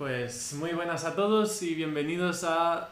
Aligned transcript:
Pues 0.00 0.54
muy 0.54 0.70
buenas 0.70 1.04
a 1.04 1.14
todos 1.14 1.60
y 1.62 1.74
bienvenidos 1.74 2.42
a, 2.44 2.88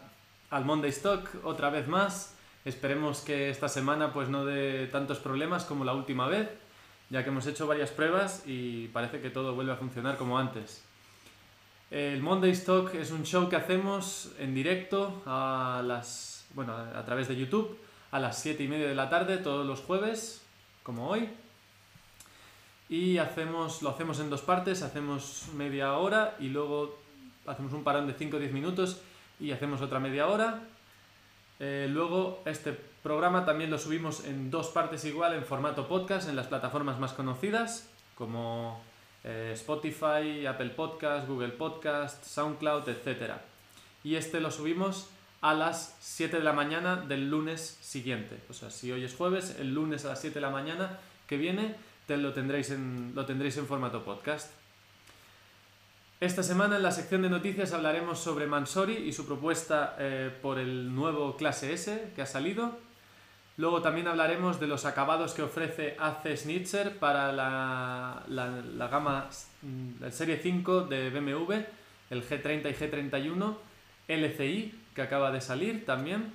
al 0.51 0.67
Monday 0.67 0.91
Stock 0.91 1.27
otra 1.43 1.71
vez 1.71 1.89
más. 1.89 2.35
Esperemos 2.67 3.23
que 3.23 3.49
esta 3.49 3.67
semana 3.71 4.13
pues 4.13 4.29
no 4.29 4.45
dé 4.45 4.87
tantos 4.89 5.19
problemas 5.19 5.65
como 5.65 5.87
la 5.87 5.95
última 5.95 6.29
vez, 6.29 6.51
ya 7.09 7.25
que 7.25 7.31
hemos 7.31 7.47
hecho 7.47 7.67
varias 7.67 7.93
pruebas 7.93 8.43
y 8.45 8.89
parece 8.89 9.23
que 9.23 9.31
todo 9.31 9.55
vuelve 9.55 9.73
a 9.73 9.77
funcionar 9.77 10.19
como 10.19 10.39
antes. 10.39 10.85
El 11.91 12.21
Monday 12.21 12.51
Stock 12.51 12.95
es 12.95 13.11
un 13.11 13.25
show 13.25 13.49
que 13.49 13.57
hacemos 13.57 14.33
en 14.39 14.55
directo 14.55 15.23
a 15.25 15.83
las 15.87 16.45
bueno, 16.53 16.75
a 16.77 17.05
través 17.07 17.27
de 17.27 17.37
YouTube 17.37 17.79
a 18.11 18.19
las 18.19 18.39
7 18.39 18.63
y 18.63 18.69
media 18.69 18.87
de 18.87 18.95
la 18.95 19.09
tarde 19.09 19.39
todos 19.39 19.67
los 19.67 19.81
jueves, 19.81 20.43
como 20.83 21.09
hoy. 21.09 21.31
Y 22.89 23.19
hacemos, 23.19 23.83
lo 23.83 23.91
hacemos 23.91 24.19
en 24.21 24.31
dos 24.31 24.41
partes, 24.41 24.83
hacemos 24.83 25.47
media 25.55 25.95
hora 25.95 26.37
y 26.41 26.49
luego 26.49 26.99
hacemos 27.47 27.73
un 27.73 27.85
parón 27.85 28.07
de 28.07 28.15
5 28.15 28.37
o 28.37 28.41
10 28.41 28.53
minutos 28.53 29.01
y 29.41 29.53
hacemos 29.53 29.83
otra 29.83 30.01
media 30.01 30.27
hora. 30.27 30.63
Eh, 31.61 31.87
luego 31.91 32.43
este 32.47 32.73
programa 32.73 33.45
también 33.45 33.71
lo 33.71 33.79
subimos 33.79 34.25
en 34.25 34.51
dos 34.51 34.69
partes 34.69 35.05
igual 35.05 35.35
en 35.35 35.45
formato 35.45 35.89
podcast 35.89 36.29
en 36.29 36.37
las 36.37 36.47
plataformas 36.47 36.99
más 36.99 37.13
conocidas 37.13 37.91
como 38.15 38.81
eh, 39.25 39.51
Spotify, 39.55 40.47
Apple 40.47 40.71
Podcast, 40.71 41.29
Google 41.29 41.51
Podcast, 41.51 42.25
SoundCloud, 42.25 42.89
etc. 42.89 43.35
Y 44.05 44.15
este 44.15 44.41
lo 44.41 44.51
subimos 44.51 45.11
a 45.41 45.55
las 45.55 45.97
7 46.01 46.39
de 46.39 46.43
la 46.43 46.53
mañana 46.53 46.97
del 46.97 47.31
lunes 47.31 47.79
siguiente. 47.81 48.39
O 48.49 48.53
sea, 48.53 48.71
si 48.71 48.91
hoy 48.91 49.05
es 49.05 49.15
jueves, 49.15 49.57
el 49.59 49.75
lunes 49.75 50.05
a 50.05 50.09
las 50.09 50.21
7 50.21 50.35
de 50.35 50.41
la 50.41 50.51
mañana 50.51 50.99
que 51.27 51.37
viene 51.37 51.77
lo, 52.17 52.33
tendréis 52.33 52.71
en, 52.71 53.13
lo 53.15 53.27
tendréis 53.27 53.57
en 53.59 53.67
formato 53.67 54.05
podcast. 54.05 54.51
Esta 56.21 56.43
semana 56.43 56.77
en 56.77 56.83
la 56.83 56.91
sección 56.91 57.23
de 57.23 57.31
noticias 57.31 57.73
hablaremos 57.73 58.19
sobre 58.19 58.47
Mansori 58.47 58.97
y 58.97 59.13
su 59.13 59.27
propuesta 59.27 59.95
eh, 59.99 60.31
por 60.43 60.59
el 60.59 60.93
nuevo 60.95 61.37
clase 61.37 61.73
S 61.73 62.13
que 62.17 62.23
ha 62.23 62.27
salido. 62.27 62.79
Luego 63.57 63.83
también 63.83 64.09
hablaremos 64.09 64.59
de 64.59 64.67
los 64.67 64.85
acabados 64.85 65.33
que 65.35 65.43
ofrece 65.43 65.97
AC 65.99 66.37
Schnitzer 66.37 66.99
para 66.99 67.33
la, 67.33 68.25
la, 68.29 68.89
gama 68.89 69.29
mm, 69.63 70.01
la 70.01 70.11
serie 70.11 70.39
5 70.39 70.83
de 70.83 71.11
BMW, 71.11 71.53
el 72.11 72.29
G30 72.29 72.71
y 72.71 72.75
G31, 72.75 73.57
LCI 74.09 74.81
que 74.95 75.03
acaba 75.03 75.31
de 75.31 75.41
salir 75.41 75.85
también. 75.85 76.33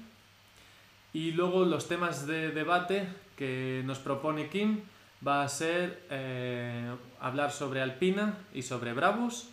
Y 1.14 1.32
luego 1.32 1.66
los 1.66 1.88
temas 1.88 2.26
de 2.26 2.52
debate 2.52 3.08
que 3.36 3.82
nos 3.86 4.00
propone 4.00 4.48
Kim 4.50 4.82
va 5.26 5.44
a 5.44 5.50
ser 5.50 6.06
eh, 6.10 6.94
hablar 7.20 7.52
sobre 7.52 7.82
Alpina 7.82 8.38
y 8.54 8.62
sobre 8.62 8.94
Brabus. 8.94 9.50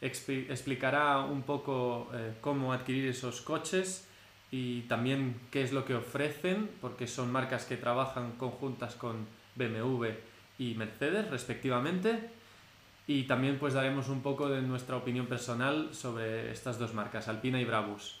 explicará 0.00 1.18
un 1.20 1.42
poco 1.42 2.08
eh, 2.14 2.34
cómo 2.40 2.72
adquirir 2.72 3.08
esos 3.08 3.42
coches 3.42 4.08
y 4.50 4.82
también 4.82 5.40
qué 5.50 5.62
es 5.62 5.72
lo 5.72 5.84
que 5.84 5.94
ofrecen, 5.94 6.70
porque 6.80 7.06
son 7.06 7.30
marcas 7.30 7.66
que 7.66 7.76
trabajan 7.76 8.32
conjuntas 8.32 8.94
con 8.94 9.26
BMW 9.56 10.06
y 10.58 10.74
Mercedes 10.74 11.30
respectivamente. 11.30 12.30
Y 13.06 13.24
también 13.24 13.58
pues 13.58 13.74
daremos 13.74 14.08
un 14.08 14.22
poco 14.22 14.48
de 14.48 14.62
nuestra 14.62 14.96
opinión 14.96 15.26
personal 15.26 15.90
sobre 15.92 16.52
estas 16.52 16.78
dos 16.78 16.94
marcas, 16.94 17.28
Alpina 17.28 17.60
y 17.60 17.64
Brabus. 17.64 18.20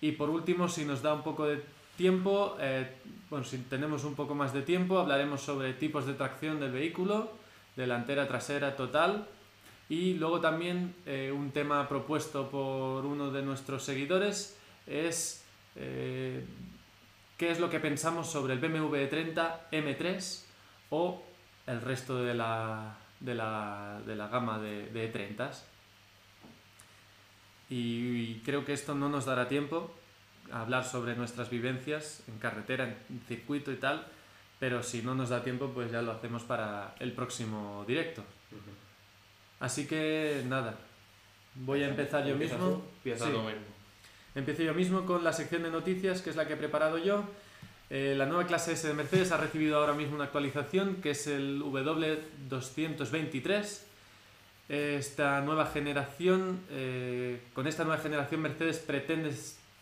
Y 0.00 0.12
por 0.12 0.30
último, 0.30 0.68
si 0.68 0.84
nos 0.84 1.02
da 1.02 1.12
un 1.12 1.22
poco 1.22 1.46
de 1.46 1.62
tiempo, 1.98 2.56
eh, 2.60 2.96
bueno, 3.28 3.44
si 3.44 3.58
tenemos 3.58 4.04
un 4.04 4.14
poco 4.14 4.34
más 4.34 4.54
de 4.54 4.62
tiempo, 4.62 4.98
hablaremos 4.98 5.42
sobre 5.42 5.74
tipos 5.74 6.06
de 6.06 6.14
tracción 6.14 6.60
del 6.60 6.72
vehículo, 6.72 7.32
delantera, 7.76 8.26
trasera, 8.26 8.74
total. 8.76 9.28
Y 9.90 10.14
luego 10.14 10.40
también 10.40 10.94
eh, 11.04 11.32
un 11.34 11.50
tema 11.50 11.86
propuesto 11.88 12.48
por 12.48 13.04
uno 13.04 13.30
de 13.30 13.42
nuestros 13.42 13.82
seguidores 13.82 14.56
es 14.86 15.44
eh, 15.76 16.44
qué 17.36 17.50
es 17.50 17.58
lo 17.58 17.68
que 17.68 17.80
pensamos 17.80 18.30
sobre 18.30 18.54
el 18.54 18.60
BMW 18.60 19.08
30 19.08 19.68
M3 19.72 20.44
o 20.90 21.22
el 21.66 21.80
resto 21.80 22.22
de 22.22 22.34
la, 22.34 22.96
de 23.20 23.34
la, 23.34 24.00
de 24.06 24.14
la 24.14 24.28
gama 24.28 24.58
de, 24.58 24.86
de 24.90 25.12
E30s. 25.12 25.62
Y, 27.70 28.36
creo 28.40 28.64
que 28.64 28.72
esto 28.72 28.94
no 28.94 29.08
nos 29.08 29.26
dará 29.26 29.48
tiempo 29.48 29.94
a 30.52 30.60
hablar 30.62 30.84
sobre 30.84 31.16
nuestras 31.16 31.50
vivencias 31.50 32.22
en 32.28 32.38
carretera, 32.38 32.84
en 32.84 33.20
circuito 33.26 33.72
y 33.72 33.76
tal, 33.76 34.06
pero 34.58 34.82
si 34.82 35.02
no 35.02 35.14
nos 35.14 35.28
da 35.28 35.44
tiempo, 35.44 35.70
pues 35.74 35.92
ya 35.92 36.00
lo 36.02 36.12
hacemos 36.12 36.42
para 36.42 36.94
el 36.98 37.12
próximo 37.12 37.84
directo. 37.86 38.24
Así 39.60 39.86
que 39.86 40.42
nada, 40.46 40.76
voy 41.54 41.82
a 41.82 41.88
empezar 41.88 42.26
yo 42.26 42.36
mismo. 42.36 42.82
Sí. 43.04 43.12
Empiezo 44.34 44.62
yo 44.62 44.74
mismo 44.74 45.06
con 45.06 45.24
la 45.24 45.32
sección 45.32 45.62
de 45.62 45.70
noticias, 45.70 46.20
que 46.22 46.30
es 46.30 46.36
la 46.36 46.46
que 46.46 46.52
he 46.54 46.56
preparado 46.56 46.96
yo. 46.98 47.24
Eh, 47.90 48.14
la 48.16 48.26
nueva 48.26 48.46
clase 48.46 48.72
S 48.72 48.86
de 48.86 48.94
Mercedes 48.94 49.32
ha 49.32 49.38
recibido 49.38 49.78
ahora 49.78 49.94
mismo 49.94 50.14
una 50.14 50.24
actualización, 50.24 50.96
que 50.96 51.10
es 51.10 51.26
el 51.26 51.62
W223 51.62 53.88
esta 54.68 55.40
nueva 55.40 55.66
generación, 55.66 56.60
eh, 56.70 57.40
con 57.54 57.66
esta 57.66 57.84
nueva 57.84 58.02
generación 58.02 58.42
Mercedes 58.42 58.78
pretende, 58.78 59.34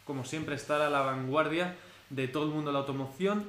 como 0.07 0.25
siempre, 0.25 0.55
estar 0.55 0.81
a 0.81 0.89
la 0.89 1.01
vanguardia 1.01 1.77
de 2.11 2.29
todo 2.29 2.45
el 2.45 2.51
mundo 2.51 2.71
de 2.71 2.75
la 2.75 2.79
automoción 2.81 3.45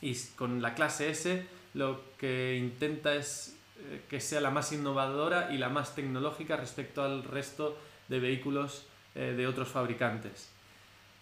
y 0.00 0.16
con 0.36 0.62
la 0.62 0.74
clase 0.74 1.10
S 1.10 1.46
lo 1.74 2.00
que 2.18 2.56
intenta 2.56 3.14
es 3.14 3.56
eh, 3.78 4.02
que 4.08 4.20
sea 4.20 4.40
la 4.40 4.50
más 4.50 4.72
innovadora 4.72 5.52
y 5.52 5.58
la 5.58 5.68
más 5.68 5.94
tecnológica 5.94 6.56
respecto 6.56 7.02
al 7.04 7.22
resto 7.22 7.78
de 8.08 8.18
vehículos 8.18 8.86
eh, 9.14 9.34
de 9.36 9.46
otros 9.46 9.68
fabricantes. 9.68 10.48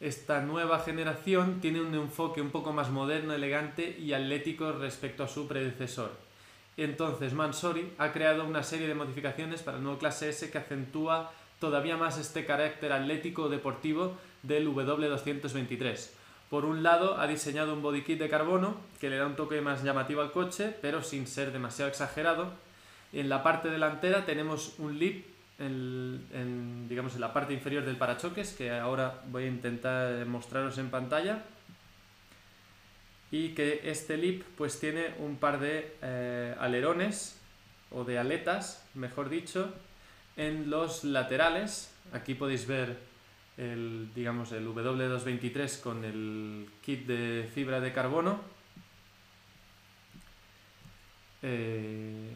Esta 0.00 0.40
nueva 0.40 0.78
generación 0.78 1.60
tiene 1.60 1.80
un 1.80 1.94
enfoque 1.94 2.40
un 2.40 2.50
poco 2.50 2.72
más 2.72 2.88
moderno, 2.88 3.34
elegante 3.34 3.98
y 3.98 4.12
atlético 4.12 4.72
respecto 4.72 5.24
a 5.24 5.28
su 5.28 5.48
predecesor 5.48 6.28
entonces 6.78 7.34
Mansori 7.34 7.92
ha 7.98 8.12
creado 8.12 8.44
una 8.44 8.62
serie 8.62 8.86
de 8.86 8.94
modificaciones 8.94 9.62
para 9.62 9.78
el 9.78 9.82
nuevo 9.82 9.98
clase 9.98 10.28
S 10.28 10.48
que 10.48 10.58
acentúa 10.58 11.32
todavía 11.58 11.96
más 11.96 12.18
este 12.18 12.46
carácter 12.46 12.92
atlético 12.92 13.48
deportivo 13.48 14.16
del 14.42 14.68
W223. 14.68 16.10
Por 16.50 16.64
un 16.64 16.82
lado, 16.82 17.20
ha 17.20 17.26
diseñado 17.26 17.74
un 17.74 17.82
body 17.82 18.02
kit 18.02 18.18
de 18.18 18.28
carbono 18.28 18.76
que 19.00 19.10
le 19.10 19.16
da 19.16 19.26
un 19.26 19.36
toque 19.36 19.60
más 19.60 19.82
llamativo 19.82 20.22
al 20.22 20.32
coche, 20.32 20.74
pero 20.80 21.02
sin 21.02 21.26
ser 21.26 21.52
demasiado 21.52 21.90
exagerado. 21.90 22.52
En 23.12 23.28
la 23.28 23.42
parte 23.42 23.68
delantera 23.68 24.24
tenemos 24.24 24.74
un 24.78 24.98
lip 24.98 25.26
en, 25.58 26.86
digamos, 26.88 27.14
en 27.14 27.20
la 27.20 27.32
parte 27.32 27.52
inferior 27.52 27.84
del 27.84 27.96
parachoques, 27.96 28.52
que 28.52 28.70
ahora 28.70 29.22
voy 29.26 29.44
a 29.44 29.48
intentar 29.48 30.24
mostraros 30.26 30.78
en 30.78 30.90
pantalla 30.90 31.42
y 33.30 33.50
que 33.50 33.82
este 33.84 34.16
lip 34.16 34.44
pues 34.56 34.80
tiene 34.80 35.14
un 35.18 35.36
par 35.36 35.60
de 35.60 35.96
eh, 36.00 36.54
alerones 36.58 37.38
o 37.90 38.04
de 38.04 38.18
aletas, 38.18 38.86
mejor 38.94 39.28
dicho, 39.28 39.72
en 40.36 40.70
los 40.70 41.04
laterales. 41.04 41.92
Aquí 42.12 42.34
podéis 42.34 42.66
ver 42.66 43.07
el, 43.58 44.10
digamos, 44.14 44.52
el 44.52 44.66
W223 44.66 45.80
con 45.80 46.04
el 46.04 46.68
kit 46.80 47.06
de 47.06 47.50
fibra 47.52 47.80
de 47.80 47.92
carbono. 47.92 48.40
Eh, 51.42 52.34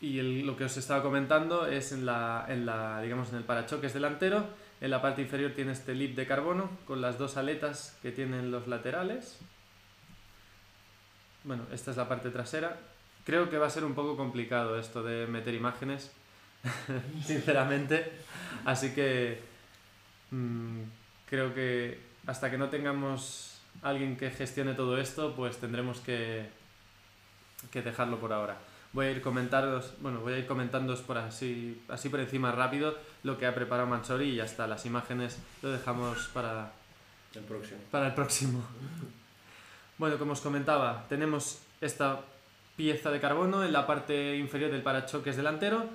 y 0.00 0.42
lo 0.42 0.56
que 0.56 0.64
os 0.64 0.76
estaba 0.76 1.00
comentando 1.00 1.66
es 1.66 1.92
en 1.92 2.04
la, 2.04 2.44
en 2.48 2.66
la, 2.66 3.00
digamos, 3.00 3.30
en 3.30 3.36
el 3.36 3.44
parachoques 3.44 3.94
delantero. 3.94 4.44
En 4.80 4.90
la 4.90 5.00
parte 5.00 5.22
inferior 5.22 5.52
tiene 5.52 5.70
este 5.70 5.94
lip 5.94 6.16
de 6.16 6.26
carbono 6.26 6.70
con 6.88 7.00
las 7.00 7.18
dos 7.18 7.36
aletas 7.36 7.96
que 8.02 8.10
tienen 8.10 8.50
los 8.50 8.66
laterales. 8.66 9.38
Bueno, 11.44 11.62
esta 11.72 11.92
es 11.92 11.96
la 11.96 12.08
parte 12.08 12.30
trasera. 12.30 12.80
Creo 13.24 13.48
que 13.48 13.58
va 13.58 13.68
a 13.68 13.70
ser 13.70 13.84
un 13.84 13.94
poco 13.94 14.16
complicado 14.16 14.76
esto 14.76 15.04
de 15.04 15.28
meter 15.28 15.54
imágenes, 15.54 16.10
sinceramente. 17.24 18.10
Así 18.64 18.92
que 18.92 19.51
mm, 20.32 20.82
creo 21.26 21.54
que 21.54 22.00
hasta 22.26 22.50
que 22.50 22.58
no 22.58 22.68
tengamos 22.68 23.60
alguien 23.82 24.16
que 24.16 24.30
gestione 24.30 24.74
todo 24.74 24.98
esto, 24.98 25.34
pues 25.34 25.58
tendremos 25.58 26.00
que, 26.00 26.48
que 27.70 27.82
dejarlo 27.82 28.18
por 28.18 28.32
ahora. 28.32 28.58
Voy 28.92 29.06
a 29.06 29.10
ir 29.10 29.22
comentaros, 29.22 29.94
bueno, 30.00 30.20
voy 30.20 30.34
a 30.34 30.38
ir 30.38 30.46
comentándoos 30.46 31.00
por 31.00 31.16
así, 31.16 31.82
así 31.88 32.10
por 32.10 32.20
encima 32.20 32.52
rápido 32.52 32.94
lo 33.22 33.38
que 33.38 33.46
ha 33.46 33.54
preparado 33.54 33.88
Manchori 33.88 34.30
y 34.30 34.36
ya 34.36 34.44
está. 34.44 34.66
Las 34.66 34.84
imágenes 34.84 35.38
lo 35.62 35.70
dejamos 35.70 36.28
para 36.34 36.72
el 37.34 37.42
próximo. 37.42 37.80
Para 37.90 38.08
el 38.08 38.14
próximo. 38.14 38.62
Bueno, 39.96 40.18
como 40.18 40.32
os 40.32 40.40
comentaba, 40.40 41.06
tenemos 41.08 41.60
esta 41.80 42.20
pieza 42.76 43.10
de 43.10 43.20
carbono 43.20 43.64
en 43.64 43.72
la 43.72 43.86
parte 43.86 44.36
inferior 44.36 44.70
del 44.70 44.82
parachoques 44.82 45.36
delantero. 45.36 45.88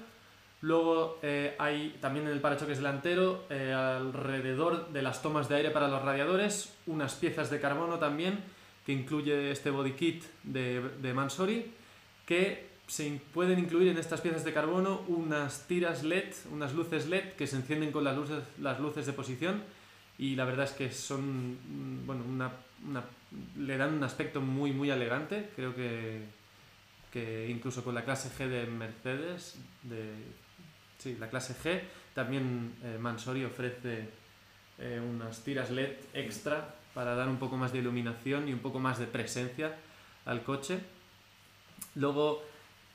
Luego 0.62 1.20
eh, 1.22 1.56
hay 1.60 1.98
también 2.02 2.26
en 2.26 2.34
el 2.34 2.42
parachoques 2.42 2.78
delantero, 2.78 3.46
eh, 3.50 3.72
alrededor 3.74 4.90
de 4.90 5.02
las 5.02 5.22
tomas 5.22 5.50
de 5.50 5.56
aire 5.56 5.70
para 5.70 5.88
los 5.88 6.02
radiadores, 6.02 6.74
unas 6.88 7.14
piezas 7.16 7.50
de 7.52 7.60
carbono 7.60 8.00
también, 8.00 8.40
que 8.86 8.94
incluye 8.94 9.52
este 9.52 9.70
body 9.70 9.92
kit 9.92 10.24
de, 10.44 10.82
de 11.02 11.14
Mansori, 11.14 11.72
que 12.26 12.68
se 12.88 13.22
pueden 13.34 13.60
incluir 13.60 13.90
en 13.90 13.98
estas 13.98 14.22
piezas 14.22 14.44
de 14.44 14.54
carbono 14.54 15.02
unas 15.08 15.68
tiras 15.68 16.04
LED, 16.04 16.34
unas 16.52 16.74
luces 16.74 17.08
LED 17.08 17.34
que 17.34 17.46
se 17.46 17.58
encienden 17.58 17.92
con 17.92 18.04
las 18.04 18.16
luces, 18.16 18.44
las 18.60 18.80
luces 18.80 19.06
de 19.06 19.14
posición 19.14 19.62
y 20.18 20.36
la 20.36 20.46
verdad 20.46 20.66
es 20.66 20.72
que 20.72 20.92
son, 20.92 21.52
mm, 21.54 22.08
bueno, 22.08 22.24
una, 22.26 22.52
le 23.58 23.78
dan 23.78 23.94
un 23.94 24.04
aspecto 24.04 24.42
muy, 24.42 24.72
muy 24.72 24.90
elegante. 24.90 25.50
Creo 25.56 25.76
que, 25.76 26.22
que 27.12 27.50
incluso 27.50 27.84
con 27.84 27.94
la 27.94 28.04
clase 28.04 28.30
G 28.30 28.48
de 28.48 28.66
Mercedes, 28.66 29.60
de, 29.84 30.14
la 31.16 31.30
clase 31.30 31.56
G, 31.56 31.82
también 32.14 32.76
eh, 32.84 32.98
Mansori 33.00 33.44
ofrece 33.46 34.10
eh, 34.80 35.00
unas 35.00 35.44
tiras 35.44 35.72
LED 35.72 35.94
extra 36.14 36.76
para 36.94 37.16
dar 37.16 37.30
un 37.30 37.38
poco 37.38 37.58
más 37.58 37.72
de 37.72 37.80
iluminación 37.80 38.48
y 38.48 38.54
un 38.54 38.60
poco 38.60 38.80
más 38.80 39.00
de 39.00 39.06
presencia 39.06 39.76
al 40.26 40.44
coche. 40.44 40.80
Luego, 41.96 42.44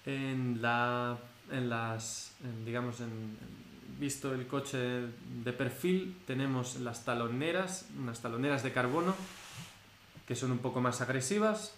en, 0.05 0.61
la, 0.61 1.17
en 1.51 1.71
las, 1.71 2.35
digamos, 2.65 3.01
en, 3.01 3.37
visto 3.99 4.35
el 4.35 4.47
coche 4.49 4.79
de 5.45 5.53
perfil, 5.53 6.17
tenemos 6.27 6.81
las 6.81 7.05
taloneras, 7.05 7.89
unas 7.97 8.21
taloneras 8.21 8.63
de 8.65 8.73
carbono 8.73 9.15
que 10.27 10.35
son 10.35 10.51
un 10.51 10.59
poco 10.59 10.81
más 10.81 11.01
agresivas. 11.01 11.75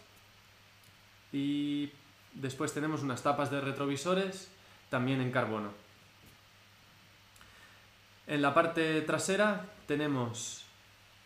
Y 1.33 1.91
después 2.33 2.73
tenemos 2.73 3.03
unas 3.03 3.23
tapas 3.23 3.51
de 3.51 3.61
retrovisores 3.61 4.49
también 4.89 5.21
en 5.21 5.31
carbono. 5.31 5.84
En 8.27 8.41
la 8.41 8.55
parte 8.55 9.03
trasera 9.03 9.67
tenemos 9.87 10.65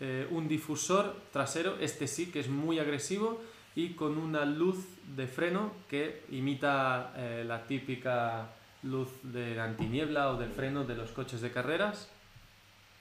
eh, 0.00 0.26
un 0.30 0.48
difusor 0.48 1.14
trasero, 1.32 1.76
este 1.80 2.06
sí 2.06 2.30
que 2.30 2.40
es 2.40 2.48
muy 2.48 2.78
agresivo 2.78 3.40
y 3.74 3.94
con 3.94 4.18
una 4.18 4.44
luz 4.44 4.76
de 5.16 5.26
freno 5.26 5.72
que 5.88 6.24
imita 6.30 7.12
eh, 7.16 7.44
la 7.46 7.66
típica 7.66 8.48
luz 8.82 9.08
de 9.22 9.60
antiniebla 9.60 10.30
o 10.30 10.36
del 10.36 10.50
freno 10.50 10.84
de 10.84 10.96
los 10.96 11.10
coches 11.12 11.40
de 11.40 11.52
carreras. 11.52 12.08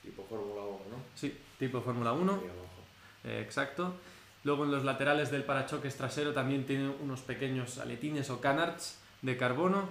Tipo 0.03 0.23
Fórmula 0.23 0.61
1, 0.61 0.71
¿no? 0.91 1.03
Sí, 1.15 1.35
tipo 1.57 1.81
Fórmula 1.81 2.13
1. 2.13 2.39
Eh, 3.23 3.41
exacto. 3.43 3.95
Luego 4.43 4.65
en 4.65 4.71
los 4.71 4.83
laterales 4.85 5.31
del 5.31 5.43
parachoques 5.43 5.97
trasero 5.97 6.33
también 6.33 6.65
tiene 6.65 6.89
unos 6.89 7.21
pequeños 7.21 7.79
aletines 7.79 8.29
o 8.29 8.39
canards 8.39 8.99
de 9.21 9.35
carbono. 9.35 9.89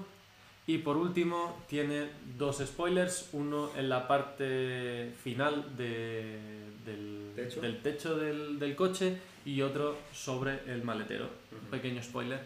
Y 0.68 0.78
por 0.78 0.96
último 0.96 1.62
tiene 1.68 2.10
dos 2.36 2.58
spoilers, 2.58 3.28
uno 3.32 3.70
en 3.76 3.88
la 3.88 4.08
parte 4.08 5.12
final 5.22 5.76
del, 5.76 7.32
¿Techo? 7.36 7.60
del 7.60 7.82
techo 7.82 8.16
del, 8.16 8.58
del 8.58 8.74
coche 8.74 9.18
y 9.44 9.62
otro 9.62 9.96
sobre 10.12 10.60
el 10.66 10.82
maletero. 10.82 11.30
Un 11.52 11.68
pequeño 11.70 12.02
spoiler. 12.02 12.40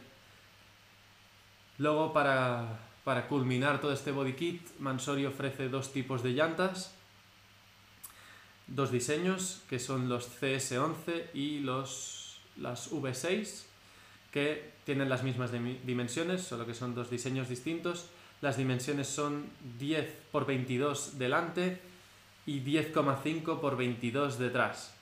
Luego, 1.78 2.12
para, 2.12 2.78
para 3.04 3.26
culminar 3.26 3.80
todo 3.80 3.94
este 3.94 4.12
body 4.12 4.34
kit, 4.34 4.68
Mansori 4.80 5.24
ofrece 5.24 5.70
dos 5.70 5.90
tipos 5.90 6.22
de 6.22 6.32
llantas, 6.32 6.94
dos 8.66 8.92
diseños, 8.92 9.62
que 9.70 9.78
son 9.78 10.10
los 10.10 10.28
CS11 10.42 11.30
y 11.32 11.60
los, 11.60 12.38
las 12.58 12.92
V6, 12.92 13.64
que 14.30 14.70
tienen 14.84 15.08
las 15.08 15.22
mismas 15.22 15.52
dim- 15.52 15.80
dimensiones, 15.84 16.42
solo 16.42 16.66
que 16.66 16.74
son 16.74 16.94
dos 16.94 17.10
diseños 17.10 17.48
distintos. 17.48 18.06
Las 18.40 18.56
dimensiones 18.56 19.06
son 19.08 19.46
10 19.78 20.06
por 20.32 20.46
22 20.46 21.18
delante 21.18 21.80
y 22.46 22.60
10,5 22.60 23.60
por 23.60 23.76
22 23.76 24.38
detrás. 24.38 24.94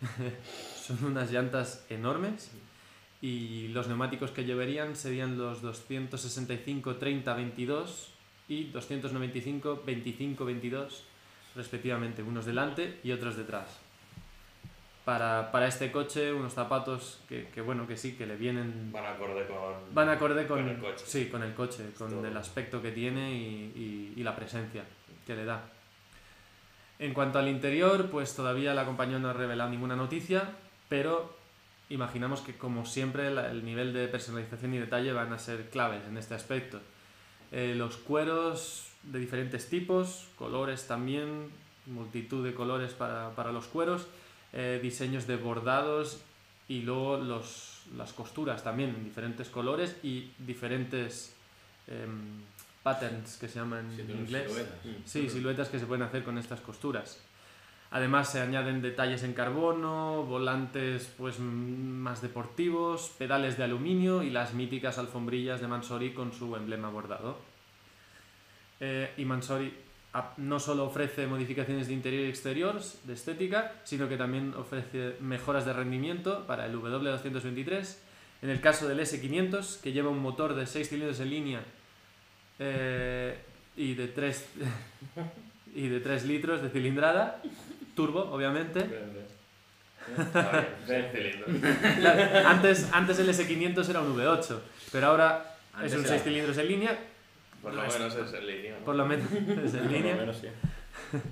son 0.86 1.04
unas 1.04 1.30
llantas 1.30 1.84
enormes 1.88 2.50
y 3.20 3.68
los 3.68 3.86
neumáticos 3.86 4.32
que 4.32 4.44
llevarían 4.44 4.96
serían 4.96 5.38
los 5.38 5.62
265 5.62 6.96
30 6.96 7.34
22 7.34 8.08
y 8.48 8.64
295 8.64 9.82
25 9.86 10.44
22 10.44 11.04
respectivamente, 11.54 12.22
unos 12.22 12.46
delante 12.46 12.98
y 13.04 13.12
otros 13.12 13.36
detrás. 13.36 13.68
Para, 15.04 15.50
para 15.50 15.66
este 15.66 15.90
coche 15.90 16.32
unos 16.32 16.52
zapatos 16.54 17.20
que, 17.28 17.48
que, 17.48 17.60
bueno, 17.60 17.88
que 17.88 17.96
sí, 17.96 18.14
que 18.16 18.24
le 18.24 18.36
vienen... 18.36 18.92
Van 18.92 19.04
acorde 19.04 19.46
con. 19.48 19.94
Van 19.94 20.08
acorde 20.08 20.46
con, 20.46 20.60
Con 20.60 20.68
el 20.68 20.78
coche. 20.78 21.04
Sí, 21.04 21.26
con 21.28 21.42
el 21.42 21.54
coche, 21.54 21.90
con 21.98 22.10
Todo. 22.10 22.24
el 22.26 22.36
aspecto 22.36 22.80
que 22.80 22.92
tiene 22.92 23.32
y, 23.34 23.72
y- 23.74 24.20
y 24.20 24.22
la 24.22 24.36
presencia 24.36 24.84
que 25.26 25.34
le 25.34 25.44
da. 25.44 25.60
En 27.00 27.14
cuanto 27.14 27.40
al 27.40 27.48
interior, 27.48 28.10
pues 28.10 28.36
todavía 28.36 28.74
la 28.74 28.84
compañía 28.84 29.18
no 29.18 29.28
ha 29.28 29.32
revelado 29.32 29.70
ninguna 29.70 29.96
noticia, 29.96 30.50
pero 30.88 31.34
imaginamos 31.88 32.40
que 32.40 32.56
como 32.56 32.86
siempre 32.86 33.28
la- 33.32 33.50
el 33.50 33.64
nivel 33.64 33.92
de 33.92 34.06
personalización 34.06 34.72
y 34.74 34.78
detalle 34.78 35.12
van 35.12 35.32
a 35.32 35.38
ser 35.40 35.68
claves 35.70 36.02
en 36.06 36.16
este 36.16 36.34
aspecto. 36.34 36.78
Eh, 37.50 37.74
los 37.76 37.96
cueros 37.96 38.88
de 39.02 39.18
diferentes 39.18 39.68
tipos, 39.68 40.28
colores 40.36 40.86
también, 40.86 41.50
multitud 41.86 42.44
de 42.44 42.54
colores 42.54 42.92
para, 42.92 43.30
para 43.30 43.50
los 43.50 43.66
cueros, 43.66 44.06
eh, 44.52 44.78
diseños 44.82 45.26
de 45.26 45.36
bordados 45.36 46.20
y 46.68 46.82
luego 46.82 47.16
los, 47.18 47.82
las 47.96 48.12
costuras 48.12 48.62
también 48.62 48.90
en 48.90 49.04
diferentes 49.04 49.48
colores 49.48 49.96
y 50.02 50.30
diferentes 50.38 51.34
em, 51.88 52.40
patterns 52.82 53.36
que 53.36 53.48
se 53.48 53.58
llaman 53.58 53.90
Sí, 53.94 54.02
en 54.02 54.10
inglés. 54.10 54.48
siluetas. 54.48 54.78
Sí, 55.04 55.28
siluetas 55.30 55.68
que 55.68 55.78
se 55.78 55.86
pueden 55.86 56.02
hacer 56.02 56.22
con 56.24 56.38
estas 56.38 56.60
costuras. 56.60 57.20
Además 57.90 58.30
se 58.32 58.40
añaden 58.40 58.80
detalles 58.80 59.22
en 59.22 59.34
carbono, 59.34 60.22
volantes 60.22 61.12
pues 61.18 61.38
mm, 61.38 61.42
más 61.42 62.22
deportivos, 62.22 63.10
pedales 63.18 63.58
de 63.58 63.64
aluminio 63.64 64.22
y 64.22 64.30
las 64.30 64.54
míticas 64.54 64.96
alfombrillas 64.98 65.60
de 65.60 65.68
Mansori 65.68 66.12
con 66.14 66.32
su 66.32 66.56
emblema 66.56 66.88
bordado. 66.88 67.36
Eh, 68.80 69.12
y 69.18 69.24
Mansori 69.24 69.72
no 70.36 70.60
solo 70.60 70.84
ofrece 70.84 71.26
modificaciones 71.26 71.86
de 71.88 71.94
interior 71.94 72.24
y 72.26 72.28
exterior, 72.28 72.80
de 73.04 73.12
estética, 73.14 73.72
sino 73.84 74.08
que 74.08 74.16
también 74.16 74.54
ofrece 74.54 75.16
mejoras 75.20 75.64
de 75.64 75.72
rendimiento 75.72 76.46
para 76.46 76.66
el 76.66 76.74
W223. 76.74 77.96
En 78.42 78.50
el 78.50 78.60
caso 78.60 78.88
del 78.88 78.98
S500, 79.00 79.80
que 79.80 79.92
lleva 79.92 80.10
un 80.10 80.18
motor 80.18 80.54
de 80.54 80.66
6 80.66 80.88
cilindros 80.88 81.20
en 81.20 81.30
línea 81.30 81.60
eh, 82.58 83.38
y 83.76 83.94
de 83.94 84.08
3 84.08 84.46
y 85.74 85.88
de 85.88 86.00
3 86.00 86.24
litros 86.26 86.60
de 86.60 86.68
cilindrada, 86.68 87.40
turbo, 87.94 88.20
obviamente. 88.30 88.80
Antes, 92.46 92.88
antes 92.92 93.18
el 93.18 93.28
S500 93.28 93.88
era 93.88 94.00
un 94.00 94.16
V8, 94.16 94.58
pero 94.90 95.06
ahora 95.06 95.56
Antes 95.72 95.92
es 95.92 95.98
un 95.98 96.04
era- 96.04 96.10
6 96.10 96.22
cilindros 96.24 96.58
en 96.58 96.68
línea, 96.68 96.98
Por 97.62 97.74
lo 97.74 97.82
menos 97.82 98.14
es 98.16 98.32
en 98.34 98.46
línea. 98.46 98.78
¿no? 98.78 98.84
por 98.84 98.94
lo 98.96 99.06
menos 99.06 99.30
es 99.32 99.38
en 99.38 99.80
Por 99.80 99.82
lo 99.84 99.88
línea. 99.90 100.16
menos 100.16 100.36
sí. 100.38 100.48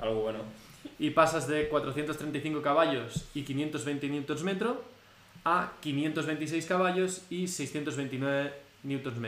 Algo 0.00 0.22
bueno. 0.22 0.38
y 0.98 1.10
pasas 1.10 1.46
de 1.48 1.68
435 1.68 2.62
caballos 2.62 3.24
y 3.34 3.42
520 3.42 4.08
Nm 4.08 4.74
a 5.44 5.72
526 5.80 6.66
caballos 6.66 7.22
y 7.30 7.48
629 7.48 8.52
Nm. 8.84 9.26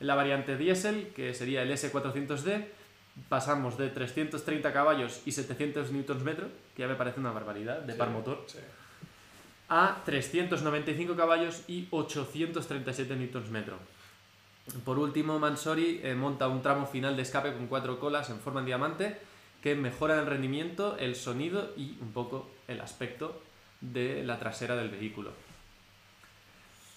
En 0.00 0.06
la 0.06 0.14
variante 0.14 0.56
diésel, 0.56 1.08
que 1.14 1.34
sería 1.34 1.62
el 1.62 1.70
S400D, 1.70 2.64
pasamos 3.28 3.76
de 3.76 3.88
330 3.90 4.72
caballos 4.72 5.20
y 5.26 5.32
700 5.32 5.90
Nm, 5.92 6.24
que 6.74 6.82
ya 6.82 6.88
me 6.88 6.94
parece 6.94 7.20
una 7.20 7.32
barbaridad 7.32 7.80
de 7.80 7.92
Sí, 7.92 7.98
par 7.98 8.08
motor, 8.10 8.42
sí. 8.46 8.58
a 9.68 10.02
395 10.06 11.14
caballos 11.16 11.62
y 11.68 11.86
837 11.90 13.14
Nm. 13.16 13.64
Por 14.84 14.98
último, 14.98 15.38
Mansori 15.38 16.00
eh, 16.02 16.14
monta 16.14 16.46
un 16.48 16.62
tramo 16.62 16.86
final 16.86 17.16
de 17.16 17.22
escape 17.22 17.52
con 17.54 17.66
cuatro 17.66 17.98
colas 17.98 18.30
en 18.30 18.38
forma 18.38 18.60
en 18.60 18.66
diamante 18.66 19.18
que 19.62 19.74
mejoran 19.74 20.20
el 20.20 20.26
rendimiento, 20.26 20.96
el 20.98 21.16
sonido 21.16 21.72
y 21.76 21.98
un 22.00 22.12
poco 22.12 22.50
el 22.68 22.80
aspecto 22.80 23.42
de 23.80 24.22
la 24.24 24.38
trasera 24.38 24.76
del 24.76 24.88
vehículo. 24.88 25.32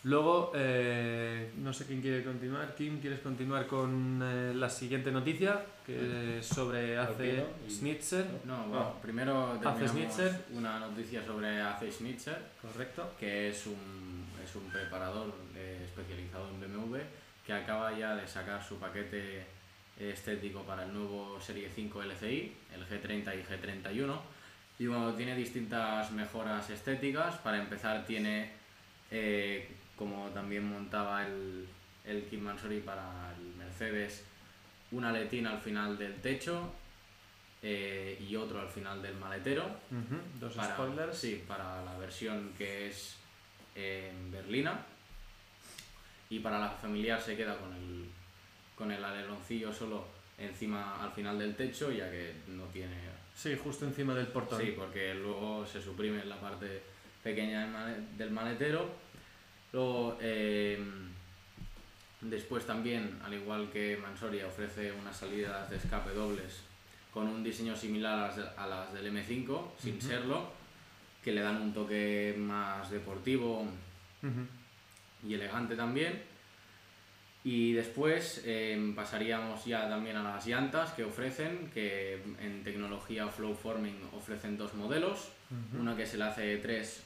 Luego, 0.05 0.51
eh, 0.53 1.51
no 1.57 1.71
sé 1.71 1.85
quién 1.85 2.01
quiere 2.01 2.23
continuar. 2.25 2.75
Kim, 2.75 2.99
¿quieres 2.99 3.21
continuar 3.21 3.65
con 3.67 4.19
eh, 4.21 4.53
la 4.53 4.69
siguiente 4.69 5.11
noticia? 5.11 5.65
Que 5.85 6.39
es 6.39 6.45
sobre 6.45 6.97
AC 6.97 7.45
y- 7.67 7.71
Schnitzer. 7.71 8.25
No, 8.43 8.65
bueno, 8.67 8.93
primero 9.01 9.51
Hace 9.53 9.59
terminamos 9.61 9.91
Schnitzer. 9.91 10.45
una 10.51 10.79
noticia 10.79 11.25
sobre 11.25 11.61
AC 11.61 11.89
Schnitzer, 11.89 12.37
Correcto. 12.61 13.11
que 13.17 13.49
es 13.49 13.65
un, 13.65 14.25
es 14.43 14.53
un 14.55 14.69
preparador 14.69 15.33
eh, 15.55 15.81
especializado 15.85 16.49
en 16.49 16.59
BMW 16.59 16.97
que 17.45 17.53
acaba 17.53 17.97
ya 17.97 18.15
de 18.15 18.27
sacar 18.27 18.63
su 18.63 18.77
paquete 18.79 19.45
estético 19.99 20.63
para 20.63 20.83
el 20.83 20.93
nuevo 20.93 21.39
Serie 21.39 21.69
5 21.73 22.03
LCI, 22.03 22.53
el 22.73 22.87
G30 22.87 23.35
y 23.39 23.43
G31. 23.43 24.19
Y 24.79 24.87
bueno, 24.87 25.13
tiene 25.13 25.35
distintas 25.35 26.11
mejoras 26.11 26.69
estéticas. 26.69 27.35
Para 27.37 27.57
empezar, 27.59 28.05
tiene, 28.05 28.51
eh, 29.11 29.69
como 29.95 30.29
también 30.29 30.67
montaba 30.67 31.25
el, 31.25 31.67
el 32.05 32.23
Kim 32.25 32.41
Mansori 32.41 32.79
para 32.79 33.33
el 33.37 33.55
Mercedes, 33.55 34.25
una 34.91 35.11
letina 35.11 35.51
al 35.51 35.59
final 35.61 35.97
del 35.97 36.15
techo 36.21 36.73
eh, 37.61 38.17
y 38.27 38.35
otro 38.35 38.59
al 38.61 38.69
final 38.69 39.01
del 39.01 39.15
maletero. 39.15 39.65
Ujú, 39.91 40.19
Dos 40.39 40.53
Para, 40.53 40.73
spoilers. 40.75 41.17
Sí, 41.17 41.43
para 41.47 41.83
la 41.83 41.97
versión 41.97 42.51
que 42.57 42.87
es 42.87 43.15
en 43.75 44.31
berlina. 44.31 44.85
Y 46.35 46.39
para 46.39 46.57
la 46.59 46.69
familiar 46.71 47.21
se 47.21 47.35
queda 47.37 47.55
con 47.57 47.71
el, 47.73 48.09
con 48.75 48.91
el 48.91 49.03
aleroncillo 49.03 49.71
solo 49.71 50.07
encima 50.37 51.03
al 51.03 51.11
final 51.11 51.37
del 51.37 51.55
techo, 51.55 51.91
ya 51.91 52.09
que 52.09 52.33
no 52.47 52.63
tiene... 52.65 52.97
Sí, 53.35 53.55
justo 53.63 53.85
encima 53.85 54.15
del 54.15 54.27
portón. 54.27 54.59
Sí, 54.59 54.73
porque 54.75 55.13
luego 55.13 55.65
se 55.65 55.79
suprime 55.81 56.25
la 56.25 56.39
parte 56.39 56.81
pequeña 57.23 57.87
del, 58.17 58.31
maletero. 58.31 58.89
Luego, 59.71 60.17
eh, 60.21 60.83
después 62.21 62.65
también, 62.65 63.19
al 63.23 63.33
igual 63.35 63.69
que 63.71 63.97
Mansoria, 63.97 64.47
ofrece 64.47 64.91
unas 64.91 65.15
salidas 65.17 65.69
de 65.69 65.77
escape 65.77 66.11
dobles 66.13 66.61
con 67.11 67.27
un 67.27 67.43
diseño 67.43 67.75
similar 67.75 68.17
a 68.17 68.27
las, 68.27 68.37
de- 68.37 68.49
a 68.57 68.67
las 68.67 68.93
del 68.93 69.13
M5, 69.13 69.65
sin 69.79 69.97
Ujú. 69.97 70.07
serlo, 70.07 70.51
que 71.23 71.31
le 71.31 71.41
dan 71.41 71.61
un 71.61 71.73
toque 71.73 72.33
más 72.39 72.89
deportivo, 72.89 73.61
Ujú. 73.61 74.47
Y 75.27 75.33
elegante 75.33 75.75
también. 75.75 76.21
Y 77.43 77.73
después 77.73 78.41
eh, 78.45 78.93
pasaríamos 78.95 79.65
ya 79.65 79.89
también 79.89 80.15
a 80.15 80.23
las 80.23 80.47
llantas 80.47 80.93
que 80.93 81.03
ofrecen, 81.03 81.69
que 81.73 82.21
en 82.39 82.63
tecnología 82.63 83.27
Flow 83.27 83.53
Forming 83.53 83.97
ofrecen 84.13 84.57
dos 84.57 84.73
modelos, 84.75 85.29
una 85.77 85.95
que 85.95 86.03
es 86.03 86.13
el 86.13 86.21
AC3 86.21 87.01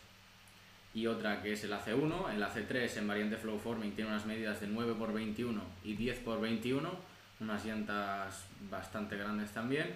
y 0.94 1.08
otra 1.08 1.42
que 1.42 1.54
es 1.54 1.64
el 1.64 1.74
AC1. 1.74 2.34
El 2.34 2.44
AC3 2.44 2.98
en 2.98 3.08
variante 3.08 3.38
Flow 3.38 3.58
Forming 3.58 3.92
tiene 3.92 4.12
unas 4.12 4.26
medidas 4.26 4.62
de 4.62 4.70
9x21 4.70 5.60
y 5.84 5.98
10x21, 5.98 6.88
unas 7.40 7.66
llantas 7.66 8.46
bastante 8.70 9.18
grandes 9.18 9.52
también. 9.52 9.96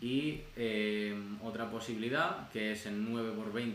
Y 0.00 0.42
eh, 0.56 1.16
otra 1.42 1.70
posibilidad 1.70 2.48
que 2.50 2.72
es 2.72 2.86
en 2.86 3.12
9x20 3.12 3.74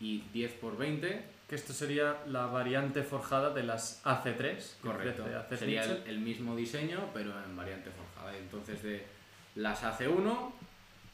y 0.00 0.22
10x20, 0.34 1.20
Que 1.52 1.56
esto 1.56 1.74
sería 1.74 2.16
la 2.28 2.46
variante 2.46 3.02
forjada 3.02 3.52
de 3.52 3.62
las 3.62 4.02
AC3. 4.06 4.56
que 4.56 4.88
Correcto. 4.88 5.22
AC 5.22 5.58
Sería 5.58 5.84
el, 5.84 6.18
mismo 6.18 6.56
diseño, 6.56 7.10
pero 7.12 7.30
en 7.44 7.54
variante 7.54 7.90
forjada. 7.90 8.34
Entonces, 8.38 8.82
de 8.82 9.04
las 9.56 9.82
AC1, 9.82 10.50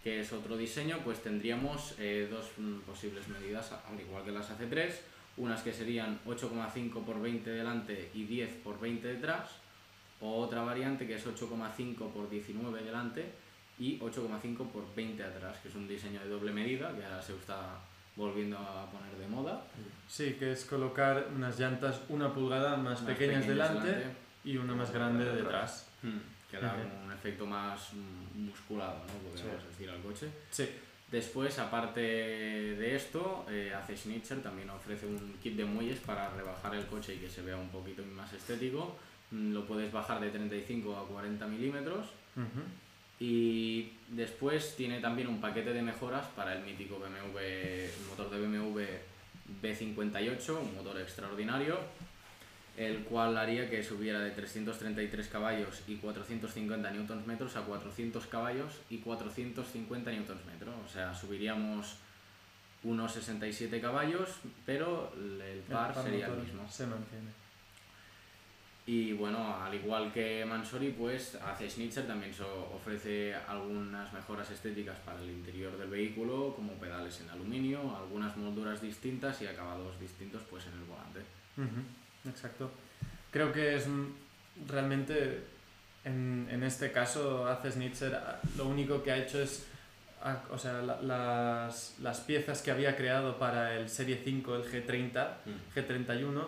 que 0.05 0.21
es 0.21 0.33
otro 0.33 0.57
diseño, 0.57 1.01
pues 1.03 1.25
tendríamos 1.25 1.97
eh, 1.99 2.29
dos 2.31 2.53
mm, 2.57 2.83
posibles 2.87 3.27
medidas, 3.27 3.73
al 3.73 4.01
igual 4.01 4.23
que 4.23 4.31
las 4.31 4.49
AC3. 4.49 4.93
Unas 5.39 5.63
que 5.63 5.73
serían 5.73 6.21
8,5 6.25 7.05
por 7.05 7.21
20 7.21 7.51
delante 7.51 8.13
y 8.15 8.23
10 8.23 8.59
por 8.63 8.79
20 8.79 9.09
detrás. 9.09 9.51
O 10.21 10.37
otra 10.37 10.63
variante 10.63 11.05
que 11.05 11.17
es 11.17 11.27
8,5 11.27 12.13
por 12.13 12.31
19 12.31 12.85
delante 12.85 13.25
y 13.81 13.99
8,5 13.99 14.71
por 14.71 14.95
20 14.95 15.21
atrás, 15.21 15.59
que 15.61 15.69
es 15.69 15.75
un 15.75 15.89
diseño 15.89 16.21
de 16.21 16.29
doble 16.29 16.53
medida 16.53 16.95
que 16.95 17.05
ahora 17.05 17.21
se 17.21 17.35
está 17.35 17.81
volviendo 18.19 18.59
a 18.59 18.85
poner 18.91 19.15
de 19.17 19.27
moda. 19.29 19.63
Sí, 20.09 20.35
que 20.39 20.53
es 20.53 20.65
colocar 20.65 21.29
unas 21.35 21.59
llantas 21.59 22.01
una 22.09 22.33
pulgada 22.35 22.77
más, 22.77 23.01
Más 23.03 23.13
pequeñas, 23.13 23.47
delante, 23.47 23.87
delante. 23.87 24.11
y 24.45 24.57
una 24.57 24.75
más 24.75 24.91
grande 24.93 25.25
detrás. 25.25 25.89
Hmm, 26.03 26.19
que 26.51 26.59
da 26.59 26.75
un 27.05 27.13
efecto 27.13 27.47
más 27.47 27.91
musculado, 28.35 28.99
¿no? 29.07 29.29
Podríamos 29.31 29.63
Sí. 29.63 29.69
decir 29.69 29.91
al 29.91 30.01
coche. 30.03 30.29
Sí. 30.51 30.69
Después, 31.11 31.59
aparte 31.59 32.01
de 32.01 32.95
esto, 32.97 33.47
eh, 33.49 33.73
hace 33.75 33.97
Schnitzer 33.97 34.43
también 34.43 34.69
ofrece 34.69 35.07
un 35.07 35.35
kit 35.43 35.57
de 35.57 35.65
muelles 35.65 36.01
para 36.01 36.29
rebajar 36.31 36.75
el 36.75 36.85
coche 36.87 37.15
y 37.15 37.19
que 37.19 37.31
se 37.31 37.41
vea 37.43 37.57
un 37.57 37.69
poquito 37.71 38.03
más 38.15 38.31
estético. 38.33 38.97
Mm, 39.31 39.53
Lo 39.53 39.65
puedes 39.67 39.91
bajar 39.93 40.21
de 40.21 40.31
35 40.31 40.97
a 40.97 41.07
40 41.07 41.47
milímetros. 41.47 42.07
Ujú. 42.37 42.63
Y 43.21 43.93
después 44.09 44.77
tiene 44.77 45.01
también 45.01 45.29
un 45.29 45.41
paquete 45.41 45.73
de 45.73 45.83
mejoras 45.83 46.27
para 46.37 46.55
el 46.55 46.65
mítico 46.65 46.99
BMW, 46.99 47.39
el 47.39 48.07
motor 48.09 48.31
de 48.31 48.39
BMW 48.39 48.83
B58, 49.63 50.61
un 50.61 50.75
motor 50.77 51.01
extraordinario, 51.01 51.79
el 52.77 53.03
cual 53.05 53.37
haría 53.37 53.69
que 53.69 53.83
subiera 53.83 54.21
de 54.21 54.31
333 54.31 55.27
caballos 55.29 55.83
y 55.89 55.97
450 55.97 56.91
Nm 56.93 57.57
a 57.57 57.61
400 57.63 58.27
caballos 58.27 58.73
y 58.89 58.99
450 58.99 60.13
Nm. 60.13 60.85
O 60.85 60.89
sea, 60.89 61.13
subiríamos 61.13 61.97
unos 62.85 63.13
67 63.13 63.81
caballos, 63.81 64.29
pero 64.65 65.13
el 65.17 65.41
El 65.41 65.61
par 65.63 65.93
par 65.93 66.05
sería 66.05 66.27
el 66.27 66.37
mismo. 66.37 66.71
Se 66.71 66.87
mantiene. 66.87 67.48
Y 68.91 69.13
bueno, 69.13 69.55
al 69.63 69.75
igual 69.75 70.11
que 70.15 70.47
Mansori, 70.47 70.93
pues 70.93 71.35
hace 71.35 71.69
Schnitzer 71.69 72.07
también 72.07 72.33
so- 72.33 72.73
ofrece 72.75 73.35
algunas 73.35 74.11
mejoras 74.15 74.51
estéticas 74.51 74.97
para 75.05 75.21
el 75.21 75.29
interior 75.31 75.77
del 75.77 75.91
vehículo, 75.91 76.55
como 76.57 76.73
pedales 76.73 77.21
en 77.21 77.29
aluminio, 77.29 77.95
algunas 77.95 78.35
molduras 78.39 78.81
distintas 78.81 79.43
y 79.43 79.47
acabados 79.47 80.01
distintos 80.01 80.41
pues 80.49 80.65
en 80.69 80.73
el 80.73 80.85
volante. 80.85 81.21
Exacto. 82.31 82.71
Creo 83.31 83.53
que 83.53 83.77
es 83.77 83.85
realmente, 84.67 85.43
en, 86.05 86.49
en 86.51 86.63
este 86.63 86.91
caso, 86.91 87.47
hace 87.47 87.71
Schnitzer, 87.73 88.15
ah, 88.15 88.41
lo 88.57 88.69
único 88.69 89.03
que 89.03 89.13
ha 89.13 89.19
hecho 89.19 89.39
es, 89.43 89.67
ah, 90.23 90.43
o 90.51 90.57
sea, 90.57 90.81
la- 90.81 91.03
las, 91.03 91.97
las 92.01 92.21
piezas 92.21 92.63
que 92.63 92.71
había 92.71 92.97
creado 92.97 93.39
para 93.39 93.75
el 93.77 93.91
Serie 93.91 94.19
5, 94.25 94.57
el 94.57 94.63
G30, 94.65 95.29
G31, 95.77 96.47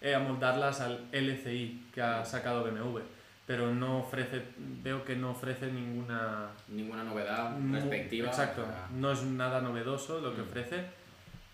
eh, 0.00 0.14
amoldarlas 0.14 0.80
al 0.80 1.06
LCI 1.12 1.88
que 1.94 2.02
ha 2.02 2.24
sacado 2.24 2.64
BMW. 2.64 3.00
Pero 3.46 3.72
no 3.72 4.00
ofrece, 4.00 4.42
veo 4.82 5.04
que 5.04 5.14
no 5.14 5.30
ofrece 5.30 5.70
ninguna... 5.70 6.48
Ninguna 6.68 7.04
novedad 7.04 7.56
respectiva. 7.70 8.28
Exacto, 8.28 8.66
no 8.94 9.12
es 9.12 9.22
nada 9.22 9.60
novedoso 9.60 10.20
lo 10.20 10.34
que 10.34 10.42
Mm. 10.42 10.48
ofrece, 10.48 10.84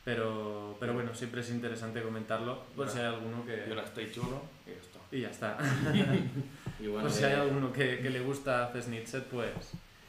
pero, 0.05 0.77
pero 0.81 0.95
bueno, 0.95 1.15
siempre 1.15 1.43
es 1.43 1.51
interesante 1.51 2.03
comentarlo 2.03 2.65
por 2.75 2.89
si 2.89 2.99
hay 2.99 3.05
alguno 3.05 3.45
que... 3.45 3.65
Y 3.67 3.71
ahora 3.71 3.83
estoy 3.85 4.11
chulo 4.11 4.43
y 4.67 4.71
ya 4.71 4.81
está. 4.81 4.99
Y 5.13 5.21
ya 5.21 5.29
está. 5.29 5.59
y 6.81 6.87
bueno, 6.87 7.03
por 7.03 7.11
si 7.11 7.21
de- 7.21 7.27
hay 7.27 7.35
alguno 7.35 7.71
que, 7.73 7.99
que 8.01 8.09
le 8.11 8.21
gusta 8.21 8.65
hacer 8.65 8.83
Snitchet, 8.85 9.25
pues 9.25 9.51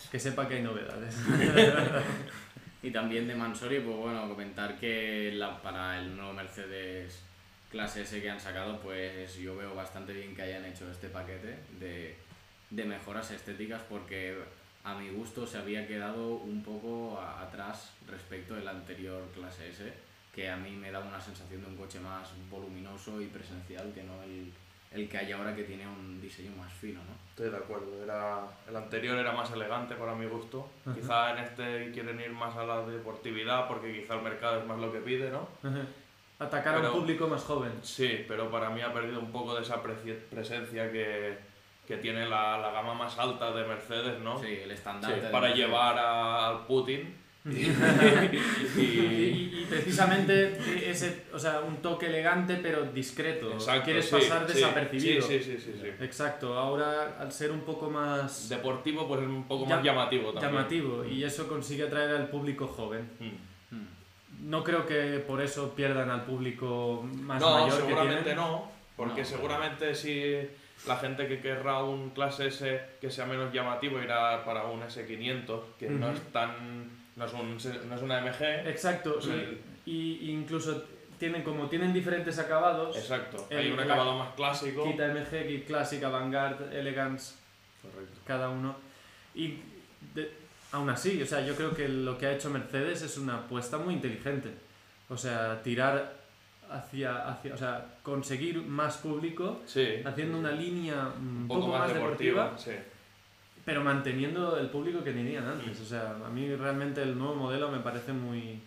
que 0.10 0.20
sepa 0.20 0.48
que 0.48 0.56
hay 0.56 0.62
novedades. 0.64 1.16
Y 2.82 2.92
también 2.92 3.28
de 3.30 3.36
Mansori, 3.36 3.80
pues 3.80 3.96
bueno, 3.96 4.28
comentar 4.28 4.78
que 4.78 5.32
la, 5.36 5.62
para 5.62 6.00
el 6.00 6.18
nuevo 6.18 6.34
Mercedes 6.34 7.24
clase 7.74 8.04
S 8.04 8.22
que 8.22 8.30
han 8.30 8.40
sacado, 8.40 8.80
pues 8.80 9.36
yo 9.36 9.58
veo 9.58 9.74
bastante 9.76 10.14
bien 10.14 10.34
que 10.36 10.44
hayan 10.44 10.64
hecho 10.64 10.90
este 10.90 11.10
paquete 11.10 11.58
de, 11.80 12.16
de 12.70 12.86
mejoras 12.86 13.32
estéticas 13.32 13.82
porque 13.90 14.38
a 14.84 14.94
mi 14.96 15.10
gusto 15.10 15.46
se 15.48 15.58
había 15.58 15.88
quedado 15.88 16.36
un 16.36 16.62
poco 16.64 17.20
a- 17.20 17.42
atrás 17.42 17.92
respecto 18.08 18.54
del 18.54 18.68
anterior 18.68 19.24
clase 19.34 19.70
S, 19.70 19.92
que 20.36 20.50
a 20.50 20.56
mí 20.56 20.70
me 20.72 20.92
da 20.92 21.00
una 21.00 21.20
sensación 21.20 21.62
de 21.62 21.68
un 21.68 21.76
coche 21.76 22.00
más 22.00 22.30
voluminoso 22.50 23.20
y 23.22 23.26
presencial 23.26 23.92
que 23.94 24.04
no 24.04 24.22
el, 24.24 24.52
el 24.92 25.10
que 25.10 25.18
hay 25.18 25.32
ahora 25.32 25.56
que 25.56 25.64
tiene 25.64 25.88
un 25.88 26.22
diseño 26.22 26.52
más 26.56 26.72
fino, 26.74 27.00
¿no? 27.00 27.14
Estoy 27.32 27.50
de 27.50 27.58
acuerdo. 27.58 28.04
Era, 28.04 28.42
el 28.70 28.76
anterior 28.76 29.18
era 29.18 29.32
más 29.32 29.50
elegante 29.52 29.96
para 29.96 30.14
mi 30.14 30.28
gusto. 30.28 30.70
Ajá. 30.86 30.96
Quizá 30.96 31.32
en 31.32 31.38
este 31.46 31.92
quieren 31.92 32.20
ir 32.20 32.32
más 32.32 32.56
a 32.56 32.64
la 32.66 32.86
deportividad 32.86 33.68
porque 33.68 33.92
quizá 34.02 34.14
el 34.16 34.22
mercado 34.22 34.60
es 34.62 34.68
más 34.68 34.78
lo 34.80 34.92
que 34.92 35.00
pide, 35.00 35.32
¿no? 35.32 35.48
Atacar 36.44 36.76
a 36.76 36.78
Pero- 36.78 36.94
un 36.94 37.00
público 37.02 37.28
más 37.28 37.44
joven. 37.44 37.72
Sí, 37.82 38.26
pero 38.28 38.50
para 38.52 38.70
mí 38.70 38.82
ha 38.82 38.92
perdido 38.94 39.20
un 39.20 39.32
poco 39.32 39.56
de 39.56 39.62
esa 39.62 39.82
presencia 39.82 40.92
que, 40.92 41.38
que 41.88 41.98
tiene 41.98 42.28
la, 42.28 42.58
la 42.58 42.72
gama 42.72 42.94
más 42.94 43.18
alta 43.18 43.52
de 43.52 43.66
Mercedes, 43.66 44.20
¿no? 44.20 44.40
Sí, 44.40 44.48
el 44.48 44.68
Sí, 44.70 44.74
estandarte. 44.74 45.22
de 45.22 45.30
para 45.30 45.54
llevar 45.54 45.98
a- 45.98 46.50
al 46.50 46.66
Putin. 46.66 47.16
Y, 47.46 48.82
y, 48.82 49.60
y- 49.62 49.66
precisamente 49.70 50.58
ese, 50.90 51.26
o 51.34 51.40
sea, 51.40 51.60
un 51.62 51.78
toque 51.78 52.08
elegante 52.08 52.58
pero 52.62 52.84
discreto. 52.86 53.52
Exacto, 53.52 53.84
Quieres 53.86 54.06
sí, 54.06 54.12
pasar 54.12 54.48
sí, 54.48 54.54
desapercibido. 54.56 55.22
Sí, 55.22 55.40
sí, 55.40 55.58
sí, 55.58 55.58
sí, 55.60 55.80
sí. 55.82 55.88
Exacto, 56.02 56.58
ahora 56.58 57.18
al 57.20 57.32
ser 57.32 57.52
un 57.52 57.62
poco 57.62 57.90
más 57.90 58.48
Deportivo, 58.50 59.08
pues 59.08 59.22
es 59.22 59.28
un 59.28 59.44
poco 59.48 59.68
Ya- 59.68 59.76
más 59.76 59.84
llamativo 59.84 60.32
también. 60.34 60.52
llamativo 60.54 61.06
y 61.06 61.24
eso 61.24 61.48
consigue 61.48 61.84
atraer 61.84 62.12
al 62.12 62.30
público 62.30 62.68
joven. 62.68 63.10
Mm. 63.20 63.53
No 64.44 64.64
creo 64.64 64.86
que 64.86 65.24
por 65.26 65.42
eso 65.42 65.74
pierdan 65.74 66.10
al 66.10 66.24
público 66.26 67.02
más 67.04 67.42
No, 67.42 67.52
mayor 67.66 67.82
que 67.82 67.88
seguramente 67.88 68.36
no, 68.36 68.72
porque 68.98 69.22
No, 69.22 69.28
seguramente 69.28 69.96
si 69.96 70.36
la 70.88 70.98
gente 70.98 71.28
que 71.28 71.40
querrá 71.40 71.84
un 71.84 72.10
clase 72.10 72.48
S 72.48 72.82
que 73.00 73.10
sea 73.10 73.26
menos 73.26 73.54
llamativo 73.54 74.02
irá 74.02 74.44
para 74.44 74.66
un 74.66 74.82
S500, 74.82 75.62
que 75.80 75.90
no 75.90 76.12
es 76.12 76.22
tan 76.32 76.90
no 77.16 77.26
es, 77.26 77.34
un, 77.34 77.58
no 77.90 77.96
es 77.96 78.02
una 78.02 78.22
MG. 78.22 78.68
Exacto, 78.68 79.22
Sí. 79.22 79.60
y, 79.86 79.92
y 80.24 80.32
incluso 80.32 80.84
tienen 81.20 81.44
como 81.44 81.70
tienen 81.70 81.94
diferentes 81.94 82.38
acabados. 82.40 82.98
Exacto, 82.98 83.48
hay 83.50 83.72
un 83.72 83.80
acabado 83.80 84.18
más 84.18 84.34
clásico. 84.36 84.84
Kita 84.84 85.08
MG, 85.14 85.48
Kit 85.48 85.68
Classic, 85.68 86.04
Avantgarde, 86.04 86.78
Elegance, 86.78 87.36
Correcto. 87.82 88.20
cada 88.26 88.50
uno. 88.50 88.76
Y 89.36 89.60
aún 90.74 90.90
así, 90.90 91.22
o 91.22 91.26
sea, 91.26 91.40
yo 91.46 91.56
creo 91.56 91.74
que 91.74 91.88
lo 91.88 92.18
que 92.18 92.26
ha 92.28 92.34
hecho 92.34 92.50
Mercedes 92.50 93.02
es 93.04 93.18
una 93.18 93.36
apuesta 93.38 93.78
muy 93.78 93.94
inteligente. 93.94 94.50
O 95.10 95.16
sea, 95.18 95.62
tirar 95.64 96.14
hacia, 96.70 97.28
hacia 97.30 97.54
o 97.54 97.58
sea, 97.58 97.86
conseguir 98.04 98.62
más 98.64 98.98
público 98.98 99.62
Sí. 99.66 99.88
haciendo 100.04 100.38
una 100.40 100.52
línea 100.52 101.10
un 101.20 101.46
poco, 101.48 101.68
más, 101.68 101.94
deportiva. 101.94 102.58
Sí. 102.58 102.72
pero 103.66 103.82
manteniendo 103.82 104.58
el 104.58 104.68
público 104.70 105.02
que 105.04 105.14
tenían 105.14 105.46
antes. 105.48 105.80
O 105.80 105.86
sea, 105.86 106.18
a 106.26 106.30
mí 106.30 106.54
realmente 106.56 107.02
el 107.02 107.18
nuevo 107.18 107.36
modelo 107.36 107.72
me 107.72 107.80
parece 107.80 108.12
muy, 108.12 108.60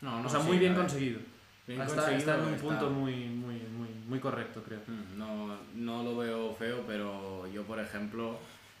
No, 0.00 0.20
no, 0.20 0.26
o 0.28 0.30
sea, 0.30 0.38
sí, 0.40 0.46
muy 0.46 0.58
bien 0.58 0.74
conseguido. 0.76 1.18
bien 1.66 1.80
está, 1.80 1.94
conseguido, 1.94 2.18
está 2.20 2.34
en 2.36 2.40
un 2.42 2.54
está- 2.54 2.68
punto 2.68 2.90
muy, 2.90 3.14
muy, 3.30 3.54
muy, 3.76 3.88
muy 4.06 4.20
correcto, 4.20 4.62
creo. 4.64 4.78
Mm, 4.86 5.18
No, 5.18 5.56
no 5.74 6.02
lo 6.04 6.16
veo 6.18 6.54
feo, 6.54 6.84
pero 6.86 7.48
yo, 7.48 7.64
por 7.64 7.80
ejemplo, 7.80 8.38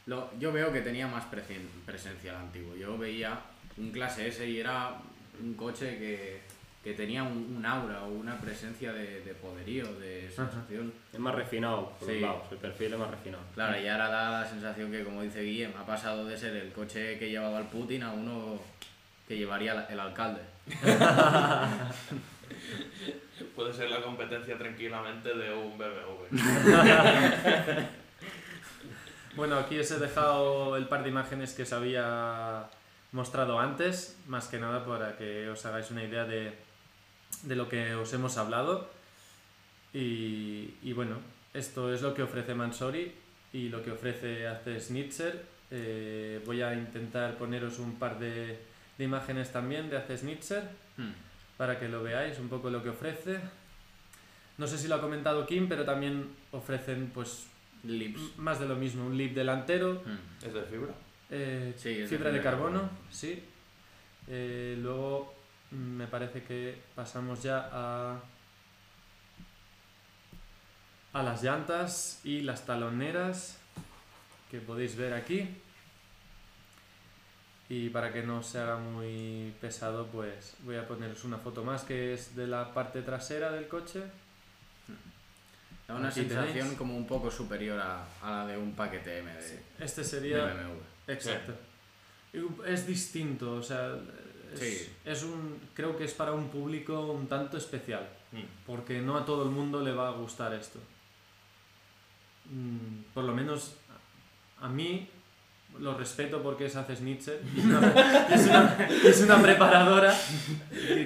lo, 0.08 0.30
yo 0.38 0.50
veo 0.52 0.72
que 0.72 0.80
tenía 0.80 1.06
más 1.06 1.24
presen- 1.30 1.68
presencia 1.86 2.32
el 2.32 2.38
antiguo. 2.38 2.74
Yo 2.74 2.98
veía 2.98 3.38
un 3.76 3.90
clase 3.92 4.26
S 4.28 4.44
y 4.48 4.58
era 4.58 4.94
un 5.40 5.54
coche 5.54 5.98
que, 5.98 6.40
que 6.82 6.94
tenía 6.94 7.22
un, 7.22 7.54
un 7.56 7.64
aura 7.66 8.02
o 8.02 8.08
una 8.08 8.36
presencia 8.40 8.92
de, 8.92 9.20
de 9.22 9.34
poderío, 9.34 9.84
de 10.00 10.30
sensación. 10.34 10.92
Es 11.12 11.18
más 11.20 11.34
refinado, 11.34 11.90
por 12.00 12.08
Sí. 12.08 12.14
los 12.14 12.22
lados. 12.22 12.42
El 12.50 12.58
perfil 12.58 12.92
es 12.94 12.98
más 12.98 13.10
refinado. 13.10 13.42
Claro, 13.54 13.80
y 13.80 13.86
ahora 13.86 14.08
da 14.08 14.40
la 14.42 14.48
sensación 14.48 14.90
que, 14.90 15.04
como 15.04 15.22
dice 15.22 15.42
Guillem, 15.42 15.72
ha 15.78 15.84
pasado 15.86 16.24
de 16.24 16.36
ser 16.36 16.56
el 16.56 16.72
coche 16.72 17.18
que 17.18 17.28
llevaba 17.30 17.58
el 17.60 17.66
Putin 17.66 18.02
a 18.02 18.10
uno 18.12 18.58
que 19.28 19.36
llevaría 19.36 19.86
el 19.90 20.00
alcalde. 20.00 20.40
Puede 23.54 23.72
ser 23.72 23.90
la 23.90 24.00
competencia 24.02 24.56
tranquilamente 24.56 25.34
de 25.34 25.52
un 25.52 25.76
BMW. 25.76 26.24
Bueno, 29.38 29.56
aquí 29.56 29.78
os 29.78 29.88
he 29.92 30.00
dejado 30.00 30.74
el 30.76 30.88
par 30.88 31.04
de 31.04 31.10
imágenes 31.10 31.54
que 31.54 31.62
os 31.62 31.72
había 31.72 32.66
mostrado 33.12 33.60
antes, 33.60 34.18
más 34.26 34.48
que 34.48 34.58
nada 34.58 34.84
para 34.84 35.16
que 35.16 35.48
os 35.48 35.64
hagáis 35.64 35.92
una 35.92 36.02
idea 36.02 36.24
de, 36.24 36.58
de 37.44 37.54
lo 37.54 37.68
que 37.68 37.94
os 37.94 38.12
hemos 38.14 38.36
hablado. 38.36 38.90
Y, 39.94 40.74
y 40.82 40.92
bueno, 40.92 41.18
esto 41.54 41.94
es 41.94 42.02
lo 42.02 42.14
que 42.14 42.24
ofrece 42.24 42.52
Mansori 42.56 43.14
y 43.52 43.68
lo 43.68 43.80
que 43.84 43.92
ofrece 43.92 44.48
Ace 44.48 44.80
Schnitzer. 44.80 45.44
Eh, 45.70 46.42
voy 46.44 46.62
a 46.62 46.74
intentar 46.74 47.36
poneros 47.38 47.78
un 47.78 47.96
par 47.96 48.18
de, 48.18 48.58
de 48.98 49.04
imágenes 49.04 49.52
también 49.52 49.88
de 49.88 49.98
Ace 49.98 50.18
Schnitzer 50.18 50.64
Hmm. 50.98 51.12
para 51.56 51.78
que 51.78 51.86
lo 51.86 52.02
veáis 52.02 52.40
un 52.40 52.48
poco 52.48 52.70
lo 52.70 52.82
que 52.82 52.88
ofrece. 52.88 53.38
No 54.56 54.66
sé 54.66 54.76
si 54.78 54.88
lo 54.88 54.96
ha 54.96 55.00
comentado 55.00 55.46
Kim, 55.46 55.68
pero 55.68 55.84
también 55.84 56.28
ofrecen 56.50 57.12
pues 57.14 57.46
Lips. 57.84 58.20
Más 58.38 58.58
de 58.60 58.66
lo 58.66 58.76
mismo, 58.76 59.06
un 59.06 59.16
lip 59.16 59.34
delantero, 59.34 60.02
Hmm. 60.04 60.46
¿Es 60.46 60.52
de 60.54 60.62
fibra? 60.62 60.94
eh, 61.30 61.74
Sí, 61.76 61.90
es 61.90 61.96
de 61.98 62.06
fibra 62.06 62.08
de 62.08 62.08
fibra 62.08 62.30
de 62.32 62.42
carbono, 62.42 62.80
carbono. 62.80 62.98
sí. 63.10 63.42
Eh, 64.28 64.76
luego 64.80 65.34
mm, 65.70 65.76
me 65.76 66.06
parece 66.06 66.42
que 66.42 66.78
pasamos 66.94 67.42
ya 67.42 67.68
a, 67.72 68.20
a 71.12 71.22
las 71.22 71.42
llantas 71.42 72.20
y 72.24 72.40
las 72.42 72.66
taloneras 72.66 73.58
que 74.50 74.60
podéis 74.60 74.96
ver 74.96 75.14
aquí. 75.14 75.48
Y 77.70 77.90
para 77.90 78.12
que 78.12 78.22
no 78.22 78.42
se 78.42 78.58
haga 78.58 78.78
muy 78.78 79.52
pesado, 79.60 80.06
pues 80.06 80.56
voy 80.60 80.76
a 80.76 80.88
poneros 80.88 81.24
una 81.24 81.36
foto 81.38 81.62
más 81.64 81.82
que 81.84 82.14
es 82.14 82.34
de 82.34 82.46
la 82.46 82.72
parte 82.72 83.02
trasera 83.02 83.52
del 83.52 83.68
coche. 83.68 84.02
Da 85.88 85.94
una 85.94 86.08
Aquí 86.08 86.20
sensación 86.20 86.52
tenéis. 86.52 86.76
como 86.78 86.94
un 86.96 87.06
poco 87.06 87.30
superior 87.30 87.80
a, 87.80 88.04
a 88.22 88.30
la 88.30 88.46
de 88.46 88.58
un 88.58 88.72
paquete 88.74 89.18
M 89.20 89.32
de, 89.32 89.62
Este 89.80 90.02
de 90.02 90.06
sería 90.06 90.44
BMW. 90.44 91.12
Exacto. 91.12 91.54
Y 92.34 92.40
Es 92.70 92.86
distinto, 92.86 93.54
o 93.54 93.62
sea, 93.62 93.96
es, 94.52 94.60
Sí. 94.60 94.92
es 95.04 95.22
un, 95.22 95.58
creo 95.74 95.96
que 95.96 96.04
es 96.04 96.12
para 96.12 96.32
un 96.32 96.48
público 96.50 97.00
un 97.12 97.26
tanto 97.26 97.56
especial, 97.56 98.06
Mm. 98.32 98.42
porque 98.66 99.00
no 99.00 99.16
a 99.16 99.24
todo 99.24 99.44
el 99.44 99.50
mundo 99.50 99.80
le 99.82 99.92
va 99.92 100.08
a 100.08 100.12
gustar 100.12 100.52
esto. 100.52 100.78
Mm, 102.44 103.04
Por 103.14 103.24
lo 103.24 103.32
menos 103.34 103.74
a 104.60 104.68
mí 104.68 105.08
lo 105.80 105.96
respeto 105.96 106.42
porque 106.42 106.66
es 106.66 106.76
Hace 106.76 106.96
Schnitzer, 106.96 107.40
es 107.56 107.64
una, 107.64 107.92
es 108.30 108.46
una- 108.46 108.76
es 109.04 109.42
preparadora 109.42 110.14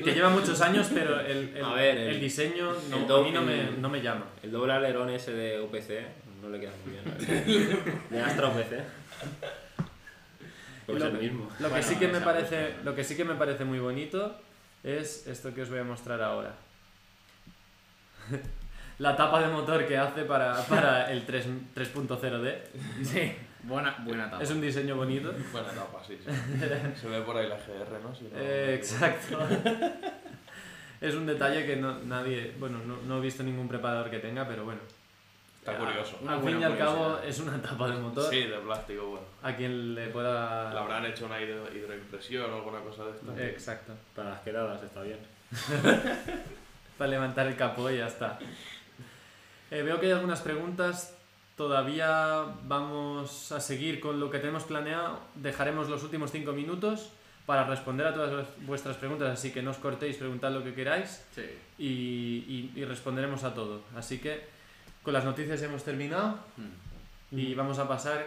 que 0.05 0.13
lleva 0.15 0.31
muchos 0.31 0.61
años, 0.61 0.89
pero 0.93 1.21
el, 1.21 1.53
el- 1.57 1.65
A 1.65 1.75
ver, 1.75 1.97
el 1.99 2.09
el- 2.15 2.21
diseño 2.21 2.73
no- 2.91 2.97
el 2.97 3.13
a 3.13 3.23
mí 3.25 3.31
no 3.31 3.43
me, 3.43 3.71
no 3.79 3.89
me 3.89 4.01
llama. 4.03 4.27
El 4.43 4.51
doble 4.53 4.73
alerón 4.73 5.11
ese 5.11 5.33
de 5.33 5.61
UPC 5.61 6.07
no 6.43 6.49
le 6.49 6.61
queda 6.61 6.73
muy 6.85 6.93
bien. 6.95 7.95
de 8.11 8.21
Astra 8.21 8.49
UPC. 8.49 8.83
Pues 10.87 10.99
lo, 10.99 11.07
el 11.07 11.13
mismo. 11.19 11.49
lo 11.61 11.67
que 11.69 11.71
Bueno, 11.75 11.87
sí 11.87 11.97
que 11.97 12.09
me 12.09 12.21
parece, 12.21 12.75
lo 12.85 12.95
que 12.95 13.05
sí 13.05 13.17
que 13.17 13.25
me 13.25 13.35
parece 13.35 13.65
muy 13.65 13.79
bonito 13.79 14.37
es 14.83 15.27
esto 15.29 15.55
que 15.55 15.63
os 15.63 15.71
voy 15.71 15.79
a 15.79 15.85
mostrar 15.85 16.21
ahora. 16.23 16.55
La 18.99 19.17
tapa 19.17 19.41
de 19.41 19.49
motor 19.49 19.87
que 19.87 19.97
hace 19.97 20.23
para, 20.25 20.55
para 20.67 21.11
el 21.11 21.25
3 21.25 21.47
3.0D. 21.75 22.55
Sí, 23.03 23.33
buena, 23.63 23.97
buena 24.05 24.31
tapa. 24.31 24.43
Es 24.43 24.51
un 24.51 24.61
diseño 24.61 24.97
bonito. 24.97 25.33
Buena 25.53 25.69
tapa, 25.71 26.03
sí, 26.07 26.19
sí. 26.25 26.31
Se 27.01 27.09
ve 27.09 27.21
por 27.23 27.37
ahí 27.37 27.49
la 27.49 27.57
GR, 27.57 28.01
¿no? 28.03 28.15
Si 28.15 28.25
no- 28.25 28.31
Eh, 28.37 28.75
exacto. 28.75 29.39
Es 31.01 31.17
un 31.17 31.27
detalle 31.27 31.67
que 31.67 31.75
no, 31.77 31.99
nadie, 32.05 32.55
bueno, 32.61 32.79
no, 32.87 32.97
no 32.99 33.19
he 33.19 33.21
visto 33.21 33.43
ningún 33.43 33.67
preparador 33.67 34.09
que 34.09 34.21
tenga, 34.21 34.47
pero 34.47 34.65
bueno. 34.65 34.81
Está 35.59 35.77
curioso. 35.77 36.17
Una 36.23 36.35
al 36.35 36.43
fin 36.45 36.61
y 36.61 36.65
al 36.65 36.79
cabo 36.79 37.19
es 37.27 37.41
una 37.41 37.61
tapa 37.61 37.89
de 37.89 37.97
motor. 37.97 38.31
Sí, 38.31 38.45
de 38.45 38.59
plástico, 38.59 39.07
bueno. 39.07 39.27
A 39.43 39.53
quien 39.57 39.97
le 39.97 40.07
pueda... 40.09 40.73
Le 40.73 40.79
habrán 40.79 41.05
hecho 41.07 41.27
una 41.27 41.41
hidro- 41.41 41.69
hidroimpresión 41.75 42.53
o 42.53 42.57
alguna 42.57 42.79
cosa 42.81 43.05
de 43.07 43.11
esta. 43.13 43.45
Exacto. 43.49 43.93
Para 44.15 44.31
las 44.31 44.41
quedadas 44.43 44.81
está 44.83 45.03
bien. 45.03 45.19
Para 46.99 47.11
levantar 47.11 47.47
el 47.49 47.57
capó 47.57 47.91
y 47.91 47.99
ya 47.99 48.07
está. 48.07 48.39
Eh, 49.73 49.83
veo 49.83 49.99
que 49.99 50.07
hay 50.07 50.13
algunas 50.13 50.41
preguntas. 50.41 51.17
Todavía 51.57 52.45
vamos 52.67 53.53
a 53.53 53.61
seguir 53.61 54.01
con 54.01 54.19
lo 54.19 54.31
que 54.31 54.39
tenemos 54.39 54.65
planeado. 54.65 55.21
Dejaremos 55.35 55.89
los 55.89 56.03
últimos 56.03 56.31
cinco 56.33 56.53
minutos 56.53 57.11
para 57.47 57.65
responder 57.65 58.07
a 58.07 58.15
todas 58.15 58.47
vuestras 58.67 58.97
preguntas, 58.97 59.29
así 59.39 59.53
que 59.53 59.63
no 59.63 59.71
os 59.73 59.77
cortéis, 59.77 60.17
preguntad 60.17 60.51
lo 60.53 60.65
que 60.65 60.75
queráis 60.75 61.23
Sí. 61.35 61.43
y, 61.79 61.87
y- 61.87 62.73
y 62.77 62.85
responderemos 62.85 63.45
a 63.45 63.53
todo. 63.55 63.83
Así 63.97 64.19
que 64.19 64.45
con 65.03 65.13
las 65.13 65.25
noticias 65.25 65.61
hemos 65.63 65.83
terminado 65.85 66.39
Hmm. 66.57 67.37
y 67.37 67.55
vamos 67.55 67.79
a 67.79 67.87
pasar 67.89 68.27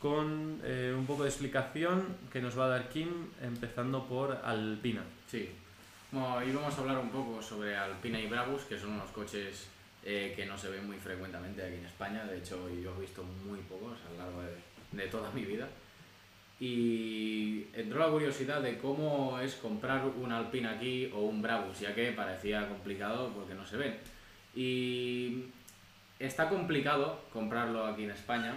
con 0.00 0.60
eh, 0.64 0.94
un 0.96 1.06
poco 1.06 1.22
de 1.22 1.28
explicación 1.30 2.04
que 2.32 2.40
nos 2.40 2.58
va 2.58 2.66
a 2.66 2.68
dar 2.68 2.88
Kim, 2.88 3.08
empezando 3.42 4.04
por 4.04 4.32
Alpina. 4.44 5.02
Sí. 5.30 5.48
Bueno, 6.10 6.34
hoy 6.36 6.52
vamos 6.52 6.76
a 6.76 6.80
hablar 6.80 6.98
un 6.98 7.10
poco 7.10 7.40
sobre 7.42 7.76
Alpina 7.76 8.18
y 8.20 8.26
Brabus, 8.26 8.62
que 8.62 8.78
son 8.78 8.90
unos 8.92 9.10
coches 9.10 9.68
eh, 10.04 10.34
que 10.36 10.44
no 10.44 10.58
se 10.58 10.68
ven 10.68 10.86
muy 10.86 10.98
frecuentemente 10.98 11.64
aquí 11.64 11.76
en 11.76 11.86
España. 11.86 12.24
De 12.24 12.38
hecho, 12.38 12.68
yo 12.68 12.94
he 12.96 13.00
visto 13.00 13.22
muy 13.22 13.58
pocos 13.60 13.98
a 14.06 14.12
lo 14.12 14.18
largo 14.18 14.42
de, 14.42 15.02
de 15.02 15.08
toda 15.08 15.30
mi 15.30 15.44
vida. 15.44 15.66
Y 16.60 17.66
entró 17.74 17.98
la 17.98 18.10
curiosidad 18.10 18.60
de 18.60 18.78
cómo 18.78 19.40
es 19.40 19.54
comprar 19.54 20.04
un 20.04 20.30
Alpina 20.30 20.72
aquí 20.72 21.10
o 21.12 21.20
un 21.20 21.42
Brabus, 21.42 21.80
ya 21.80 21.94
que 21.94 22.12
parecía 22.12 22.68
complicado 22.68 23.32
porque 23.34 23.54
no 23.54 23.66
se 23.66 23.76
ven. 23.76 23.96
Y 24.54 25.46
está 26.18 26.48
complicado 26.48 27.24
comprarlo 27.32 27.86
aquí 27.86 28.04
en 28.04 28.12
España, 28.12 28.54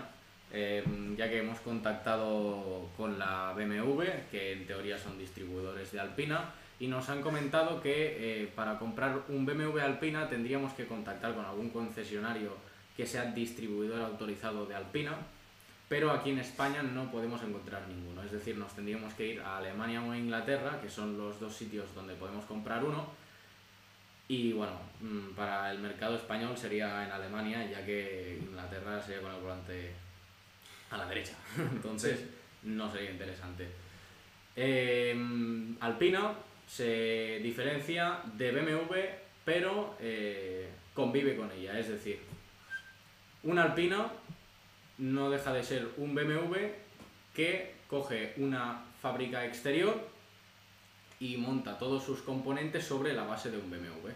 eh, 0.51 0.83
ya 1.17 1.29
que 1.29 1.39
hemos 1.39 1.60
contactado 1.60 2.89
con 2.95 3.17
la 3.17 3.53
BMW, 3.53 4.03
que 4.31 4.53
en 4.53 4.67
teoría 4.67 4.97
son 4.97 5.17
distribuidores 5.17 5.91
de 5.91 5.99
Alpina, 5.99 6.51
y 6.79 6.87
nos 6.87 7.09
han 7.09 7.21
comentado 7.21 7.81
que 7.81 8.43
eh, 8.43 8.51
para 8.55 8.77
comprar 8.77 9.23
un 9.29 9.45
BMW 9.45 9.79
Alpina 9.79 10.29
tendríamos 10.29 10.73
que 10.73 10.85
contactar 10.85 11.33
con 11.33 11.45
algún 11.45 11.69
concesionario 11.69 12.55
que 12.95 13.05
sea 13.05 13.25
distribuidor 13.31 14.01
autorizado 14.01 14.65
de 14.65 14.75
Alpina, 14.75 15.15
pero 15.89 16.11
aquí 16.11 16.31
en 16.31 16.39
España 16.39 16.83
no 16.83 17.09
podemos 17.11 17.41
encontrar 17.43 17.87
ninguno. 17.87 18.23
Es 18.23 18.31
decir, 18.31 18.57
nos 18.57 18.73
tendríamos 18.73 19.13
que 19.13 19.27
ir 19.27 19.41
a 19.41 19.57
Alemania 19.57 20.01
o 20.01 20.11
a 20.11 20.17
Inglaterra, 20.17 20.79
que 20.81 20.89
son 20.89 21.17
los 21.17 21.39
dos 21.39 21.55
sitios 21.55 21.93
donde 21.95 22.15
podemos 22.15 22.45
comprar 22.45 22.83
uno. 22.83 23.07
Y 24.27 24.51
bueno, 24.51 24.73
mm, 24.99 25.35
para 25.35 25.71
el 25.71 25.79
mercado 25.79 26.15
español 26.15 26.57
sería 26.57 27.05
en 27.05 27.11
Alemania, 27.11 27.65
ya 27.65 27.85
que 27.85 28.39
Inglaterra 28.41 29.01
sería 29.01 29.21
con 29.21 29.33
el 29.33 29.41
volante 29.41 29.93
a 30.91 30.97
la 30.97 31.05
derecha. 31.05 31.33
Entonces, 31.57 32.25
no 32.63 32.91
sería 32.91 33.11
interesante. 33.11 33.67
Eh, 34.55 35.15
Alpina 35.79 36.33
se 36.67 37.39
diferencia 37.41 38.19
de 38.34 38.51
BMW, 38.51 38.95
pero 39.45 39.95
eh, 39.99 40.67
convive 40.93 41.36
con 41.36 41.51
ella. 41.51 41.80
Es 41.80 41.88
decir, 41.88 42.19
un 43.43 43.58
Alpina 43.58 44.12
no 44.97 45.30
deja 45.30 45.53
de 45.53 45.63
ser 45.63 45.88
un 45.97 46.13
BMW 46.13 46.56
que 47.34 47.75
coge 47.88 48.34
una 48.38 48.84
fábrica 49.01 49.45
exterior 49.45 50.10
y 51.19 51.38
monta 51.38 51.77
todos 51.77 52.03
sus 52.03 52.21
componentes 52.21 52.86
sobre 52.86 53.13
la 53.13 53.23
base 53.23 53.49
de 53.49 53.58
un 53.58 53.69
BMW. 53.69 54.10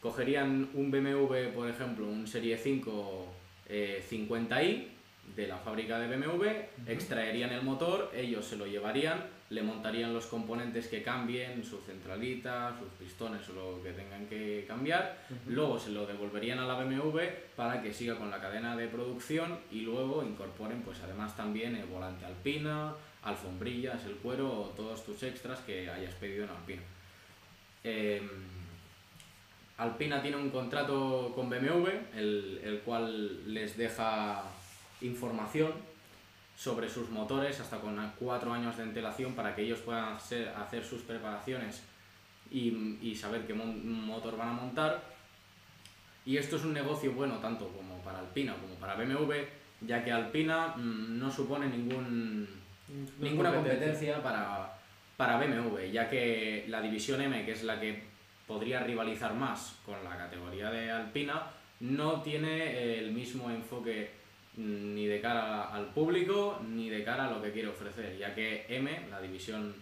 Cogerían 0.00 0.70
un 0.74 0.90
BMW, 0.90 1.52
por 1.54 1.68
ejemplo, 1.68 2.06
un 2.06 2.26
Serie 2.26 2.56
5 2.56 3.34
eh, 3.68 4.04
50i 4.08 4.88
de 5.36 5.46
la 5.46 5.58
fábrica 5.58 5.98
de 5.98 6.16
BMW, 6.16 6.46
extraerían 6.86 7.50
el 7.50 7.62
motor, 7.62 8.10
ellos 8.14 8.46
se 8.46 8.56
lo 8.56 8.66
llevarían, 8.66 9.22
le 9.50 9.62
montarían 9.62 10.12
los 10.12 10.26
componentes 10.26 10.88
que 10.88 11.02
cambien, 11.02 11.64
su 11.64 11.78
centralita, 11.78 12.76
sus 12.78 12.88
pistones 12.98 13.48
o 13.48 13.52
lo 13.54 13.82
que 13.82 13.92
tengan 13.92 14.26
que 14.26 14.64
cambiar, 14.68 15.18
luego 15.46 15.78
se 15.78 15.90
lo 15.90 16.06
devolverían 16.06 16.58
a 16.58 16.66
la 16.66 16.74
BMW 16.74 17.20
para 17.56 17.80
que 17.80 17.94
siga 17.94 18.16
con 18.16 18.30
la 18.30 18.40
cadena 18.40 18.76
de 18.76 18.88
producción 18.88 19.58
y 19.70 19.80
luego 19.80 20.22
incorporen 20.22 20.82
pues 20.82 21.00
además 21.02 21.34
también 21.34 21.76
el 21.76 21.86
volante 21.86 22.26
alpina, 22.26 22.92
alfombrillas, 23.22 24.04
el 24.04 24.16
cuero 24.16 24.48
o 24.48 24.64
todos 24.76 25.04
tus 25.04 25.22
extras 25.22 25.60
que 25.60 25.88
hayas 25.88 26.14
pedido 26.14 26.44
en 26.44 26.50
alpina. 26.50 26.82
Em, 27.84 28.28
Alpina 29.78 30.20
tiene 30.20 30.36
un 30.36 30.50
contrato 30.50 31.32
con 31.36 31.48
BMW, 31.48 31.86
el, 32.16 32.60
el 32.64 32.80
cual 32.80 33.54
les 33.54 33.76
deja 33.76 34.42
información 35.00 35.72
sobre 36.58 36.88
sus 36.88 37.08
motores 37.10 37.60
hasta 37.60 37.78
con 37.78 37.96
cuatro 38.18 38.52
años 38.52 38.76
de 38.76 38.82
antelación 38.82 39.34
para 39.34 39.54
que 39.54 39.62
ellos 39.62 39.78
puedan 39.78 40.16
hacer, 40.16 40.48
hacer 40.48 40.84
sus 40.84 41.02
preparaciones 41.02 41.84
y, 42.50 42.98
y 43.00 43.14
saber 43.14 43.46
qué 43.46 43.54
motor 43.54 44.36
van 44.36 44.48
a 44.48 44.52
montar. 44.52 45.00
Y 46.26 46.36
esto 46.36 46.56
es 46.56 46.64
un 46.64 46.72
negocio 46.72 47.12
bueno 47.12 47.36
tanto 47.38 47.68
como 47.68 47.98
para 47.98 48.18
Alpina 48.18 48.56
como 48.60 48.74
para 48.74 48.96
BMW, 48.96 49.34
ya 49.82 50.02
que 50.02 50.10
Alpina 50.10 50.74
mm, 50.76 51.20
no 51.20 51.30
supone 51.30 51.68
ningún, 51.68 52.48
No 52.88 53.24
ninguna 53.24 53.54
competencia 53.54 54.20
para, 54.20 54.76
para 55.16 55.38
BMW, 55.38 55.92
ya 55.92 56.10
que 56.10 56.64
la 56.66 56.82
división 56.82 57.22
M, 57.22 57.46
que 57.46 57.52
es 57.52 57.62
la 57.62 57.78
que 57.78 58.02
podría 58.48 58.80
rivalizar 58.80 59.32
más 59.32 59.76
con 59.86 60.02
la 60.02 60.16
categoría 60.16 60.70
de 60.70 60.90
Alpina, 60.90 61.40
no 61.78 62.20
tiene 62.20 62.98
el 62.98 63.12
mismo 63.12 63.48
enfoque 63.48 64.17
ni 64.58 65.06
de 65.06 65.20
cara 65.20 65.72
al 65.72 65.86
público 65.86 66.60
ni 66.68 66.90
de 66.90 67.04
cara 67.04 67.26
a 67.26 67.30
lo 67.30 67.40
que 67.40 67.52
quiere 67.52 67.68
ofrecer, 67.68 68.18
ya 68.18 68.34
que 68.34 68.66
M, 68.68 69.06
la 69.08 69.20
división 69.20 69.72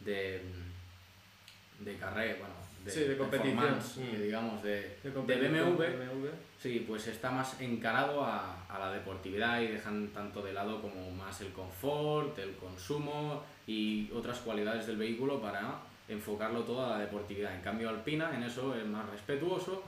de, 0.00 0.40
de 1.80 1.96
carrera, 1.96 2.36
bueno, 2.38 2.54
de, 2.84 2.90
Sí, 2.90 3.00
de 3.00 3.16
competición. 3.16 3.78
Mm. 3.78 4.22
digamos, 4.22 4.62
de, 4.62 4.96
De, 5.02 5.10
BMW, 5.10 5.76
BMW. 5.76 6.28
Sí, 6.60 6.84
pues 6.86 7.08
está 7.08 7.32
más 7.32 7.60
encarado 7.60 8.24
a, 8.24 8.64
a 8.68 8.78
la 8.78 8.92
deportividad 8.92 9.60
y 9.60 9.66
dejan 9.66 10.08
tanto 10.08 10.40
de 10.40 10.52
lado 10.52 10.80
como 10.80 11.10
más 11.10 11.40
el 11.40 11.50
confort, 11.52 12.38
el 12.38 12.54
consumo 12.54 13.42
y 13.66 14.08
otras 14.12 14.38
cualidades 14.38 14.86
del 14.86 14.98
vehículo 14.98 15.40
para 15.40 15.80
enfocarlo 16.08 16.62
todo 16.62 16.86
a 16.86 16.90
la 16.90 16.98
deportividad. 16.98 17.54
En 17.54 17.62
cambio 17.62 17.88
Alpina 17.88 18.30
en 18.36 18.44
eso 18.44 18.76
es 18.76 18.86
más 18.86 19.08
respetuoso 19.10 19.82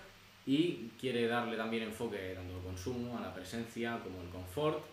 y 0.47 0.91
quiere 1.01 1.27
darle 1.27 1.57
también 1.57 1.85
enfoque 1.85 2.35
tanto 2.35 2.57
al 2.57 2.63
consumo, 2.63 3.17
a 3.17 3.23
la 3.23 3.35
presencia 3.35 3.99
como 4.03 4.21
el 4.23 4.29
confort, 4.29 4.85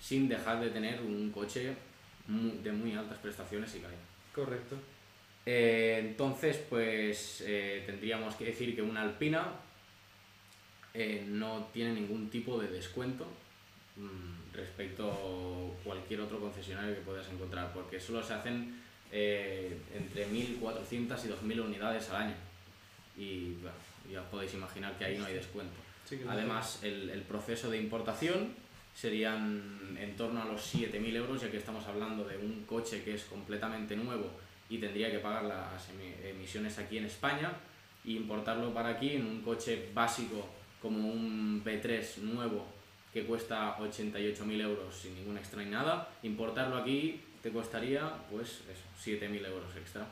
sin 0.00 0.28
dejar 0.28 0.60
de 0.60 0.70
tener 0.70 1.00
un 1.00 1.30
coche 1.30 1.74
de 2.28 2.72
muy 2.72 2.92
altas 2.94 3.18
prestaciones 3.18 3.74
y 3.74 3.80
calidad. 3.80 4.00
Correcto. 4.34 4.76
Eh, 5.44 5.98
entonces, 6.00 6.56
pues 6.68 7.42
eh, 7.46 7.84
tendríamos 7.86 8.34
que 8.34 8.46
decir 8.46 8.74
que 8.74 8.82
una 8.82 9.02
Alpina 9.02 9.46
eh, 10.92 11.24
no 11.28 11.68
tiene 11.72 11.92
ningún 11.92 12.28
tipo 12.30 12.58
de 12.58 12.68
descuento 12.68 13.26
mm, 13.96 14.54
respecto 14.54 15.10
a 15.10 15.84
cualquier 15.84 16.20
otro 16.20 16.40
concesionario 16.40 16.96
que 16.96 17.00
puedas 17.02 17.28
encontrar, 17.28 17.72
porque 17.72 18.00
solo 18.00 18.22
se 18.22 18.34
hacen 18.34 18.82
entre 19.12 20.26
1.400 20.28 20.90
y 20.90 21.28
2.000 21.28 21.64
unidades 21.64 22.10
al 22.10 22.22
año. 22.22 22.34
Y 23.16 23.52
bueno, 23.52 23.76
ya 24.10 24.22
os 24.22 24.28
podéis 24.28 24.54
imaginar 24.54 24.96
que 24.98 25.04
ahí 25.04 25.18
no 25.18 25.26
hay 25.26 25.34
descuento. 25.34 25.74
Sí 26.04 26.20
Además, 26.28 26.80
el, 26.82 27.10
el 27.10 27.22
proceso 27.22 27.68
de 27.70 27.78
importación 27.78 28.54
serían 28.94 29.96
en 30.00 30.16
torno 30.16 30.40
a 30.42 30.44
los 30.46 30.74
7.000 30.74 31.14
euros, 31.16 31.40
ya 31.42 31.50
que 31.50 31.58
estamos 31.58 31.84
hablando 31.86 32.24
de 32.24 32.36
un 32.38 32.64
coche 32.64 33.02
que 33.04 33.14
es 33.14 33.24
completamente 33.24 33.94
nuevo 33.96 34.30
y 34.70 34.78
tendría 34.78 35.10
que 35.10 35.18
pagar 35.18 35.44
las 35.44 35.90
emi- 35.90 36.24
emisiones 36.24 36.78
aquí 36.78 36.98
en 36.98 37.04
España 37.04 37.52
e 38.04 38.12
importarlo 38.12 38.72
para 38.72 38.90
aquí 38.90 39.12
en 39.16 39.26
un 39.26 39.42
coche 39.42 39.90
básico 39.92 40.48
como 40.80 41.08
un 41.08 41.62
B3 41.64 42.18
nuevo 42.18 42.66
que 43.12 43.24
cuesta 43.24 43.76
88.000 43.78 44.60
euros 44.60 44.94
sin 44.94 45.14
ningún 45.14 45.36
extra 45.38 45.62
ni 45.62 45.70
nada, 45.70 46.08
importarlo 46.22 46.76
aquí 46.76 47.20
te 47.42 47.50
costaría 47.52 48.10
pues 48.30 48.62
eso, 48.70 48.84
7.000 49.04 49.44
euros 49.46 49.76
extra. 49.76 50.06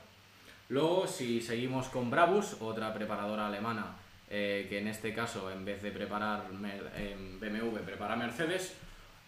Luego, 0.69 1.07
si 1.07 1.41
seguimos 1.41 1.89
con 1.89 2.11
Brabus, 2.11 2.57
otra 2.61 2.93
preparadora 2.95 3.47
alemana, 3.47 3.97
eh, 4.31 4.67
que 4.69 4.79
en 4.79 4.89
este 4.89 5.13
caso, 5.13 5.51
en 5.51 5.65
vez 5.65 5.83
de 5.83 5.91
preparar 5.91 6.49
BMW, 6.51 7.79
prepara 7.85 8.17
Mercedes, 8.17 8.75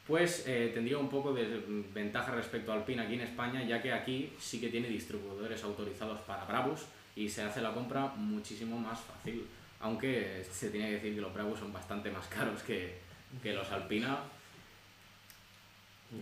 pues 0.07 0.45
eh, 0.47 0.71
tendría 0.73 0.99
un 0.99 1.11
poco 1.11 1.33
de 1.35 1.63
ventaja 1.93 2.33
respecto 2.33 2.73
a 2.73 2.77
Alpine 2.77 3.03
aquí 3.03 3.15
en 3.15 3.21
España, 3.21 3.63
ya 3.65 3.83
que 3.83 3.93
aquí 3.93 4.33
sí 4.39 4.61
que 4.61 4.69
tiene 4.69 4.89
distribuidores 4.89 5.63
autorizados 5.65 6.21
para 6.21 6.45
Brabus 6.45 6.87
y 7.15 7.29
se 7.29 7.43
hace 7.43 7.61
la 7.61 7.73
compra 7.73 8.07
muchísimo 8.17 8.79
más 8.79 9.01
fácil. 9.01 9.47
Aunque 9.81 10.47
se 10.51 10.71
tiene 10.71 10.89
que 10.89 10.95
decir 10.95 11.15
que 11.15 11.21
los 11.21 11.35
Brabus 11.35 11.59
son 11.59 11.73
bastante 11.73 12.11
más 12.11 12.27
caros 12.29 12.63
que, 12.63 12.99
que 13.43 13.53
los 13.53 13.71
Alpina, 13.71 14.21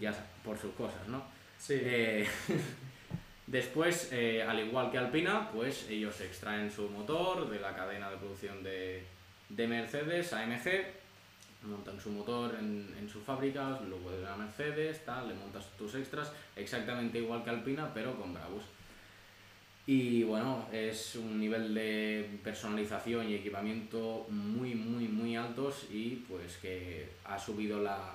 ya 0.01 0.13
por 0.43 0.59
sus 0.59 0.73
cosas, 0.75 1.07
¿no? 1.07 1.23
Sí. 1.59 1.75
Eh, 1.81 2.27
después, 3.47 4.11
eh, 4.13 4.43
al 4.43 4.61
igual 4.61 4.91
que 4.91 4.99
Alpina, 4.99 5.51
pues 5.51 5.89
ellos 5.89 6.21
extraen 6.21 6.71
su 6.71 6.89
motor 6.89 7.49
de 7.49 7.61
la 7.61 7.75
cadena 7.75 8.11
de 8.11 8.17
producción 8.17 8.63
de, 8.63 9.05
de 9.49 9.67
Mercedes, 9.67 10.33
AMG, 10.33 10.87
montan 11.63 12.01
su 12.01 12.11
motor 12.11 12.57
en, 12.59 12.95
en 12.99 13.09
sus 13.09 13.23
fábricas, 13.23 13.81
luego 13.83 14.11
de 14.11 14.23
la 14.23 14.37
Mercedes, 14.37 15.05
tal, 15.05 15.29
le 15.29 15.35
montas 15.35 15.67
tus 15.79 15.95
extras, 15.95 16.33
exactamente 16.57 17.19
igual 17.19 17.43
que 17.43 17.51
Alpina, 17.51 17.91
pero 17.95 18.15
con 18.17 18.35
Brabus. 18.35 18.65
Y 19.87 20.23
bueno, 20.23 20.67
es 20.73 21.15
un 21.17 21.39
nivel 21.39 21.75
de 21.75 22.39
personalización 22.43 23.29
y 23.29 23.35
equipamiento 23.35 24.27
muy, 24.31 24.75
muy, 24.75 25.09
muy 25.09 25.37
altos 25.37 25.87
y 25.91 26.25
pues 26.27 26.57
que 26.57 27.11
ha 27.25 27.39
subido 27.39 27.83
la, 27.83 28.15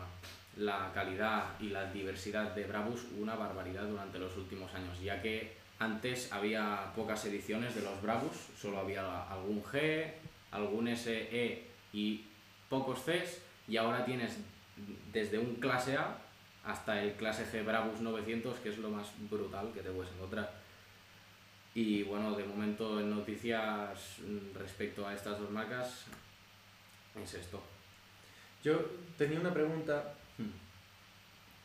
la 0.60 0.92
calidad 0.94 1.58
y 1.60 1.70
la 1.70 1.90
diversidad 1.92 2.54
de 2.54 2.66
Brabus 2.66 3.06
una 3.18 3.36
barbaridad 3.36 3.84
durante 3.84 4.20
los 4.20 4.36
últimos 4.36 4.74
años, 4.76 5.00
ya 5.00 5.22
que 5.22 5.58
antes 5.80 6.32
había 6.34 6.92
pocas 6.96 7.24
ediciones 7.26 7.76
de 7.76 7.82
los 7.82 8.02
Brabus, 8.02 8.36
solo 8.60 8.80
había 8.80 9.24
algún 9.24 9.64
G, 9.64 10.12
algún 10.52 10.94
SE 10.98 11.64
y 11.94 12.26
pocos 12.68 13.00
Cs, 13.06 13.42
y 13.70 13.78
ahora 13.78 14.04
tienes 14.04 14.38
desde 15.14 15.40
un 15.40 15.56
clase 15.56 15.96
A 15.96 16.18
hasta 16.66 17.02
el 17.02 17.14
clase 17.14 17.46
G 17.46 17.64
Brabus 17.64 18.02
900, 18.02 18.60
que 18.60 18.70
es 18.70 18.78
lo 18.80 18.90
más 18.90 19.08
brutal 19.30 19.72
que 19.74 19.80
te 19.80 19.92
puedes 19.92 20.12
encontrar. 20.12 20.52
Y 21.74 22.04
bueno, 22.04 22.36
de 22.36 22.44
momento 22.44 23.00
en 23.00 23.10
noticias 23.12 24.18
respecto 24.54 25.08
a 25.08 25.14
estas 25.14 25.40
dos 25.40 25.50
marcas 25.52 26.06
es 27.24 27.34
esto. 27.34 27.64
Yo 28.62 28.78
tenía 29.18 29.40
una 29.40 29.54
pregunta. 29.54 30.16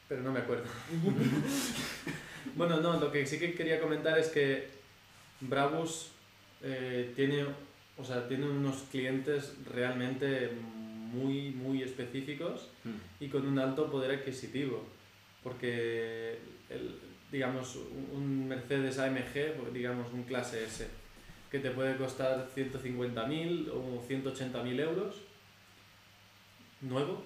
Pero 0.08 0.22
no 0.22 0.32
me 0.32 0.40
acuerdo. 0.40 0.64
bueno, 2.56 2.80
no, 2.80 2.98
lo 3.00 3.10
que 3.10 3.26
sí 3.26 3.38
que 3.38 3.54
quería 3.54 3.80
comentar 3.80 4.18
es 4.18 4.28
que 4.28 4.68
Brabus 5.40 6.08
eh, 6.62 7.12
tiene, 7.16 7.44
o 7.98 8.04
sea, 8.04 8.26
tiene 8.28 8.46
unos 8.48 8.82
clientes 8.90 9.54
realmente 9.72 10.50
muy, 11.12 11.50
muy 11.50 11.82
específicos 11.82 12.68
Hmm. 12.84 12.98
y 13.24 13.28
con 13.28 13.46
un 13.46 13.58
alto 13.58 13.90
poder 13.90 14.10
adquisitivo. 14.18 14.84
Porque, 15.42 16.38
el, 16.70 16.98
digamos, 17.30 17.76
un- 17.76 18.10
un 18.16 18.48
Mercedes 18.48 18.98
AMG, 18.98 19.54
pues, 19.58 19.72
digamos 19.74 20.12
un 20.12 20.22
clase 20.24 20.64
S, 20.64 20.86
que 21.50 21.58
te 21.60 21.70
puede 21.70 21.96
costar 21.96 22.48
150.000 22.54 23.68
o 23.70 24.02
180.000 24.08 24.80
euros, 24.80 25.16
nuevo. 26.80 27.24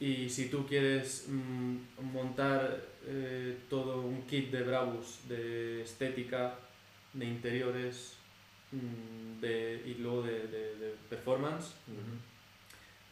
Y 0.00 0.28
si 0.30 0.48
tú 0.48 0.66
quieres 0.66 1.26
mm, 1.28 1.76
montar 2.12 2.80
eh, 3.06 3.56
todo 3.68 4.00
un 4.00 4.22
kit 4.26 4.50
de 4.50 4.62
Brabus, 4.62 5.28
de 5.28 5.82
estética, 5.82 6.54
de 7.12 7.26
interiores 7.26 8.16
mm, 8.72 9.40
de, 9.40 9.82
y 9.86 9.94
luego 10.00 10.22
de, 10.22 10.46
de- 10.48 10.74
de 10.76 10.94
performance, 11.10 11.72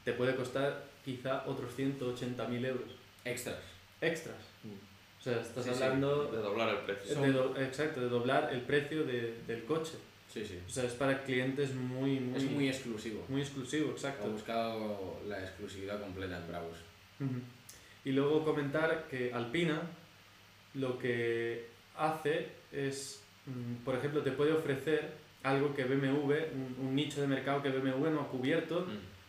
te 0.05 0.12
puede 0.14 0.35
costar 0.35 0.85
quizá 1.05 1.44
otros 1.46 1.77
180.000 1.79 2.64
euros 2.66 2.90
Extras. 3.24 3.59
extras. 4.01 4.37
O 5.18 5.22
sea, 5.22 5.40
estás 5.40 5.64
Sí, 5.64 5.70
sí, 5.74 5.83
hablando 5.83 6.31
De 6.31 6.38
doblar 6.38 6.68
el 6.70 6.79
precio. 6.79 7.33
do- 7.33 7.57
exacto, 7.61 8.01
de 8.01 8.09
doblar 8.09 8.51
el 8.53 8.62
precio 8.62 9.05
de- 9.05 9.42
del 9.46 9.64
coche. 9.64 9.94
Sí, 10.38 10.44
sí. 10.46 10.59
O 10.66 10.70
sea, 10.70 10.85
es 10.85 10.92
para 10.92 11.22
clientes 11.24 11.74
muy, 11.74 12.20
muy, 12.20 12.37
Es 12.37 12.51
muy 12.51 12.68
exclusivo. 12.68 13.24
muy 13.29 13.40
exclusivo, 13.42 13.88
Ha 13.90 13.92
exacto. 13.92 14.31
buscado 14.31 15.20
la 15.27 15.40
exclusividad 15.40 16.01
completa 16.01 16.37
en 16.38 16.48
Brabus. 16.48 16.77
Ujú. 17.20 17.40
Y 18.05 18.12
luego 18.12 18.44
comentar 18.44 19.07
que 19.11 19.33
Alpina 19.33 19.83
lo 20.74 20.98
que 20.98 21.66
hace 21.96 22.48
es, 22.72 23.22
mm, 23.46 23.85
por 23.85 23.96
ejemplo, 23.96 24.22
te 24.22 24.31
puede 24.33 24.53
ofrecer 24.53 25.12
algo 25.42 25.74
que 25.74 25.85
BMW, 25.85 26.33
un, 26.55 26.77
un 26.88 26.94
nicho 26.94 27.20
de 27.20 27.27
mercado 27.27 27.62
que 27.62 27.70
BMW 27.70 28.11
no 28.11 28.20
ha 28.22 28.29
cubierto 28.29 28.87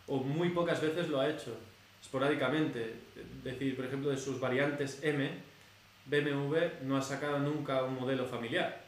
o 0.08 0.18
muy 0.18 0.50
pocas 0.50 0.82
veces 0.82 1.08
lo 1.10 1.20
ha 1.20 1.30
hecho, 1.30 1.56
esporádicamente. 2.02 2.94
Es 3.16 3.44
decir, 3.44 3.76
por 3.76 3.86
ejemplo, 3.86 4.10
de 4.10 4.18
sus 4.18 4.40
variantes 4.40 5.00
M, 5.04 5.30
BMW 6.06 6.56
no 6.84 6.98
ha 6.98 7.02
sacado 7.02 7.40
nunca 7.40 7.84
un 7.84 7.96
modelo 7.96 8.26
familiar. 8.26 8.84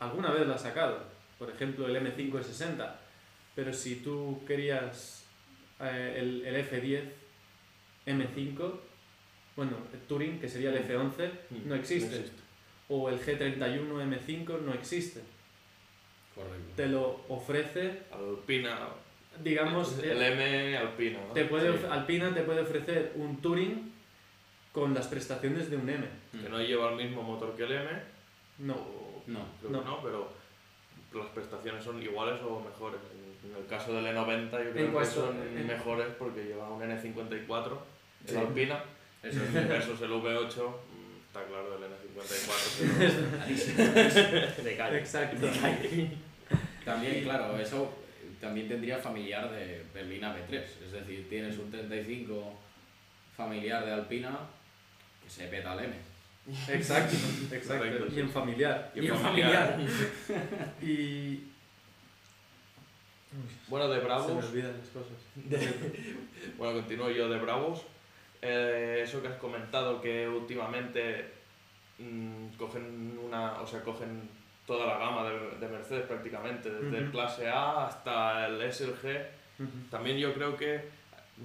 Alguna 0.00 0.30
vez 0.30 0.46
lo 0.46 0.54
ha 0.54 0.58
sacado, 0.58 1.02
por 1.38 1.50
ejemplo, 1.50 1.86
el 1.86 1.96
M5 1.96 2.42
60, 2.42 3.00
pero 3.54 3.72
si 3.72 3.96
tú 3.96 4.42
querías 4.46 5.24
eh, 5.80 6.16
el, 6.18 6.44
el 6.46 6.68
F10 6.68 7.02
M5, 8.06 8.72
bueno, 9.56 9.72
el 9.92 10.00
Touring, 10.00 10.40
que 10.40 10.48
sería 10.48 10.70
el 10.70 10.86
F11, 10.86 11.30
no 11.64 11.74
existe. 11.74 12.24
O 12.88 13.08
el 13.10 13.20
G31 13.20 13.86
M5 13.88 14.60
no 14.62 14.72
existe. 14.74 15.20
Correcto. 16.34 16.72
te 16.76 16.86
lo 16.86 17.20
ofrece, 17.28 18.02
Alpina. 18.12 18.78
digamos, 19.42 19.98
el 19.98 20.22
eh, 20.22 20.32
M 20.32 20.76
Alpina. 20.76 21.18
¿no? 21.26 21.34
te 21.34 21.44
puede, 21.46 21.76
Sí. 21.76 21.84
Alpina 21.90 22.32
te 22.32 22.42
puede 22.42 22.60
ofrecer 22.60 23.12
un 23.16 23.40
Touring 23.42 23.92
con 24.72 24.94
las 24.94 25.08
prestaciones 25.08 25.68
de 25.68 25.76
un 25.76 25.88
M. 25.88 26.06
Que 26.40 26.48
no 26.48 26.60
lleva 26.60 26.90
el 26.90 26.96
mismo 26.96 27.22
motor 27.24 27.56
que 27.56 27.64
el 27.64 27.72
M. 27.72 27.90
No. 28.58 28.76
No. 29.26 29.40
creo 29.60 29.70
No. 29.72 29.80
que 29.80 29.84
no, 29.86 30.02
pero 30.02 30.32
las 31.14 31.26
prestaciones 31.28 31.82
son 31.84 32.02
iguales 32.02 32.40
o 32.42 32.60
mejores. 32.60 33.00
En- 33.12 33.28
el 33.56 33.64
caso 33.66 33.92
del 33.94 34.04
E90 34.06 34.50
yo 34.64 34.72
creo 34.72 34.98
que 34.98 35.06
son 35.06 35.36
en- 35.56 35.66
mejores 35.66 36.08
porque 36.18 36.44
lleva 36.44 36.68
un 36.68 36.82
N54, 36.82 37.78
el 38.26 38.30
Sí. 38.30 38.36
Alpina, 38.36 38.82
Eso 39.22 39.42
es 39.42 39.52
versus 39.68 40.00
el 40.02 40.10
V8. 40.10 40.68
mm, 40.68 41.16
Está 41.26 41.44
claro, 41.44 41.76
el 41.76 41.82
N54. 41.84 44.58
De 44.64 44.76
calle. 44.76 44.98
Exacto. 44.98 45.46
También, 46.84 47.22
claro, 47.24 47.58
eso 47.58 47.92
eh, 48.22 48.28
también 48.40 48.68
tendría 48.68 48.98
familiar 48.98 49.50
de 49.50 49.82
Berlina 49.94 50.34
B3. 50.36 50.54
Es 50.86 50.92
decir, 50.92 51.28
tienes 51.28 51.58
un 51.58 51.70
35 51.70 52.54
familiar 53.36 53.84
de 53.84 53.92
Alpina 53.92 54.38
que 55.22 55.28
se 55.30 55.46
peta 55.48 55.72
al 55.72 55.80
M. 55.84 55.94
Exacto, 56.68 57.16
exacto. 57.52 58.06
Y 58.14 58.20
en 58.20 58.30
familiar. 58.30 58.90
Y 58.94 59.06
en 59.06 59.16
familiar. 59.16 59.78
Y. 60.82 61.44
Bueno, 63.68 63.88
de 63.88 63.96
Se 63.96 64.00
me 64.00 64.06
Bravos, 64.06 64.44
olvidan 64.44 64.72
las 64.78 64.88
cosas. 64.88 65.18
bueno, 66.56 66.74
continúo 66.74 67.10
yo 67.10 67.28
de 67.28 67.38
Bravos. 67.38 67.82
Eh, 68.40 69.00
eso 69.02 69.20
que 69.20 69.28
has 69.28 69.36
comentado 69.36 70.00
que 70.00 70.26
últimamente 70.28 71.26
mm, 71.98 72.48
cogen 72.56 73.18
una, 73.22 73.60
o 73.60 73.66
sea, 73.66 73.82
cogen 73.82 74.28
toda 74.66 74.86
la 74.86 74.98
gama 74.98 75.28
de, 75.28 75.58
de 75.58 75.68
Mercedes 75.68 76.06
prácticamente, 76.06 76.70
desde 76.70 76.96
el 76.98 77.04
Ujú. 77.04 77.12
clase 77.12 77.48
A 77.48 77.86
hasta 77.86 78.46
el 78.46 78.72
SLG. 78.72 79.26
También 79.90 80.16
yo 80.18 80.32
creo 80.34 80.56
que 80.56 80.88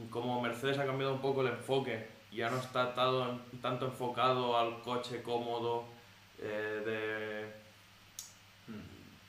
como 0.10 0.42
Mercedes 0.42 0.78
ha 0.78 0.86
cambiado 0.86 1.14
un 1.14 1.22
poco 1.22 1.42
el 1.42 1.48
enfoque, 1.48 2.06
ya 2.34 2.50
no 2.50 2.58
está 2.58 2.94
tado- 2.96 3.40
tanto 3.62 3.86
enfocado 3.86 4.58
al 4.58 4.82
coche 4.82 5.22
cómodo 5.24 5.86
eh, 6.40 6.82
de, 6.86 7.64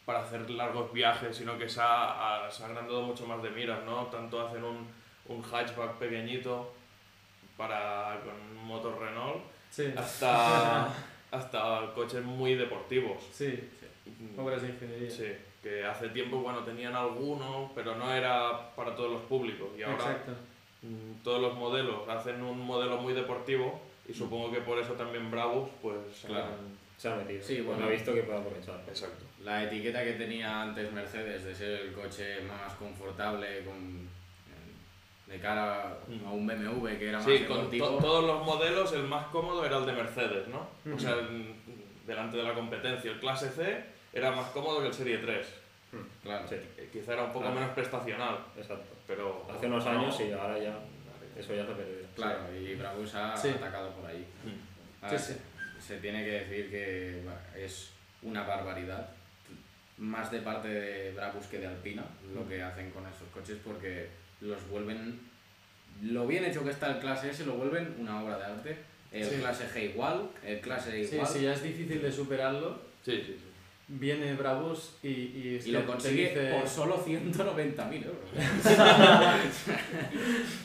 para 0.05 0.21
hacer 0.23 0.51
largos 0.51 0.93
viajes, 0.93 1.37
sino 1.37 1.57
que 1.59 1.69
se 1.69 1.81
ha, 1.83 2.47
se 2.51 2.63
ha 2.63 2.67
agrandado 2.67 3.03
mucho 3.03 3.27
más 3.27 3.43
de 3.43 3.51
miras, 3.51 3.83
¿no? 3.85 4.07
Tanto 4.07 4.47
hacen 4.47 4.63
un, 4.63 4.87
un 5.29 5.43
hatchback 5.43 5.95
pequeñito 5.95 6.73
para, 7.57 8.21
con 8.23 8.35
un 8.59 8.67
motor 8.67 8.99
Renault, 9.01 9.43
Sí, 9.71 9.93
hasta, 9.97 10.87
hasta 11.31 11.93
coches 11.95 12.23
muy 12.23 12.55
deportivos. 12.55 13.23
sí, 13.33 13.71
obras 14.39 14.63
de 14.63 14.69
ingeniería. 14.69 15.11
Sí, 15.11 15.33
que 15.63 15.85
hace 15.85 16.11
tiempo 16.11 16.43
cuando 16.43 16.63
tenían 16.63 16.95
alguno, 16.95 17.73
pero 17.75 17.95
no 17.97 18.13
era 18.13 18.75
para 18.77 18.95
todos 18.95 19.11
los 19.13 19.23
públicos. 19.23 19.69
Y 19.79 19.83
ahora 19.83 19.97
Exacto. 19.97 20.33
Todos 21.23 21.41
los 21.41 21.55
modelos 21.55 22.09
hacen 22.09 22.43
un 22.43 22.61
modelo 22.61 22.99
muy 22.99 23.13
deportivo 23.15 23.81
y 24.09 24.13
supongo 24.13 24.53
que 24.53 24.61
por 24.61 24.79
eso 24.79 24.93
también 24.95 25.31
Bravos, 25.31 25.71
pues... 25.81 25.97
Claro. 26.27 26.49
Se 26.97 27.09
ha 27.09 27.17
metido. 27.17 27.43
Sí, 27.43 27.61
bueno. 27.61 27.81
no 27.81 27.87
ha 27.87 27.91
visto 27.91 28.15
que 28.15 28.23
puede 28.23 28.39
aprovechar. 28.39 28.81
Exacto. 28.87 29.25
La 29.43 29.65
etiqueta 29.65 30.05
que 30.05 30.13
tenía 30.13 30.63
antes 30.63 30.93
Mercedes 30.93 31.45
de 31.45 31.55
ser 31.55 31.71
el 31.81 31.93
coche 31.93 32.41
más 32.43 32.73
confortable 32.75 33.65
con, 33.65 34.09
de 35.27 35.41
cara 35.41 35.99
a 36.25 36.31
un 36.31 36.47
BMW 36.47 36.87
que 36.99 37.09
era 37.09 37.19
más 37.19 37.27
Sí, 37.27 37.45
con 37.49 37.71
to- 37.71 37.99
todos 37.99 38.25
los 38.25 38.45
modelos 38.45 38.93
el 38.93 39.03
más 39.05 39.27
cómodo 39.27 39.65
era 39.65 39.79
el 39.79 39.87
de 39.87 39.93
Mercedes, 39.93 40.49
¿no? 40.49 40.69
Ujú. 40.87 40.97
O 40.97 40.99
sea, 40.99 41.15
el- 41.15 41.55
delante 42.07 42.37
de 42.37 42.43
la 42.45 42.55
competencia. 42.55 43.11
El 43.11 43.19
clase 43.19 43.49
C 43.51 43.85
era 44.13 44.31
más 44.31 44.51
cómodo 44.51 44.81
que 44.81 44.89
el 44.89 44.95
Serie 44.95 45.19
3. 45.19 45.47
Claro. 46.23 46.47
Sí, 46.49 46.55
Eh, 46.77 46.89
Quizá 46.93 47.15
era 47.15 47.23
un 47.25 47.29
poco 47.33 47.41
Claro. 47.47 47.55
menos 47.57 47.71
prestacional, 47.75 48.39
exacto. 48.57 48.94
Pero... 49.07 49.47
Hace 49.55 49.67
unos 49.67 49.85
no, 49.85 49.91
años 49.91 50.21
y 50.21 50.33
ahora 50.33 50.59
ya 50.59 50.79
eso 51.39 51.55
ya 51.55 51.65
se 51.67 51.73
ha 51.73 51.77
perdido. 51.77 52.07
Claro, 52.15 52.55
y 52.55 52.75
Brabus 52.77 53.15
ha 53.15 53.37
Sí. 53.37 53.49
atacado 53.49 53.91
por 53.93 54.07
ahí. 54.09 54.25
Mm. 54.45 55.05
Ahora, 55.05 55.19
Sí, 55.19 55.33
sí. 55.35 55.39
Se, 55.81 55.95
se 55.95 56.01
tiene 56.01 56.25
que 56.25 56.31
decir 56.31 56.71
que 56.71 57.21
bueno, 57.25 57.39
es 57.57 57.91
una 58.23 58.43
barbaridad, 58.45 59.09
más 59.99 60.31
de 60.31 60.41
parte 60.41 60.69
de 60.69 61.13
Brabus 61.13 61.47
que 61.47 61.59
de 61.59 61.67
Alpina, 61.67 62.05
lo 62.35 62.49
que 62.49 62.63
hacen 62.63 62.91
con 62.91 63.05
esos 63.07 63.29
coches, 63.33 63.59
porque 63.65 64.09
los 64.41 64.67
vuelven, 64.69 65.21
lo 66.03 66.27
bien 66.27 66.45
hecho 66.45 66.65
que 66.65 66.71
está 66.71 66.89
el 66.91 66.99
clase 67.01 67.31
S, 67.31 67.45
lo 67.45 67.55
vuelven 67.55 67.95
una 67.99 68.23
obra 68.23 68.39
de 68.39 68.45
arte. 68.45 68.77
El 69.13 69.25
Sí. 69.25 69.37
clase 69.37 69.69
G 69.69 69.91
igual, 69.93 70.29
el 70.45 70.61
clase 70.61 71.01
E 71.01 71.07
Sí, 71.07 71.15
igual, 71.15 71.29
si 71.31 71.43
ya 71.43 71.53
es 71.53 71.63
difícil 71.63 72.03
de 72.03 72.11
superarlo, 72.11 72.81
Sí, 73.05 73.17
sí, 73.25 73.37
sí. 73.39 73.45
Viene 73.89 74.35
Bravos 74.35 74.97
y, 75.03 75.09
y, 75.09 75.63
lo 75.71 75.85
consigue 75.87 76.29
dice- 76.31 76.55
por 76.59 76.69
solo 76.69 77.05
190.000 77.05 78.05
euros. 78.05 78.31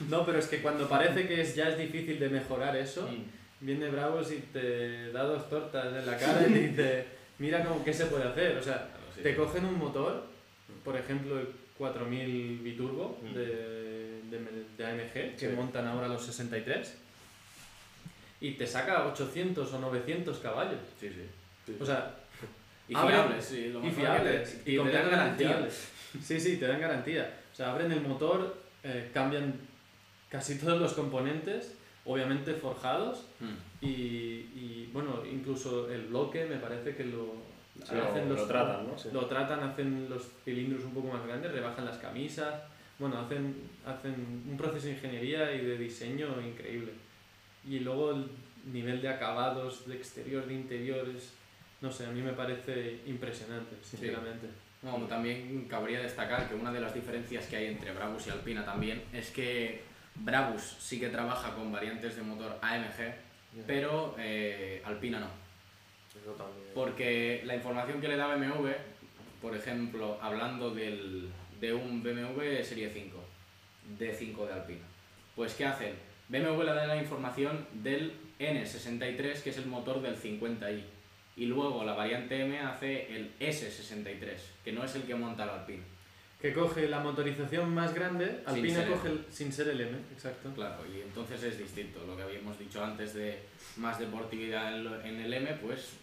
No, 0.09 0.25
pero 0.25 0.39
es 0.39 0.47
que 0.47 0.61
cuando 0.61 0.87
parece 0.87 1.27
que 1.27 1.41
es, 1.41 1.55
ya 1.55 1.69
es 1.69 1.77
difícil 1.77 2.19
de 2.19 2.29
mejorar 2.29 2.75
eso, 2.77 3.07
Mm. 3.09 3.65
viene 3.65 3.89
Bravos 3.89 4.31
y 4.31 4.37
te 4.53 5.11
da 5.11 5.23
dos 5.23 5.49
tortas 5.49 5.87
en 5.95 6.05
la 6.05 6.17
cara 6.17 6.45
y 6.47 6.53
te 6.53 6.59
dice, 6.69 7.05
mira 7.39 7.63
cómo, 7.63 7.83
qué 7.83 7.93
se 7.93 8.05
puede 8.05 8.25
hacer. 8.27 8.57
O 8.57 8.63
sea, 8.63 8.75
Claro, 8.75 8.89
sí. 9.15 9.21
te 9.21 9.35
cogen 9.35 9.65
un 9.65 9.77
motor, 9.77 10.25
por 10.83 10.95
ejemplo 10.97 11.39
el 11.39 11.47
4000 11.77 12.59
biturbo 12.59 13.19
Mm. 13.21 13.33
de, 13.33 13.45
de, 14.29 14.39
de 14.77 14.85
AMG, 14.85 15.35
que 15.37 15.49
Sí. 15.49 15.55
montan 15.55 15.87
ahora 15.87 16.07
los 16.07 16.25
63, 16.25 16.95
y 18.41 18.51
te 18.51 18.65
saca 18.65 19.05
800 19.07 19.73
o 19.73 19.79
900 19.79 20.37
caballos. 20.39 20.79
Sí. 20.99 21.09
Sí. 21.65 21.75
O 21.79 21.85
sea, 21.85 22.15
Y 22.89 22.95
Abre- 22.95 23.13
fiables, 23.13 23.45
sí, 23.45 23.69
lo 23.69 23.79
y 23.79 23.83
mejor 23.83 23.99
fiables, 24.01 24.63
te- 24.63 24.71
y 24.71 24.77
te 24.77 24.91
dan 24.91 25.09
garantía. 25.11 25.67
Sí, 26.21 26.39
sí, 26.39 26.57
te 26.57 26.67
dan 26.67 26.81
garantía. 26.81 27.33
O 27.53 27.55
sea, 27.55 27.71
abren 27.71 27.91
el 27.91 28.01
motor, 28.01 28.57
eh, 28.83 29.11
cambian 29.13 29.53
casi 30.29 30.57
todos 30.59 30.81
los 30.81 30.93
componentes, 30.93 31.75
obviamente 32.05 32.53
forjados, 32.55 33.25
Mm. 33.39 33.85
y, 33.85 33.87
y, 33.89 34.89
bueno, 34.91 35.23
incluso 35.25 35.89
el 35.91 36.07
bloque 36.07 36.45
me 36.45 36.55
parece 36.57 36.95
que 36.95 37.05
lo, 37.05 37.35
Sí, 37.87 37.93
lo, 37.95 38.03
hacen 38.09 38.27
lo 38.27 38.35
los- 38.35 38.47
tratan, 38.47 38.87
¿no? 38.87 38.97
Sí. 38.97 39.09
lo 39.13 39.25
tratan, 39.27 39.59
hacen 39.61 40.09
los 40.09 40.23
cilindros 40.43 40.83
un 40.83 40.93
poco 40.93 41.09
más 41.09 41.25
grandes, 41.25 41.51
rebajan 41.51 41.85
las 41.85 41.97
camisas, 41.97 42.55
bueno, 42.97 43.19
hacen, 43.19 43.55
hacen 43.85 44.43
un 44.49 44.57
proceso 44.57 44.87
de 44.87 44.93
ingeniería 44.93 45.53
y 45.53 45.63
de 45.63 45.77
diseño 45.77 46.27
increíble. 46.41 46.91
Y 47.65 47.79
luego 47.79 48.11
el 48.11 48.25
nivel 48.73 49.01
de 49.01 49.07
acabados, 49.09 49.87
de 49.87 49.95
exterior, 49.95 50.45
de 50.45 50.53
interiores, 50.55 51.31
no 51.81 51.91
sé, 51.91 52.05
a 52.05 52.11
mí 52.11 52.21
me 52.21 52.33
parece 52.33 52.99
impresionante, 53.05 53.75
sinceramente. 53.83 54.47
Bueno, 54.81 55.05
también 55.07 55.65
cabría 55.69 55.99
destacar 55.99 56.47
que 56.47 56.55
una 56.55 56.71
de 56.71 56.79
las 56.79 56.93
diferencias 56.93 57.45
que 57.47 57.57
hay 57.57 57.65
entre 57.67 57.91
Brabus 57.91 58.27
y 58.27 58.29
Alpina 58.29 58.63
también 58.63 59.03
es 59.11 59.29
que 59.31 59.81
Brabus 60.15 60.77
sí 60.79 60.99
que 60.99 61.09
trabaja 61.09 61.53
con 61.53 61.71
variantes 61.71 62.15
de 62.15 62.21
motor 62.21 62.57
AMG, 62.61 63.13
pero 63.67 64.15
eh, 64.17 64.81
Alpina 64.85 65.19
no. 65.19 65.27
Eso 66.21 66.31
también. 66.31 66.67
Porque 66.73 67.41
la 67.45 67.55
información 67.55 67.99
que 67.99 68.07
le 68.07 68.17
da 68.17 68.35
BMW, 68.35 68.69
por 69.41 69.55
ejemplo, 69.55 70.17
hablando 70.21 70.71
del, 70.71 71.29
de 71.59 71.73
un 71.73 72.01
BMW 72.01 72.63
Serie 72.63 72.89
5, 72.89 73.23
D5 73.99 74.47
de 74.47 74.53
Alpina, 74.53 74.85
pues 75.35 75.53
¿qué 75.55 75.65
hacen? 75.65 75.93
BMW 76.29 76.61
le 76.63 76.73
da 76.73 76.87
la 76.87 76.97
información 76.97 77.65
del 77.73 78.13
N63, 78.39 79.41
que 79.41 79.49
es 79.49 79.57
el 79.57 79.65
motor 79.65 80.01
del 80.01 80.15
50i, 80.15 80.83
y 81.39 81.45
luego 81.45 81.83
la 81.83 81.93
variante 81.93 82.41
M 82.41 82.59
hace 82.59 83.15
el 83.15 83.31
S63, 83.39 84.35
que 84.63 84.71
no 84.71 84.83
es 84.83 84.93
el 84.95 85.03
que 85.03 85.15
monta 85.15 85.43
el 85.43 85.49
Alpina. 85.49 85.83
Que 86.41 86.53
coge 86.53 86.87
la 86.87 86.99
motorización 86.99 87.73
más 87.73 87.93
grande, 87.93 88.41
ser 88.85 88.87
coge 88.89 89.07
el- 89.09 89.25
sin 89.29 89.51
ser 89.51 89.67
el 89.69 89.81
M, 89.81 89.97
exacto. 90.13 90.51
Claro, 90.53 90.83
y 90.85 91.01
entonces 91.01 91.43
es 91.43 91.57
distinto. 91.57 92.05
Lo 92.05 92.15
que 92.15 92.23
habíamos 92.23 92.57
dicho 92.57 92.83
antes 92.83 93.13
de 93.13 93.39
más 93.77 93.99
deportividad 93.99 94.73
en, 94.75 94.83
lo- 94.85 95.01
en 95.01 95.19
el 95.19 95.33
M, 95.33 95.51
pues 95.61 95.93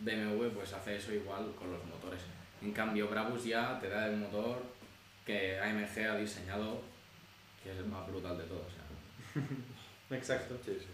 BMW 0.00 0.48
pues 0.50 0.72
hace 0.72 0.96
eso 0.96 1.12
igual 1.12 1.52
con 1.58 1.70
los 1.70 1.84
motores. 1.84 2.20
En 2.62 2.72
cambio, 2.72 3.08
Brabus 3.08 3.44
ya 3.44 3.78
te 3.80 3.88
da 3.88 4.06
el 4.08 4.16
motor 4.16 4.60
que 5.24 5.58
AMG 5.60 6.04
ha 6.10 6.16
diseñado, 6.16 6.80
que 7.62 7.70
es 7.70 7.78
el 7.78 7.86
más 7.86 8.06
brutal 8.08 8.36
de 8.38 8.44
todos. 8.44 8.66
o 8.66 8.70
sea. 8.70 9.42
Exacto. 10.18 10.56
Sí, 10.64 10.76
sí. 10.80 10.86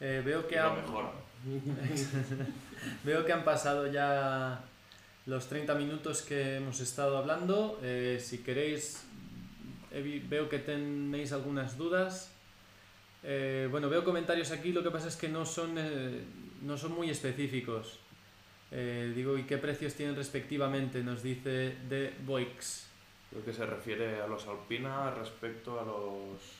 Eh, 0.00 0.22
veo 0.24 0.46
que 0.46 0.56
lo 0.56 0.74
mejora. 0.74 1.10
Veo 3.04 3.24
que 3.24 3.32
han 3.32 3.44
pasado 3.44 3.90
ya 3.90 4.62
los 5.26 5.48
30 5.48 5.74
minutos 5.74 6.22
que 6.22 6.56
hemos 6.56 6.80
estado 6.80 7.16
hablando. 7.16 7.78
Eh, 7.82 8.18
si 8.20 8.38
queréis, 8.38 9.04
veo 10.28 10.48
que 10.48 10.58
tenéis 10.58 11.32
algunas 11.32 11.76
dudas. 11.78 12.32
Eh, 13.22 13.68
bueno, 13.70 13.88
veo 13.88 14.04
comentarios 14.04 14.50
aquí, 14.50 14.72
lo 14.72 14.82
que 14.82 14.90
pasa 14.90 15.08
es 15.08 15.16
que 15.16 15.28
no 15.28 15.44
son, 15.44 15.76
eh, 15.76 16.24
no 16.62 16.76
son 16.76 16.92
muy 16.92 17.10
específicos. 17.10 17.98
Digo, 18.70 19.36
¿y 19.36 19.42
qué 19.42 19.58
precios 19.58 19.94
tienen 19.94 20.14
respectivamente? 20.14 21.02
Nos 21.02 21.24
dice 21.24 21.74
de 21.88 22.14
Boix. 22.24 22.86
Creo 23.28 23.44
que 23.44 23.52
se 23.52 23.66
refiere 23.66 24.20
a 24.20 24.28
los 24.28 24.46
Alpina 24.46 25.10
respecto 25.10 25.80
a 25.80 25.84
los... 25.84 26.59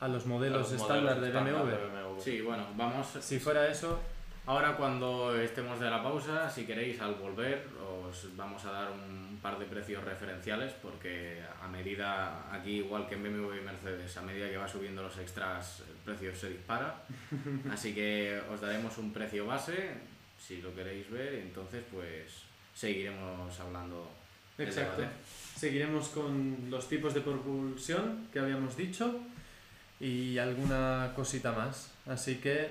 A 0.00 0.08
los 0.08 0.26
modelos 0.26 0.70
los 0.70 0.80
estándar 0.80 1.20
de 1.20 1.30
de 1.30 1.40
BMW. 1.40 2.20
Sí, 2.20 2.40
bueno, 2.40 2.66
vamos. 2.76 3.06
Si 3.20 3.38
fuera 3.38 3.68
eso, 3.68 4.00
Ahora 4.46 4.76
cuando 4.76 5.34
estemos 5.40 5.80
de 5.80 5.88
la 5.88 6.02
pausa, 6.02 6.50
si 6.50 6.66
queréis 6.66 7.00
al 7.00 7.14
volver, 7.14 7.66
os 7.80 8.36
vamos 8.36 8.62
a 8.66 8.72
dar 8.72 8.90
un 8.90 9.38
par 9.40 9.58
de 9.58 9.64
precios 9.64 10.04
referenciales 10.04 10.74
porque 10.82 11.40
a 11.62 11.66
medida, 11.66 12.52
aquí 12.52 12.76
igual 12.76 13.08
que 13.08 13.14
en 13.14 13.22
BMW 13.22 13.54
y 13.54 13.60
Mercedes, 13.62 14.14
a 14.18 14.22
medida 14.22 14.50
que 14.50 14.58
va 14.58 14.68
subiendo 14.68 15.02
los 15.02 15.16
extras, 15.16 15.82
el 15.88 15.96
precio 16.04 16.36
se 16.36 16.50
dispara. 16.50 16.94
Así 17.72 17.94
que 17.94 18.38
os 18.52 18.60
daremos 18.60 18.98
un 18.98 19.14
precio 19.14 19.46
base, 19.46 19.94
si 20.38 20.60
lo 20.60 20.74
queréis 20.74 21.10
ver, 21.10 21.36
entonces 21.36 21.82
pues 21.90 22.42
seguiremos 22.74 23.58
hablando. 23.58 24.10
Exacto. 24.58 25.04
Seguiremos 25.56 26.08
con 26.08 26.68
los 26.68 26.86
tipos 26.86 27.14
de 27.14 27.22
propulsión 27.22 28.28
que 28.30 28.40
habíamos 28.40 28.76
dicho 28.76 29.20
y 30.04 30.38
alguna 30.38 31.12
cosita 31.16 31.52
más. 31.52 31.90
Así 32.06 32.36
que 32.36 32.70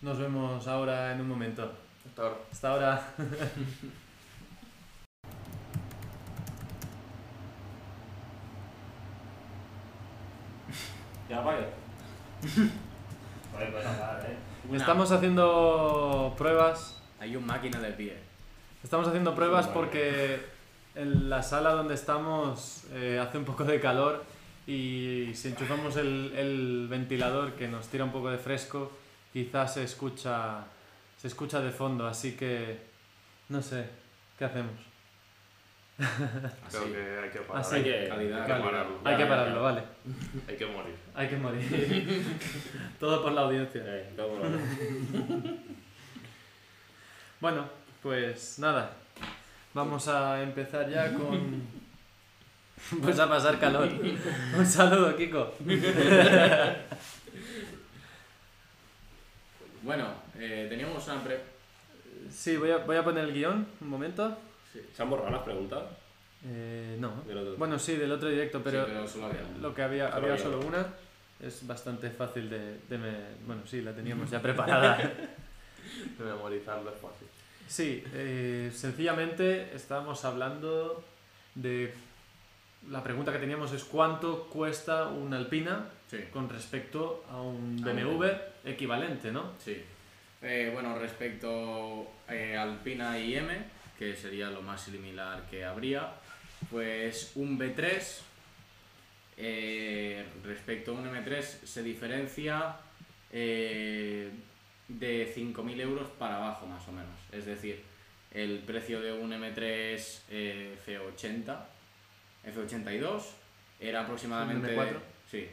nos 0.00 0.18
vemos 0.18 0.66
ahora 0.66 1.12
en 1.12 1.20
un 1.20 1.28
momento. 1.28 1.70
Hasta 2.06 2.22
ahora. 2.22 2.36
Hasta 2.50 2.70
ahora. 2.70 3.14
Ya 11.28 11.40
vaya. 11.40 11.66
Pues 12.40 12.58
eh. 13.68 14.36
Estamos 14.72 15.12
haciendo 15.12 16.34
pruebas. 16.38 17.02
Hay 17.20 17.36
un 17.36 17.44
máquina 17.44 17.78
de 17.80 17.92
pie. 17.92 18.16
Estamos 18.82 19.06
haciendo 19.08 19.34
pruebas 19.34 19.66
porque 19.66 20.40
en 20.94 21.28
la 21.28 21.42
sala 21.42 21.72
donde 21.72 21.92
estamos 21.92 22.84
eh, 22.92 23.20
hace 23.22 23.36
un 23.36 23.44
poco 23.44 23.64
de 23.64 23.78
calor 23.78 24.24
y 24.68 25.32
si 25.34 25.48
enchufamos 25.48 25.96
el, 25.96 26.32
el 26.36 26.86
ventilador 26.88 27.54
que 27.54 27.66
nos 27.68 27.88
tira 27.88 28.04
un 28.04 28.12
poco 28.12 28.30
de 28.30 28.36
fresco, 28.36 28.92
quizás 29.32 29.74
se 29.74 29.82
escucha, 29.84 30.66
se 31.16 31.28
escucha 31.28 31.60
de 31.60 31.70
fondo, 31.70 32.06
así 32.06 32.36
que 32.36 32.78
no 33.48 33.62
sé, 33.62 33.86
¿qué 34.38 34.44
hacemos? 34.44 34.74
Creo 35.96 36.82
Así. 36.82 36.92
que 36.92 37.18
hay 37.24 37.30
que 37.30 37.38
parar. 37.40 37.60
Así. 37.60 37.76
Hay 37.76 37.82
que, 37.82 38.08
Calidad, 38.08 38.42
hay 38.42 38.46
que 38.46 38.62
pararlo. 38.62 38.98
Hay 39.04 39.16
que 39.16 39.24
pararlo, 39.24 39.62
vale. 39.62 39.82
Hay 40.46 40.56
que 40.56 40.66
morir. 40.66 40.94
Hay 41.14 41.28
que 41.28 41.36
morir. 41.36 42.24
Todo 43.00 43.22
por 43.22 43.32
la 43.32 43.40
audiencia. 43.40 43.82
Eh, 43.84 44.12
todo 44.14 44.28
por 44.28 44.44
ahora. 44.44 44.58
Bueno, 47.40 47.68
pues 48.02 48.58
nada. 48.58 48.92
Vamos 49.72 50.08
a 50.08 50.42
empezar 50.42 50.90
ya 50.90 51.14
con. 51.14 51.62
Pues 53.02 53.18
a 53.18 53.28
pasar 53.28 53.58
calor. 53.58 53.88
Un 54.56 54.66
saludo, 54.66 55.16
Kiko. 55.16 55.54
Bueno, 59.82 60.08
eh, 60.38 60.66
teníamos 60.68 61.06
una 61.06 61.22
pre... 61.22 61.40
Sí, 62.30 62.56
voy 62.56 62.70
a, 62.70 62.78
voy 62.78 62.96
a 62.96 63.04
poner 63.04 63.24
el 63.24 63.32
guion, 63.32 63.66
un 63.80 63.88
momento. 63.88 64.36
¿Se 64.94 65.02
han 65.02 65.08
borrado 65.08 65.30
las 65.30 65.42
preguntas? 65.42 65.82
Eh, 66.44 66.96
no. 66.98 67.22
Bueno, 67.56 67.78
sí, 67.78 67.96
del 67.96 68.12
otro 68.12 68.28
directo, 68.28 68.60
pero, 68.62 68.84
Sí, 68.84 68.90
pero 68.92 69.08
solo 69.08 69.26
había 69.26 69.42
una. 69.42 69.58
lo 69.58 69.74
que 69.74 69.82
había, 69.82 70.10
Solo 70.12 70.26
había 70.26 70.38
solo 70.38 70.58
una. 70.58 70.66
una. 70.78 70.86
Es 71.40 71.66
bastante 71.66 72.10
fácil 72.10 72.50
de, 72.50 72.80
de 72.88 72.98
me- 72.98 73.36
Bueno, 73.46 73.62
sí, 73.66 73.80
la 73.80 73.92
teníamos 73.94 74.28
ya 74.30 74.42
preparada. 74.42 74.96
De 74.98 76.24
memorizarlo 76.24 76.90
es 76.90 76.96
fácil. 77.00 77.28
Sí, 77.68 78.02
eh, 78.12 78.70
sencillamente 78.74 79.74
estábamos 79.74 80.24
hablando 80.24 81.04
de... 81.54 81.94
La 82.90 83.02
pregunta 83.02 83.32
que 83.32 83.38
teníamos 83.38 83.72
es 83.72 83.84
cuánto 83.84 84.44
cuesta 84.48 85.06
una 85.06 85.36
Alpina 85.36 85.90
Sí, 86.10 86.18
con 86.32 86.48
respecto 86.48 87.24
a 87.30 87.42
un 87.42 87.76
BMW 87.76 88.24
equivalente, 88.64 89.30
¿no? 89.30 89.52
sí. 89.58 89.82
Eh, 90.40 90.70
bueno, 90.72 90.96
respecto 90.98 92.12
eh, 92.28 92.56
Alpina 92.56 93.18
y 93.18 93.34
M, 93.34 93.52
que 93.98 94.14
sería 94.14 94.48
lo 94.50 94.62
más 94.62 94.82
similar 94.82 95.42
que 95.50 95.64
habría, 95.64 96.12
pues 96.70 97.32
un 97.34 97.58
B3 97.58 98.20
eh, 99.36 100.24
respecto 100.44 100.92
a 100.92 100.94
un 100.94 101.06
M3 101.06 101.42
se 101.42 101.82
diferencia 101.82 102.76
eh, 103.32 104.30
de 104.88 105.34
5.000 105.34 105.80
euros 105.80 106.08
para 106.18 106.36
abajo 106.36 106.66
más 106.66 106.86
o 106.88 106.92
menos. 106.92 107.14
Es 107.30 107.46
decir, 107.46 107.82
el 108.32 108.58
precio 108.60 109.00
de 109.00 109.12
un 109.12 109.30
M3 109.30 110.20
eh, 110.30 110.76
F80, 110.86 111.58
F82 112.54 113.22
era 113.80 114.02
aproximadamente... 114.02 114.76
M4? 114.76 114.96
Sí, 115.30 115.46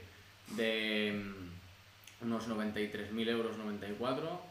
de 0.55 1.21
mm, 2.21 2.25
unos 2.25 2.47
93.000 2.47 3.27
euros 3.29 3.57
94 3.57 4.41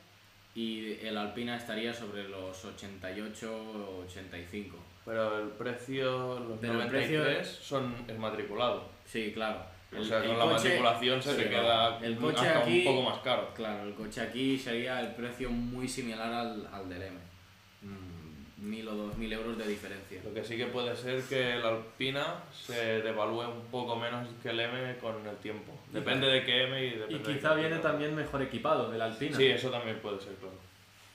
y 0.55 0.93
el 1.05 1.17
Alpina 1.19 1.57
estaría 1.57 1.93
sobre 1.93 2.29
los 2.29 2.65
88 2.65 4.05
85. 4.09 4.77
Pero 5.05 5.39
el 5.43 5.49
precio, 5.51 6.39
los 6.41 6.59
Pero 6.61 6.73
el 6.75 6.79
93 6.79 7.37
precio- 7.39 7.63
son 7.63 7.95
el 8.09 8.19
matriculado. 8.19 8.89
Sí, 9.05 9.33
claro. 9.35 9.65
O 9.93 9.97
El- 9.97 10.05
sea, 10.07 10.19
el 10.19 10.29
con 10.29 10.39
la 10.39 10.45
coche- 10.45 10.55
matriculación 10.55 11.23
se 11.23 11.31
sí, 11.33 11.37
te 11.43 11.49
queda 11.51 11.99
El 11.99 12.17
coche 12.17 12.47
hasta 12.47 12.59
aquí- 12.61 12.87
un 12.87 12.95
poco 12.95 13.11
más 13.11 13.19
caro. 13.21 13.53
Claro, 13.55 13.85
el 13.89 13.95
coche 13.95 14.21
aquí 14.21 14.59
sería 14.59 15.01
el 15.01 15.15
precio 15.15 15.51
muy 15.51 15.87
similar 15.89 16.33
al, 16.33 16.69
al 16.73 16.89
del 16.89 17.03
M. 17.03 17.17
Mm, 17.83 18.14
1.000 18.65 18.89
o 18.89 19.13
2.000 19.13 19.33
euros 19.35 19.59
de 19.59 19.67
diferencia. 19.67 20.21
Lo 20.25 20.33
que 20.33 20.43
sí 20.45 20.57
que 20.57 20.67
puede 20.67 20.97
ser 20.97 21.23
que 21.25 21.53
el 21.57 21.63
Alpina 21.65 22.37
se 22.53 23.03
devalúe 23.03 23.43
un 23.49 23.67
poco 23.71 23.97
menos 23.97 24.27
que 24.43 24.51
el 24.51 24.61
M 24.61 24.97
con 24.99 25.27
el 25.27 25.37
tiempo. 25.37 25.73
Depende 25.93 26.27
de 26.29 26.45
qué 26.45 26.65
M 26.65 26.85
y 26.87 26.91
depende 26.91 27.15
Y 27.15 27.19
de 27.19 27.35
quizá 27.39 27.55
qué 27.55 27.61
viene 27.61 27.79
también 27.79 28.15
mejor 28.15 28.41
equipado 28.43 28.93
el 28.95 29.01
Alpina. 29.01 29.37
Sí, 29.37 29.47
eso 29.47 29.71
también 29.71 29.99
puede 30.01 30.19
ser, 30.21 30.35
claro. 30.37 30.55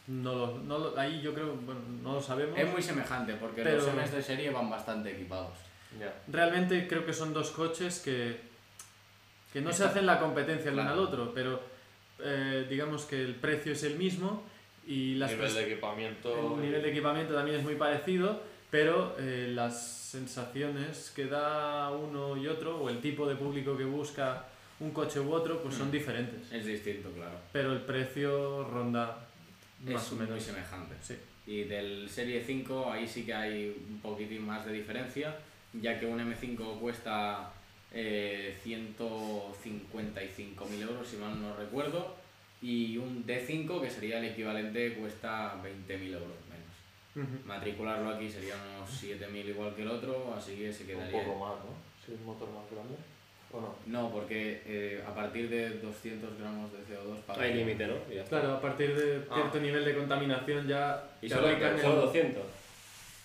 No 0.07 0.33
lo, 0.35 0.57
no 0.59 0.77
lo- 0.79 0.97
ahí 0.99 1.21
yo 1.21 1.33
creo, 1.33 1.53
bueno, 1.55 1.81
no 2.03 2.13
lo 2.13 2.21
sabemos. 2.21 2.57
Es 2.57 2.67
muy 2.71 2.81
semejante 2.81 3.33
porque 3.33 3.61
Pero- 3.63 3.77
los 3.77 3.93
M's 3.93 4.11
de 4.11 4.21
serie 4.23 4.49
van 4.51 4.69
bastante 4.69 5.11
equipados. 5.11 5.53
Ya. 5.99 6.13
Realmente 6.27 6.87
creo 6.87 7.05
que 7.05 7.13
son 7.13 7.33
dos 7.33 7.49
coches 7.51 7.99
que, 7.99 8.37
que 9.53 9.61
no 9.61 9.69
se 9.71 9.77
Está- 9.83 9.89
hacen 9.89 10.05
la 10.05 10.19
competencia 10.19 10.69
el 10.69 10.75
uno 10.75 10.83
Claro. 10.83 10.99
al 11.01 11.07
otro, 11.07 11.31
pero 11.33 11.61
eh, 12.21 12.65
digamos 12.69 13.05
que 13.05 13.21
el 13.21 13.35
precio 13.35 13.71
es 13.71 13.83
el 13.83 13.95
mismo 13.97 14.43
y 14.89 15.15
las 15.15 15.31
nivel 15.31 15.53
de 15.53 15.63
equipamiento. 15.71 16.55
el 16.57 16.61
nivel 16.65 16.81
de 16.81 16.89
equipamiento 16.89 17.33
también 17.33 17.57
es 17.59 17.63
muy 17.63 17.75
parecido, 17.75 18.41
pero 18.71 19.15
eh, 19.19 19.51
las 19.53 19.97
sensaciones 20.09 21.11
que 21.15 21.25
da 21.25 21.91
uno 21.91 22.35
y 22.37 22.47
otro, 22.47 22.81
o 22.81 22.89
el 22.89 22.99
tipo 22.99 23.27
de 23.27 23.35
público 23.35 23.77
que 23.77 23.83
busca 23.85 24.45
un 24.79 24.91
coche 24.91 25.19
u 25.19 25.31
otro, 25.33 25.61
pues 25.61 25.75
son 25.75 25.89
Mm. 25.89 25.91
diferentes. 25.91 26.51
Es 26.51 26.65
distinto, 26.65 27.09
claro. 27.11 27.35
Pero 27.51 27.73
el 27.73 27.81
precio 27.81 28.63
ronda 28.67 29.27
más 29.81 30.03
es 30.05 30.11
o 30.11 30.15
muy 30.15 30.25
menos. 30.25 30.43
semejante. 30.43 30.95
Sí. 31.01 31.15
Y 31.47 31.63
del 31.63 32.09
Serie 32.09 32.43
5 32.45 32.91
ahí 32.91 33.07
sí 33.07 33.25
que 33.25 33.33
hay 33.33 33.75
un 33.89 33.99
poquitín 34.01 34.45
más 34.45 34.65
de 34.65 34.73
diferencia, 34.73 35.35
ya 35.73 35.99
que 35.99 36.05
un 36.05 36.19
M5 36.19 36.79
cuesta 36.79 37.51
eh, 37.91 38.55
155.000 38.63 40.81
euros, 40.81 41.07
si 41.07 41.17
mal 41.17 41.41
no 41.41 41.55
recuerdo, 41.55 42.15
y 42.61 42.97
un 42.97 43.25
D5, 43.25 43.81
que 43.81 43.89
sería 43.89 44.19
el 44.19 44.25
equivalente, 44.25 44.93
cuesta 44.95 45.55
20.000 45.63 46.13
euros 46.13 46.27
menos. 46.49 47.27
Ujú. 47.29 47.47
Matricularlo 47.47 48.09
aquí 48.11 48.29
sería 48.29 48.55
unos 48.77 48.89
7.000 49.03 49.45
igual 49.49 49.73
que 49.75 49.81
el 49.83 49.87
otro, 49.89 50.33
así 50.37 50.55
que 50.55 50.71
se 50.73 50.83
Un 50.83 50.87
quedaría... 50.89 51.23
poco 51.23 51.39
más, 51.39 51.55
¿no? 51.65 51.71
Si 52.05 52.13
es 52.13 52.19
motor 52.21 52.49
más 52.51 52.69
grande. 52.71 52.95
¿O 53.51 53.61
no? 53.61 53.75
No, 53.87 54.11
porque 54.11 54.61
eh, 54.65 55.03
a 55.07 55.13
partir 55.15 55.49
de 55.49 55.69
200 55.79 56.37
gramos 56.39 56.71
de 56.71 56.77
CO2 56.79 57.17
para... 57.25 57.41
Hay 57.41 57.53
límite, 57.55 57.87
¿no? 57.87 57.95
Y 58.11 58.15
ya 58.15 58.23
está. 58.23 58.41
Claro, 58.41 58.55
a 58.57 58.61
partir 58.61 58.95
de 58.95 59.23
Ah. 59.29 59.33
cierto 59.35 59.59
nivel 59.59 59.83
de 59.85 59.95
contaminación 59.95 60.67
ya 60.67 61.03
Y 61.21 61.27
te 61.29 61.33
solo, 61.35 61.47
aplican 61.47 61.73
el- 61.75 61.81
solo 61.81 62.01
200. 62.01 62.43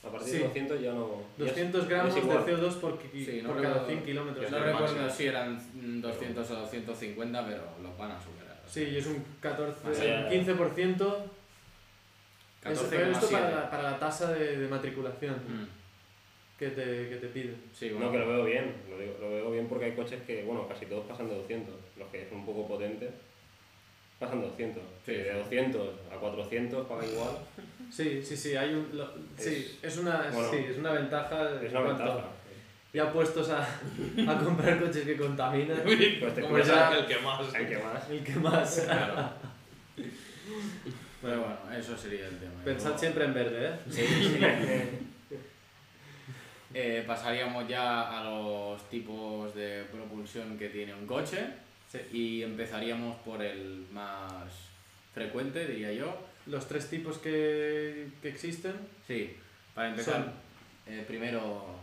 A 0.03 0.09
partir 0.09 0.29
Sí. 0.33 0.39
de 0.39 0.45
200 0.45 0.81
ya 0.83 0.93
no. 0.93 1.23
ya 1.39 1.45
es- 1.45 1.51
200 1.51 1.89
gramos 1.89 2.09
es 2.09 2.15
de 2.15 2.21
igual. 2.21 2.45
CO2 2.47 2.75
por, 2.81 2.99
Sí, 3.13 3.41
no 3.43 3.49
por 3.49 3.57
recuerdo- 3.59 3.75
cada 3.75 3.87
100 3.87 4.03
kilómetros. 4.03 4.51
No 4.51 4.59
recuerdo 4.61 5.11
si 5.11 5.27
eran 5.27 5.57
mm, 5.57 6.01
200 6.01 6.51
o 6.51 6.55
250, 6.57 7.47
pero 7.47 7.63
los 7.83 7.99
van 7.99 8.13
a 8.13 8.23
superar. 8.23 8.44
Sí, 8.69 8.83
y 8.85 8.97
es 8.99 9.07
un 9.07 9.25
14, 9.41 9.89
O 9.89 9.95
sea, 9.95 10.27
un 10.27 10.31
15%. 10.31 11.17
Eso, 12.65 12.85
14,7. 12.85 12.89
pero 12.91 13.11
esto 13.13 13.29
para 13.31 13.51
la, 13.51 13.71
para 13.71 13.83
la 13.83 13.99
tasa 13.99 14.33
de, 14.33 14.57
de 14.57 14.69
matriculación 14.69 15.35
Mm, 15.35 15.67
que, 16.59 16.69
te, 16.71 17.09
que 17.11 17.17
te 17.21 17.27
piden. 17.29 17.57
Sí, 17.75 17.91
bueno. 17.91 18.07
No, 18.07 18.13
que 18.13 18.19
lo 18.19 18.29
veo 18.29 18.45
bien. 18.45 18.75
Lo, 18.89 18.99
digo- 18.99 19.17
lo 19.21 19.29
veo 19.31 19.51
bien 19.51 19.67
porque 19.69 19.87
hay 19.87 19.93
coches 19.93 20.23
que, 20.27 20.43
bueno, 20.45 20.67
casi 20.67 20.87
todos 20.87 21.05
pasan 21.07 21.29
de 21.29 21.35
200. 21.37 21.75
Los 21.99 22.09
que 22.09 22.27
son 22.29 22.39
un 22.39 22.47
poco 22.47 22.67
potentes 22.69 23.11
pasan 24.19 24.41
de 24.41 24.47
200. 24.47 24.83
Sí, 25.05 25.13
de 25.13 25.25
sí. 25.33 25.39
200 25.39 25.89
a 26.11 26.17
400 26.17 26.87
pagan 26.87 27.11
igual. 27.11 27.37
Sí, 27.91 28.23
sí, 28.23 28.37
sí, 28.37 28.57
hay 28.57 28.73
un, 28.73 28.89
lo- 28.97 29.13
sí, 29.37 29.79
es, 29.83 29.99
una, 29.99 30.31
bueno, 30.33 30.51
sí, 30.51 30.57
es 30.71 30.79
una 30.79 30.93
ventaja. 30.93 31.61
Es 31.63 31.71
una 31.73 31.83
cuanto- 31.83 32.05
ventaja. 32.05 32.29
Ya 32.95 33.13
puestos 33.13 33.51
a, 33.51 33.61
a 33.63 34.39
comprar 34.39 34.79
coches 34.81 35.05
que 35.05 35.17
contaminan, 35.17 35.81
Pues 35.83 36.35
te 36.35 36.41
Como 36.41 36.59
ya 36.61 36.95
el 36.97 37.07
que 37.07 37.19
más. 37.19 37.53
Hay 37.55 37.67
que 37.67 37.77
más. 37.79 38.09
el 38.11 38.25
que 38.25 38.35
más. 38.37 38.81
Claro. 38.87 39.31
Pero 41.21 41.41
bueno, 41.41 41.57
eso 41.77 41.97
sería 41.97 42.27
el 42.29 42.39
tema. 42.39 42.53
Pensad 42.65 42.85
luego, 42.91 42.99
siempre 42.99 43.25
en 43.25 43.35
verde, 43.35 43.69
¿eh? 43.69 43.73
Sí, 43.91 44.07
sí. 44.07 44.39
Eh, 46.77 47.05
pasaríamos 47.07 47.69
ya 47.69 48.19
a 48.19 48.25
los 48.25 48.91
tipos 48.91 49.55
de 49.55 49.85
propulsión 49.93 50.59
que 50.59 50.71
tiene 50.71 50.93
un 50.93 51.07
coche 51.07 51.39
Sí. 51.87 52.01
y 52.13 52.43
empezaríamos 52.43 53.17
por 53.19 53.41
el 53.41 53.87
más 53.93 54.53
frecuente, 55.15 55.67
diría 55.69 55.93
yo, 55.93 56.19
los 56.47 56.67
tres 56.67 56.91
tipos 56.91 57.19
que, 57.19 58.09
que 58.21 58.29
existen. 58.29 58.73
Sí, 59.07 59.37
para 59.73 59.91
empezar, 59.91 60.15
Son- 60.15 60.33
eh, 60.93 61.05
primero 61.07 61.77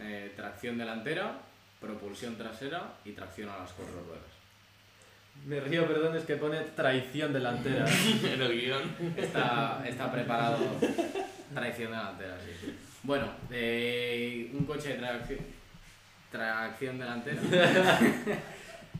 eh, 0.00 0.32
tracción 0.36 0.78
delantera, 0.78 1.38
propulsión 1.80 2.36
trasera 2.36 2.94
y 3.04 3.12
tracción 3.12 3.48
a 3.48 3.58
las 3.58 3.72
cuatro 3.72 3.94
ruedas. 4.06 4.24
Me 5.46 5.60
río, 5.60 5.86
perdón, 5.86 6.16
es 6.16 6.24
que 6.24 6.36
pone 6.36 6.58
traición 6.74 7.32
delantera. 7.32 7.84
en 8.24 8.42
el 8.42 8.60
guion. 8.60 8.82
Está, 9.16 9.84
está 9.86 10.10
preparado 10.10 10.58
tracción 11.54 11.90
delantera, 11.92 12.36
sí. 12.44 12.76
Bueno, 13.04 13.28
eh, 13.50 14.50
un 14.52 14.64
coche 14.66 14.90
de 14.90 14.94
tracción, 14.96 15.38
tracción 16.32 16.98
delantera 16.98 17.40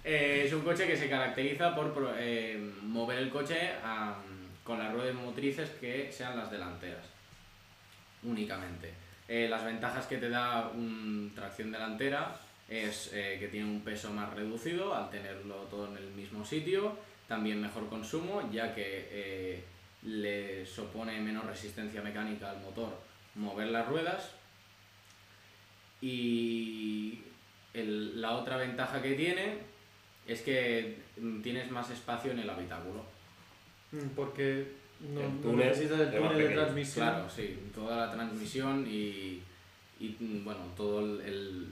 eh, 0.05 0.45
es 0.47 0.53
un 0.53 0.63
coche 0.63 0.87
que 0.87 0.97
se 0.97 1.11
caracteriza 1.11 1.75
por 1.75 1.93
pro- 1.93 2.15
eh, 2.17 2.73
mover 2.83 3.19
el 3.19 3.31
coche 3.31 3.73
a- 3.85 4.15
con 4.63 4.79
las 4.79 4.93
ruedas 4.93 5.15
motrices 5.15 5.69
que 5.81 6.13
sean 6.13 6.37
las 6.37 6.51
delanteras, 6.51 7.05
únicamente. 8.23 8.93
Eh, 9.29 9.47
las 9.49 9.64
ventajas 9.64 10.07
que 10.07 10.16
te 10.16 10.31
da 10.31 10.68
un 10.74 11.33
tracción 11.35 11.70
delantera 11.70 12.41
es 12.68 13.11
eh, 13.12 13.37
que 13.39 13.49
tiene 13.49 13.66
un 13.68 13.83
peso 13.83 14.11
más 14.11 14.33
reducido 14.35 14.95
al 14.95 15.11
tenerlo 15.11 15.57
todo 15.70 15.87
en 15.89 15.99
el 15.99 16.11
mismo 16.12 16.45
sitio, 16.45 16.97
también 17.26 17.61
mejor 17.61 17.89
consumo, 17.89 18.51
ya 18.51 18.74
que 18.74 19.09
eh, 19.11 19.64
le 20.05 20.64
supone 20.66 21.20
menos 21.20 21.45
resistencia 21.45 22.01
mecánica 22.03 22.51
al 22.51 22.61
motor 22.61 22.99
mover 23.35 23.68
las 23.68 23.87
ruedas. 23.87 24.31
Y 26.01 27.22
el- 27.74 28.20
la 28.20 28.33
otra 28.33 28.57
ventaja 28.57 29.03
que 29.03 29.14
tiene 29.14 29.59
es 30.26 30.43
que 30.43 30.99
mm, 31.18 31.43
tienes 31.43 31.70
más 31.70 31.91
espacio 31.91 32.33
en 32.33 32.39
el 32.41 32.51
habitáculo. 32.51 33.05
Mm, 33.93 34.09
Porque 34.14 34.72
no, 35.01 35.21
El 35.21 35.35
no 35.37 35.41
túnel 35.41 35.69
necesitas 35.69 36.01
el 36.01 36.11
túnel 36.11 36.39
de 36.39 36.49
transmisión. 36.49 37.07
Claro, 37.09 37.31
sí, 37.31 37.59
toda 37.75 38.07
la 38.07 38.13
transmisión 38.13 38.87
y, 38.89 39.43
y, 40.01 40.17
bueno, 40.45 40.61
todo 40.77 41.01
el, 41.01 41.21
el- 41.23 41.67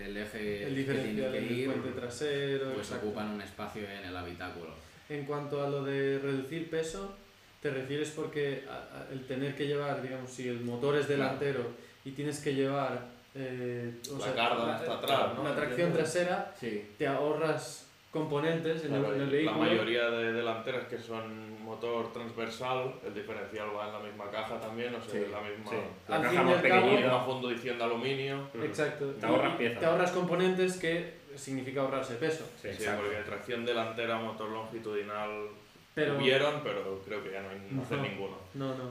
el 0.00 0.16
eje 0.16 0.66
El 0.66 0.74
que 0.74 0.84
tiene 0.94 1.14
que 1.16 1.28
del 1.30 1.50
ir, 1.52 1.66
puente 1.70 1.90
trasero. 1.90 2.72
pues 2.72 2.86
exacto. 2.86 3.06
ocupan 3.08 3.28
un 3.28 3.42
espacio 3.42 3.82
en 3.82 4.06
el 4.06 4.16
habitáculo. 4.16 4.70
En 5.08 5.24
cuanto 5.26 5.62
a 5.62 5.68
lo 5.68 5.84
de 5.84 6.18
reducir 6.18 6.70
peso, 6.70 7.14
te 7.60 7.70
refieres 7.70 8.10
porque 8.10 8.64
a- 8.70 8.72
a- 9.00 9.12
el 9.12 9.26
tener 9.26 9.54
que 9.54 9.66
llevar, 9.66 10.00
digamos, 10.02 10.30
si 10.30 10.48
el 10.48 10.60
motor 10.62 10.96
es 10.96 11.08
delantero 11.08 11.72
y 12.04 12.12
tienes 12.12 12.40
que 12.40 12.54
llevar 12.54 13.06
eh, 13.34 13.94
o 14.10 14.18
La 14.18 14.24
sea, 14.24 14.34
carga 14.34 14.76
hasta 14.76 14.94
atrás, 14.94 15.34
¿no? 15.36 15.44
la 15.44 15.54
tracción 15.56 15.92
trasera, 15.92 16.54
Sí, 16.60 16.86
te 16.98 17.06
ahorras 17.06 17.86
componentes 18.12 18.84
en, 18.84 18.94
el, 18.94 19.00
Claro, 19.00 19.14
en 19.16 19.20
el 19.22 19.26
la 19.28 19.32
vehículo. 19.32 19.58
mayoría 19.58 20.10
de 20.10 20.32
delanteras 20.34 20.86
que 20.86 20.98
son 20.98 21.60
motor 21.64 22.12
transversal, 22.12 22.94
el 23.06 23.14
diferencial 23.14 23.68
va 23.74 23.86
en 23.86 23.92
la 23.94 23.98
misma 24.00 24.30
caja 24.30 24.60
también, 24.60 24.94
o 24.94 25.00
sea, 25.02 25.10
Sí, 25.12 25.18
es 25.18 25.30
la 25.30 25.40
misma, 25.40 25.70
Sí. 25.70 25.76
Al 26.08 26.22
La 26.22 26.28
fin 26.28 26.36
caja 26.38 26.42
más 26.42 26.56
al 26.56 26.56
la 26.56 26.62
pequeñita. 26.62 27.00
misma 27.00 27.24
fundición 27.24 27.78
de 27.78 27.84
aluminio. 27.84 28.48
Exacto. 28.62 29.06
Te 29.18 29.26
ahorras 29.26 29.56
piezas. 29.56 29.80
Te 29.80 29.86
ahorras 29.86 30.10
componentes 30.12 30.76
que 30.76 31.14
significa 31.36 31.80
ahorrarse 31.80 32.16
peso. 32.16 32.44
Sí, 32.60 32.68
Sí, 32.78 32.84
porque 32.96 33.16
tracción 33.24 33.64
delantera, 33.64 34.18
motor 34.18 34.50
longitudinal 34.50 35.48
Pero 35.94 36.16
hubieron, 36.18 36.60
pero 36.62 37.00
creo 37.06 37.22
que 37.24 37.32
ya 37.32 37.40
no 37.42 37.48
hay 37.50 37.62
no 37.70 37.82
hacen 37.82 37.96
No. 37.98 38.02
ninguno. 38.02 38.36
no, 38.54 38.68
no. 38.74 38.90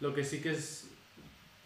Lo 0.00 0.12
que 0.14 0.24
sí 0.24 0.40
que 0.42 0.50
es 0.50 0.90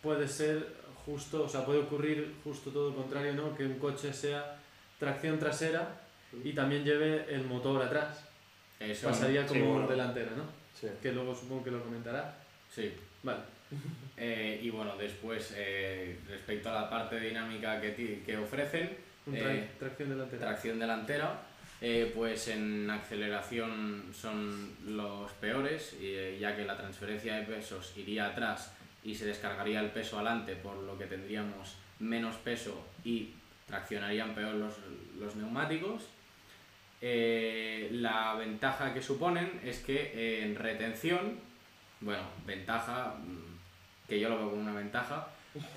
puede 0.02 0.26
ser 0.28 0.66
justo, 1.06 1.44
o 1.44 1.48
sea, 1.48 1.64
puede 1.64 1.80
ocurrir 1.80 2.34
justo 2.44 2.70
todo 2.70 2.90
lo 2.90 2.96
contrario, 2.96 3.32
¿no? 3.34 3.54
Que 3.56 3.64
un 3.64 3.78
coche 3.78 4.12
sea 4.12 4.58
tracción 4.98 5.38
trasera 5.38 6.00
y 6.44 6.52
también 6.52 6.84
lleve 6.84 7.26
el 7.34 7.44
motor 7.44 7.82
atrás. 7.82 8.28
eso, 8.80 9.08
Pasaría 9.08 9.42
sí, 9.46 9.48
como 9.58 9.72
bueno. 9.72 9.88
delantera, 9.88 10.30
¿no? 10.36 10.44
Sí. 10.78 10.88
Que 11.02 11.12
luego 11.12 11.34
supongo 11.34 11.64
que 11.64 11.70
lo 11.70 11.82
comentará. 11.82 12.36
sí. 12.70 12.92
Vale. 13.22 13.40
Eh, 14.18 14.60
y 14.62 14.70
bueno, 14.70 14.96
después, 14.96 15.54
eh, 15.56 16.16
respecto 16.28 16.68
a 16.70 16.82
la 16.82 16.90
parte 16.90 17.18
dinámica 17.18 17.80
que, 17.80 18.22
que 18.24 18.36
ofrecen, 18.36 18.96
Un 19.26 19.34
tra- 19.34 19.50
Eh, 19.54 19.70
tracción 19.78 20.10
delantera. 20.10 20.40
tracción 20.46 20.78
delantera, 20.78 21.42
eh, 21.80 22.12
pues 22.14 22.46
en 22.48 22.88
aceleración 22.90 24.04
son 24.12 24.70
los 24.86 25.30
peores, 25.32 25.96
eh, 26.00 26.36
ya 26.40 26.54
que 26.54 26.64
la 26.64 26.76
transferencia 26.76 27.36
de 27.36 27.42
pesos 27.46 27.94
iría 27.96 28.26
atrás 28.28 28.72
y 29.02 29.14
se 29.14 29.24
descargaría 29.26 29.80
el 29.80 29.90
peso 29.90 30.16
adelante, 30.18 30.54
por 30.56 30.76
lo 30.76 30.96
que 30.98 31.06
tendríamos 31.06 31.76
menos 31.98 32.36
peso 32.36 32.86
y 33.04 33.30
traccionarían 33.66 34.34
peor 34.34 34.54
los, 34.54 34.74
los 35.18 35.34
neumáticos. 35.36 36.02
Eh, 37.04 37.88
la 37.90 38.34
ventaja 38.34 38.94
que 38.94 39.02
suponen 39.02 39.60
es 39.64 39.80
que 39.80 40.12
eh, 40.14 40.44
en 40.44 40.54
retención, 40.54 41.36
bueno, 42.00 42.22
ventaja, 42.46 43.16
mm, 43.18 44.08
que 44.08 44.20
yo 44.20 44.28
lo 44.28 44.38
veo 44.38 44.50
como 44.50 44.62
una 44.62 44.74
ventaja, 44.74 45.26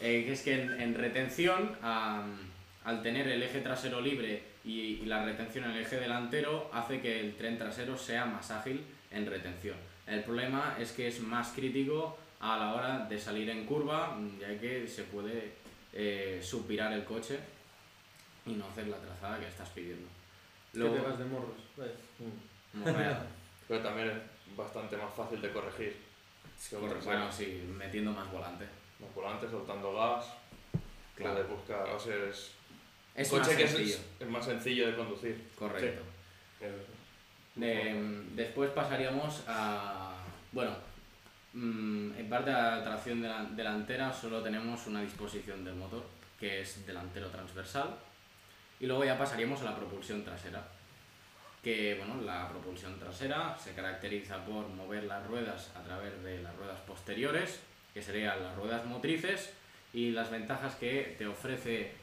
eh, 0.02 0.28
es 0.30 0.44
que 0.44 0.62
en, 0.62 0.80
en 0.80 0.94
retención, 0.94 1.76
al 1.82 3.02
tener 3.02 3.28
el 3.28 3.42
eje 3.42 3.62
trasero 3.62 4.00
libre 4.00 4.44
y, 4.64 4.98
la 5.06 5.26
retención 5.26 5.66
en 5.66 5.72
el 5.72 5.82
eje 5.82 6.00
delantero, 6.00 6.70
hace 6.72 7.02
que 7.02 7.20
el 7.20 7.36
tren 7.36 7.58
trasero 7.58 7.98
sea 7.98 8.26
más 8.26 8.52
ágil 8.52 8.86
en 9.10 9.26
retención. 9.26 9.76
El 10.06 10.24
problema 10.24 10.76
es 10.80 10.92
que 10.92 11.08
es 11.08 11.20
más 11.22 11.50
crítico 11.50 12.20
a 12.40 12.58
la 12.58 12.76
hora 12.76 13.00
de 13.10 13.18
salir 13.18 13.50
en 13.50 13.66
curva, 13.66 14.16
mm, 14.16 14.40
ya 14.40 14.60
que 14.60 14.88
se 14.88 15.04
puede 15.04 15.54
eh, 15.94 16.40
subvirar 16.44 16.94
el 16.94 17.04
coche 17.04 17.40
y 18.46 18.52
no 18.52 18.68
hacer 18.68 18.88
la 18.88 18.98
trazada 18.98 19.40
que 19.40 19.48
estás 19.48 19.70
pidiendo. 19.70 20.08
Que 20.76 20.80
Luego, 20.82 20.96
te 20.96 21.02
vas 21.10 21.18
de 21.20 21.26
morros. 21.26 21.56
Morreado. 22.74 23.26
Pero 23.68 23.80
también 23.82 24.10
es 24.10 24.56
bastante 24.58 24.98
más 24.98 25.14
fácil 25.14 25.42
de 25.42 25.52
corregir. 25.52 25.96
que 26.70 26.76
trasero. 26.76 27.02
Bueno, 27.04 27.32
sí, 27.32 27.64
metiendo 27.78 28.12
más 28.12 28.32
volante. 28.32 28.66
Los 29.00 29.14
volantes 29.16 29.50
soltando 29.50 29.94
gas, 29.94 30.26
Claro. 31.16 31.34
puedes 31.34 31.50
buscar, 31.50 31.90
o 31.90 32.00
sea, 32.00 32.16
es 32.30 32.52
Es 33.16 33.32
un 33.32 33.40
más 33.40 33.48
coche 33.48 33.58
que 33.58 33.68
sencillo. 33.68 33.96
es, 33.96 34.02
es 34.20 34.28
más 34.30 34.46
sencillo 34.46 34.88
de 34.88 34.96
conducir. 34.96 35.48
Correcto. 35.58 36.02
Es- 36.62 38.36
después 38.36 38.70
pasaríamos 38.72 39.44
a. 39.48 40.14
Bueno, 40.52 40.72
mm, 41.54 42.12
en 42.18 42.30
parte 42.30 42.50
de 42.50 42.56
la 42.58 42.84
tracción 42.84 43.22
dela- 43.24 43.50
delantera 43.56 44.12
solo 44.14 44.42
tenemos 44.44 44.86
una 44.88 45.02
disposición 45.02 45.64
del 45.64 45.76
motor, 45.76 46.04
que 46.40 46.62
es 46.62 46.86
delantero 46.86 47.30
transversal. 47.30 47.96
Y 48.80 48.86
luego 48.86 49.06
ya 49.06 49.18
pasaríamos 49.18 49.62
a 49.62 49.66
la 49.66 49.76
propulsión 49.76 50.24
trasera. 50.24 50.68
Que 51.64 51.96
bueno, 51.96 52.22
la 52.22 52.50
propulsión 52.50 53.00
trasera 53.00 53.58
se 53.58 53.74
caracteriza 53.74 54.44
por 54.46 54.68
mover 54.68 55.06
las 55.06 55.26
ruedas 55.26 55.72
a 55.76 55.84
través 55.84 56.24
de 56.24 56.42
las 56.42 56.56
ruedas 56.56 56.80
posteriores, 56.82 57.60
que 57.94 58.02
serían 58.02 58.44
las 58.44 58.56
ruedas 58.56 58.86
motrices, 58.86 59.54
y 59.94 60.12
las 60.12 60.30
ventajas 60.30 60.76
que 60.76 61.16
te 61.18 61.26
ofrece 61.26 61.94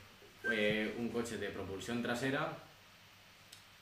eh, 0.50 0.94
un 0.98 1.10
coche 1.10 1.36
de 1.36 1.50
propulsión 1.50 2.02
trasera 2.02 2.56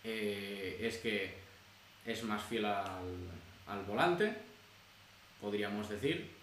eh, 0.04 0.78
es 0.80 0.98
que 0.98 1.34
es 2.04 2.22
más 2.24 2.42
fiel 2.42 2.64
al, 2.64 3.28
al 3.66 3.84
volante, 3.84 4.34
podríamos 5.40 5.88
decir, 5.88 6.40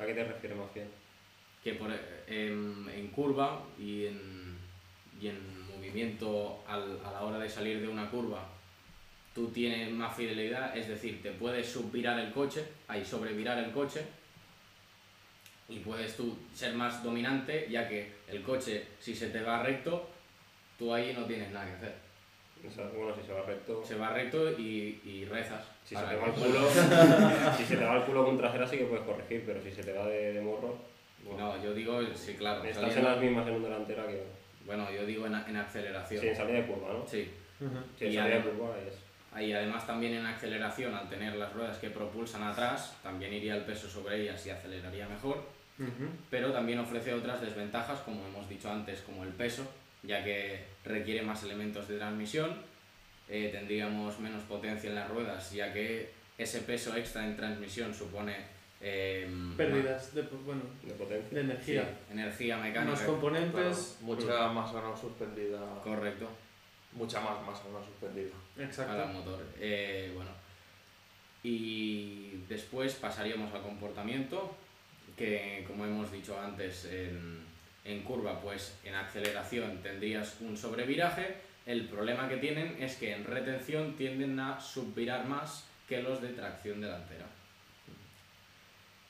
¿A 0.00 0.06
qué 0.06 0.14
te 0.14 0.24
refieres 0.24 0.58
más 0.58 0.72
bien? 0.72 0.88
que 1.62 1.74
por, 1.74 1.90
en, 2.26 2.88
en 2.92 3.08
curva 3.08 3.62
y 3.78 4.06
en, 4.06 4.41
y 5.22 5.28
en 5.28 5.38
movimiento 5.74 6.62
al- 6.66 6.98
a 7.04 7.12
la 7.12 7.22
hora 7.22 7.38
de 7.38 7.48
salir 7.48 7.80
de 7.80 7.88
una 7.88 8.10
curva 8.10 8.46
tú 9.34 9.48
tienes 9.48 9.90
más 9.90 10.14
fidelidad, 10.14 10.76
es 10.76 10.88
decir, 10.88 11.22
te 11.22 11.30
puedes 11.30 11.66
subvirar 11.66 12.18
el 12.18 12.32
coche, 12.32 12.64
ahí 12.88 13.02
sobrevirar 13.04 13.56
el 13.58 13.70
coche 13.70 14.02
y 15.68 15.78
puedes 15.78 16.16
tú 16.16 16.36
ser 16.54 16.74
más 16.74 17.02
dominante 17.02 17.66
ya 17.70 17.88
que 17.88 18.12
el 18.28 18.42
coche 18.42 18.84
si 19.00 19.14
se 19.14 19.28
te 19.30 19.40
va 19.42 19.62
recto 19.62 20.06
tú 20.78 20.92
ahí 20.92 21.14
no 21.16 21.24
tienes 21.24 21.50
nada 21.52 21.66
que 21.66 21.72
hacer. 21.72 21.94
Bueno, 22.94 23.12
si 23.14 23.26
se 23.26 23.32
va 23.32 23.42
recto. 23.42 23.84
Se 23.84 23.96
va 23.96 24.10
recto 24.12 24.52
y, 24.58 25.00
y 25.04 25.24
rezas. 25.24 25.64
Si 25.84 25.96
se, 25.96 26.00
te 26.02 26.14
va 26.16 26.26
el 26.26 26.32
culo, 26.32 26.68
si 27.56 27.64
se 27.64 27.76
te 27.76 27.84
va 27.84 27.96
el 27.96 28.02
culo 28.04 28.24
con 28.24 28.38
trasera 28.38 28.66
sí 28.68 28.78
que 28.78 28.84
puedes 28.84 29.04
corregir, 29.04 29.42
pero 29.46 29.60
si 29.62 29.70
se 29.72 29.82
te 29.82 29.92
va 29.92 30.06
de, 30.06 30.32
de 30.34 30.40
morro, 30.40 30.76
No, 31.36 31.60
yo 31.62 31.74
digo, 31.74 32.00
sí, 32.14 32.34
claro. 32.34 32.62
estás 32.64 32.82
saliendo- 32.82 32.98
en 33.08 33.14
las 33.14 33.22
mismas 33.24 33.48
en 33.48 33.54
un 33.54 33.62
delantera 33.64 34.06
que. 34.06 34.22
Bueno, 34.66 34.90
yo 34.90 35.04
digo 35.06 35.26
en, 35.26 35.34
en 35.34 35.56
aceleración. 35.56 36.20
Sí, 36.20 36.28
en 36.28 36.36
salida 36.36 36.58
de 36.58 36.66
curva, 36.66 36.92
¿no? 36.92 37.06
Sí. 37.06 37.30
Ujú. 37.60 37.76
Sí, 37.98 38.06
en 38.06 38.12
Y 38.12 38.16
salida 38.16 38.36
de. 38.36 39.42
Y 39.44 39.52
además 39.52 39.86
también 39.86 40.14
en 40.14 40.26
aceleración, 40.26 40.94
al 40.94 41.08
tener 41.08 41.36
las 41.36 41.52
ruedas 41.54 41.78
que 41.78 41.88
propulsan 41.90 42.42
atrás, 42.42 42.98
también 43.02 43.32
iría 43.32 43.54
el 43.54 43.62
peso 43.64 43.88
sobre 43.88 44.20
ellas 44.20 44.44
y 44.46 44.50
aceleraría 44.50 45.08
mejor. 45.08 45.38
Ujú. 45.78 46.08
Pero 46.30 46.52
también 46.52 46.78
ofrece 46.78 47.14
otras 47.14 47.40
desventajas, 47.40 48.00
como 48.00 48.26
hemos 48.26 48.46
dicho 48.48 48.70
antes, 48.70 49.00
como 49.00 49.24
el 49.24 49.30
peso, 49.30 49.66
ya 50.02 50.22
que 50.22 50.64
requiere 50.84 51.22
más 51.22 51.42
elementos 51.44 51.88
de 51.88 51.96
transmisión. 51.98 52.70
eh, 53.28 53.48
tendríamos 53.50 54.18
menos 54.18 54.42
potencia 54.42 54.90
en 54.90 54.96
las 54.96 55.08
ruedas, 55.08 55.50
ya 55.52 55.72
que 55.72 56.10
ese 56.36 56.60
peso 56.60 56.94
extra 56.96 57.24
en 57.24 57.34
transmisión 57.36 57.94
supone 57.94 58.34
eh, 58.82 59.28
Pérdidas 59.56 60.12
de, 60.14 60.22
bueno, 60.22 60.62
De 60.82 60.92
potencia. 60.94 61.38
de 61.38 61.44
sí, 61.44 61.50
energía. 61.50 61.98
energía 62.10 62.56
mecánica. 62.58 62.90
Más 62.90 63.00
componentes. 63.02 63.98
Mucha 64.02 64.48
masa 64.48 64.80
no 64.82 64.96
suspendida, 64.96 65.60
Correcto. 65.84 66.28
mucha 66.92 67.20
más 67.20 67.40
masa 67.46 67.64
no 67.72 67.84
suspendida. 67.84 68.32
Exacto. 68.58 69.06
motor. 69.06 69.40
Eh, 69.60 70.10
bueno, 70.14 70.30
Y 71.44 72.42
después 72.48 72.94
pasaríamos 72.94 73.52
al 73.54 73.62
comportamiento, 73.62 74.54
que 75.16 75.64
como 75.66 75.84
hemos 75.84 76.10
dicho 76.12 76.38
antes 76.40 76.84
en, 76.86 77.40
en 77.84 78.02
curva, 78.02 78.40
pues 78.40 78.78
en 78.84 78.94
aceleración 78.94 79.78
tendrías 79.82 80.40
un 80.40 80.56
sobreviraje. 80.56 81.36
El 81.66 81.86
problema 81.88 82.28
que 82.28 82.36
tienen 82.38 82.76
es 82.82 82.96
que 82.96 83.12
en 83.12 83.24
retención 83.24 83.94
tienden 83.96 84.38
a 84.40 84.60
subvirar 84.60 85.26
más 85.26 85.66
que 85.88 86.02
los 86.02 86.20
de 86.22 86.28
tracción 86.30 86.80
delantera. 86.80 87.26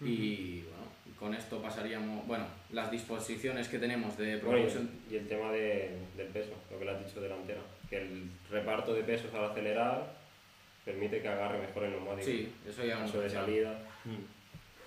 Y 0.05 0.63
bueno, 0.63 1.17
con 1.19 1.35
esto 1.35 1.61
pasaríamos, 1.63 2.27
bueno, 2.27 2.45
las 2.73 2.91
disposiciones 2.91 3.69
que 3.69 3.79
tenemos 3.79 4.17
de 4.19 4.37
Bueno, 4.39 4.51
propulsión. 4.63 4.91
y, 5.11 5.17
el 5.17 5.29
tema 5.29 5.53
de- 5.53 5.97
del 6.17 6.27
peso, 6.29 6.51
lo 6.71 6.79
que 6.79 6.85
le 6.85 6.91
has 6.91 7.07
dicho 7.07 7.21
delantera, 7.21 7.61
que 7.89 7.99
el 7.99 8.31
reparto 8.51 8.93
de 8.95 9.03
pesos 9.05 9.33
al 9.35 9.45
acelerar 9.45 10.15
permite 10.85 11.21
que 11.23 11.29
agarre 11.29 11.59
mejor 11.61 11.85
el 11.85 11.91
neumático. 11.93 12.27
Sí, 12.27 12.53
eso 12.69 12.85
ya 12.85 12.95
hemos 12.99 13.11
Paso 13.11 13.23
de 13.23 13.31
salida. 13.31 13.79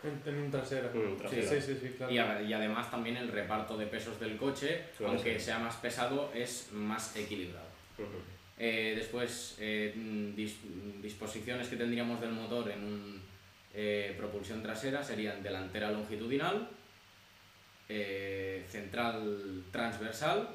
En, 0.03 0.22
en 0.34 0.39
un 0.39 0.51
trasera. 0.51 0.89
mm, 0.93 1.18
trasera. 1.18 1.49
Sí, 1.49 1.61
sí, 1.61 1.80
sí, 1.82 1.93
claro. 1.97 2.11
Y, 2.13 2.18
a- 2.18 2.41
y 2.41 2.53
además 2.53 2.91
también 2.91 3.18
el 3.18 3.30
reparto 3.32 3.78
de 3.78 3.86
pesos 3.88 4.20
del 4.20 4.36
coche, 4.38 4.82
Suele 4.97 5.13
aunque 5.13 5.32
ser. 5.34 5.41
sea 5.41 5.59
más 5.59 5.76
pesado, 5.78 6.32
es 6.36 6.70
más 6.74 7.16
equilibrado. 7.16 7.66
Ujú. 7.97 8.07
Eh, 8.59 8.93
después, 8.95 9.57
eh, 9.59 9.93
mm, 9.95 10.36
dis- 10.36 10.57
mm, 10.63 11.01
disposiciones 11.01 11.68
que 11.70 11.76
tendríamos 11.78 12.22
del 12.22 12.32
motor 12.34 12.70
en 12.72 12.84
un, 12.84 13.22
eh, 13.78 14.15
propulsión 14.17 14.63
trasera 14.63 15.03
serían 15.03 15.43
delantera 15.43 15.91
longitudinal, 15.91 16.69
eh, 17.89 18.65
central 18.69 19.65
transversal, 19.69 20.47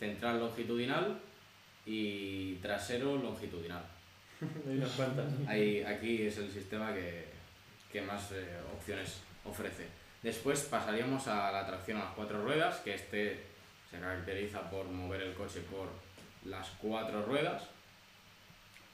central 0.00 0.40
longitudinal 0.40 1.20
y 1.86 2.56
trasero 2.56 3.16
longitudinal. 3.16 3.84
Hay 4.68 4.76
unas 4.78 4.90
cuantas. 4.90 5.32
Ahí, 5.46 5.84
aquí 5.84 6.22
es 6.22 6.36
el 6.38 6.50
sistema 6.50 6.92
que, 6.92 7.26
que 7.92 8.02
más 8.02 8.32
eh, 8.32 8.44
opciones 8.76 9.20
ofrece. 9.44 9.86
Después 10.20 10.62
pasaríamos 10.64 11.28
a 11.28 11.52
la 11.52 11.64
tracción 11.64 11.98
a 11.98 12.06
las 12.06 12.14
cuatro 12.14 12.42
ruedas, 12.42 12.78
que 12.78 12.94
este 12.94 13.44
se 13.88 14.00
caracteriza 14.00 14.68
por 14.70 14.86
mover 14.86 15.22
el 15.22 15.34
coche 15.34 15.60
por 15.70 15.88
las 16.50 16.68
cuatro 16.82 17.24
ruedas. 17.24 17.62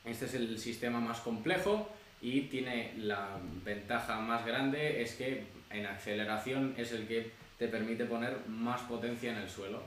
Este 0.05 0.27
es 0.27 0.35
el 0.35 0.59
sistema 0.59 1.01
más 1.01 1.21
complejo 1.21 1.91
y 2.21 2.43
tiene 2.43 2.95
la 2.99 3.39
ventaja 3.65 4.21
más 4.21 4.45
grande 4.45 5.03
es 5.03 5.15
que 5.15 5.45
en 5.71 5.87
aceleración 5.87 6.75
es 6.77 6.93
el 6.93 7.07
que 7.07 7.31
te 7.59 7.69
permite 7.69 8.05
poner 8.05 8.37
más 8.49 8.81
potencia 8.83 9.33
en 9.33 9.39
el 9.39 9.49
suelo. 9.49 9.83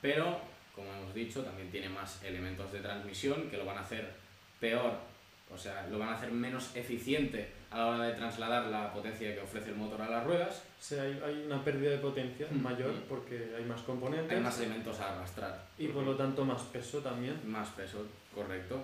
Pero, 0.00 0.40
como 0.74 0.92
hemos 0.92 1.14
dicho, 1.14 1.42
también 1.42 1.70
tiene 1.70 1.88
más 1.88 2.22
elementos 2.22 2.72
de 2.72 2.80
transmisión 2.80 3.50
que 3.50 3.56
lo 3.56 3.64
van 3.64 3.78
a 3.78 3.82
hacer 3.82 4.12
peor, 4.60 4.98
o 5.52 5.58
sea, 5.58 5.86
lo 5.90 5.98
van 5.98 6.10
a 6.10 6.14
hacer 6.16 6.30
menos 6.30 6.74
eficiente 6.74 7.48
a 7.70 7.78
la 7.78 7.86
hora 7.86 8.04
de 8.04 8.14
trasladar 8.14 8.66
la 8.66 8.92
potencia 8.92 9.34
que 9.34 9.40
ofrece 9.40 9.70
el 9.70 9.76
motor 9.76 10.00
a 10.02 10.08
las 10.08 10.24
ruedas. 10.24 10.62
O 10.78 10.82
sea, 10.82 11.02
hay, 11.02 11.20
hay 11.24 11.44
una 11.46 11.62
pérdida 11.62 11.90
de 11.90 11.98
potencia 11.98 12.46
Mm, 12.50 12.62
mayor 12.62 12.92
mm. 12.92 13.02
porque 13.08 13.52
hay 13.56 13.64
más 13.64 13.80
componentes 13.82 14.36
Hay 14.36 14.42
más 14.42 14.58
elementos 14.58 14.98
a 15.00 15.14
arrastrar. 15.14 15.66
y 15.78 15.88
por 15.88 16.04
lo 16.04 16.16
tanto 16.16 16.44
más 16.44 16.62
peso 16.62 17.00
también. 17.00 17.38
Más 17.44 17.68
peso, 17.70 18.06
correcto. 18.34 18.82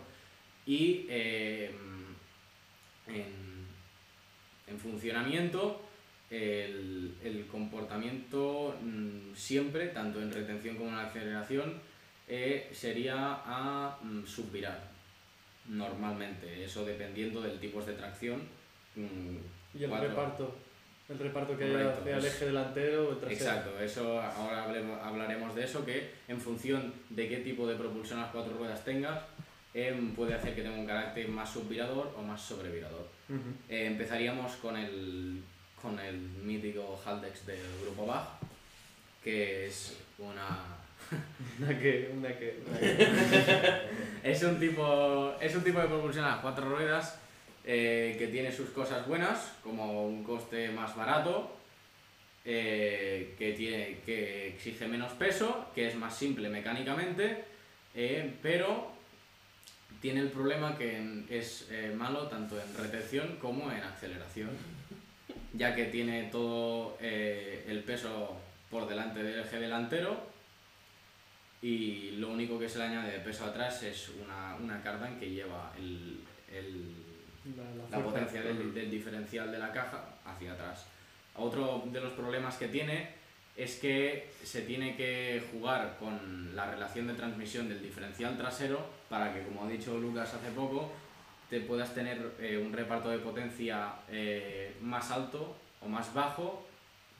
Y 0.66 1.06
eh, 1.08 1.74
en, 3.08 3.66
en 4.66 4.78
funcionamiento, 4.78 5.82
el, 6.30 7.14
el 7.24 7.46
comportamiento 7.46 8.76
mm, 8.82 9.34
siempre, 9.34 9.88
tanto 9.88 10.20
en 10.20 10.30
retención 10.32 10.76
como 10.76 10.90
en 10.90 10.96
aceleración, 10.96 11.80
eh, 12.28 12.68
sería 12.72 13.14
a 13.44 13.98
mm, 14.02 14.24
subvirar 14.26 14.88
normalmente. 15.68 16.64
Eso 16.64 16.84
dependiendo 16.84 17.40
del 17.40 17.58
tipo 17.58 17.82
de 17.82 17.92
tracción. 17.94 18.42
mm, 18.96 19.78
Y 19.78 19.84
el 19.84 19.90
cuatro- 19.90 20.08
reparto. 20.08 20.56
El 21.08 21.18
reparto 21.18 21.56
que 21.56 21.70
Correcto, 21.70 22.00
hacia 22.02 22.16
el 22.18 22.24
eje 22.26 22.44
delantero 22.44 23.08
o 23.08 23.16
trasero. 23.16 23.32
Exacto, 23.32 23.80
eso 23.80 24.20
ahora 24.20 24.64
hablemos- 24.64 25.00
hablaremos 25.02 25.54
de 25.54 25.64
eso, 25.64 25.82
que 25.86 26.10
en 26.28 26.38
función 26.38 26.92
de 27.08 27.26
qué 27.30 27.38
tipo 27.38 27.66
de 27.66 27.76
propulsión 27.76 28.20
las 28.20 28.30
cuatro 28.30 28.52
ruedas 28.58 28.84
tengas, 28.84 29.18
em, 29.74 30.14
puede 30.14 30.34
hacer 30.34 30.54
que 30.54 30.62
tenga 30.62 30.76
un 30.78 30.86
carácter 30.86 31.28
más 31.28 31.50
subvirador 31.52 32.14
o 32.16 32.22
más 32.22 32.40
sobrevirador. 32.40 33.06
Eh, 33.68 33.86
empezaríamos 33.86 34.52
con 34.56 34.76
el, 34.76 35.42
con 35.80 35.98
el 36.00 36.16
mítico 36.18 37.00
Haldex 37.04 37.46
del 37.46 37.60
grupo 37.82 38.06
Bach, 38.06 38.28
que 39.22 39.66
es 39.66 39.96
una... 40.18 40.74
Una 41.58 41.78
que, 41.78 42.10
una 42.14 42.28
que, 42.36 42.58
una 42.68 42.78
que- 42.78 43.80
Es 44.30 44.42
un 44.42 44.58
tipo, 44.60 45.34
es 45.40 45.54
un 45.54 45.62
tipo 45.64 45.80
de 45.80 45.86
propulsión 45.88 46.24
a 46.26 46.40
cuatro 46.42 46.68
ruedas 46.68 47.18
eh, 47.64 48.14
que 48.18 48.26
tiene 48.28 48.52
sus 48.52 48.70
cosas 48.70 49.06
buenas, 49.06 49.52
como 49.62 50.06
un 50.06 50.22
coste 50.22 50.68
más 50.70 50.94
barato, 50.96 51.56
eh, 52.44 53.34
que, 53.38 53.52
tiene, 53.52 53.98
que 54.04 54.48
exige 54.48 54.86
menos 54.86 55.12
peso, 55.12 55.66
que 55.74 55.88
es 55.88 55.94
más 55.94 56.14
simple 56.16 56.48
mecánicamente, 56.48 57.44
eh, 57.94 58.34
pero 58.42 58.90
tiene 60.00 60.20
el 60.20 60.28
problema 60.30 60.76
que 60.76 61.24
es 61.28 61.66
eh, 61.70 61.92
malo 61.96 62.28
tanto 62.28 62.60
en 62.60 62.74
retención 62.76 63.36
como 63.40 63.70
en 63.72 63.82
aceleración, 63.82 64.50
ya 65.54 65.74
que 65.74 65.86
tiene 65.86 66.24
todo 66.30 66.96
eh, 67.00 67.64
el 67.68 67.80
peso 67.82 68.36
por 68.70 68.88
delante 68.88 69.22
del 69.22 69.40
eje 69.40 69.58
delantero 69.58 70.20
y 71.60 72.12
lo 72.12 72.28
único 72.30 72.58
que 72.58 72.68
se 72.68 72.78
le 72.78 72.84
añade 72.84 73.12
de 73.12 73.18
peso 73.20 73.44
atrás 73.44 73.82
es 73.82 74.10
una, 74.24 74.54
una 74.56 74.80
cardan 74.82 75.18
que 75.18 75.30
lleva 75.30 75.72
el, 75.76 76.20
el- 76.52 76.94
la, 77.56 77.96
la 77.98 78.04
potencia 78.04 78.42
del, 78.42 78.74
del 78.74 78.90
diferencial 78.90 79.50
de 79.50 79.58
la 79.58 79.72
caja 79.72 80.04
hacia 80.24 80.52
atrás. 80.52 80.84
Otro 81.34 81.82
de 81.86 82.00
los 82.00 82.12
problemas 82.12 82.56
que 82.56 82.68
tiene 82.68 83.08
es 83.58 83.74
que 83.80 84.30
se 84.44 84.62
tiene 84.62 84.96
que 84.96 85.42
jugar 85.50 85.96
con 85.98 86.54
la 86.54 86.70
relación 86.70 87.08
de 87.08 87.14
transmisión 87.14 87.68
del 87.68 87.82
diferencial 87.82 88.36
trasero 88.38 88.88
para 89.08 89.34
que, 89.34 89.42
como 89.42 89.64
ha 89.64 89.68
dicho 89.68 89.98
Lucas 89.98 90.32
hace 90.32 90.52
poco, 90.52 90.92
te 91.50 91.60
puedas 91.60 91.92
tener 91.92 92.34
eh, 92.38 92.56
un 92.56 92.72
reparto 92.72 93.10
de 93.10 93.18
potencia 93.18 93.94
eh, 94.08 94.76
más 94.80 95.10
alto 95.10 95.56
o 95.80 95.88
más 95.88 96.14
bajo 96.14 96.68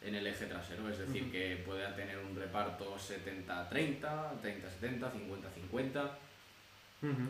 en 0.01 0.14
el 0.14 0.28
eje 0.28 0.47
trasero, 0.47 0.89
es 0.89 0.99
decir, 0.99 1.28
que 1.32 1.57
pueda 1.66 1.93
tener 1.97 2.18
un 2.18 2.36
reparto 2.36 2.97
70-30, 2.97 3.68
30-70, 3.68 5.11
50-50 5.11 6.11
Ujú. 7.03 7.22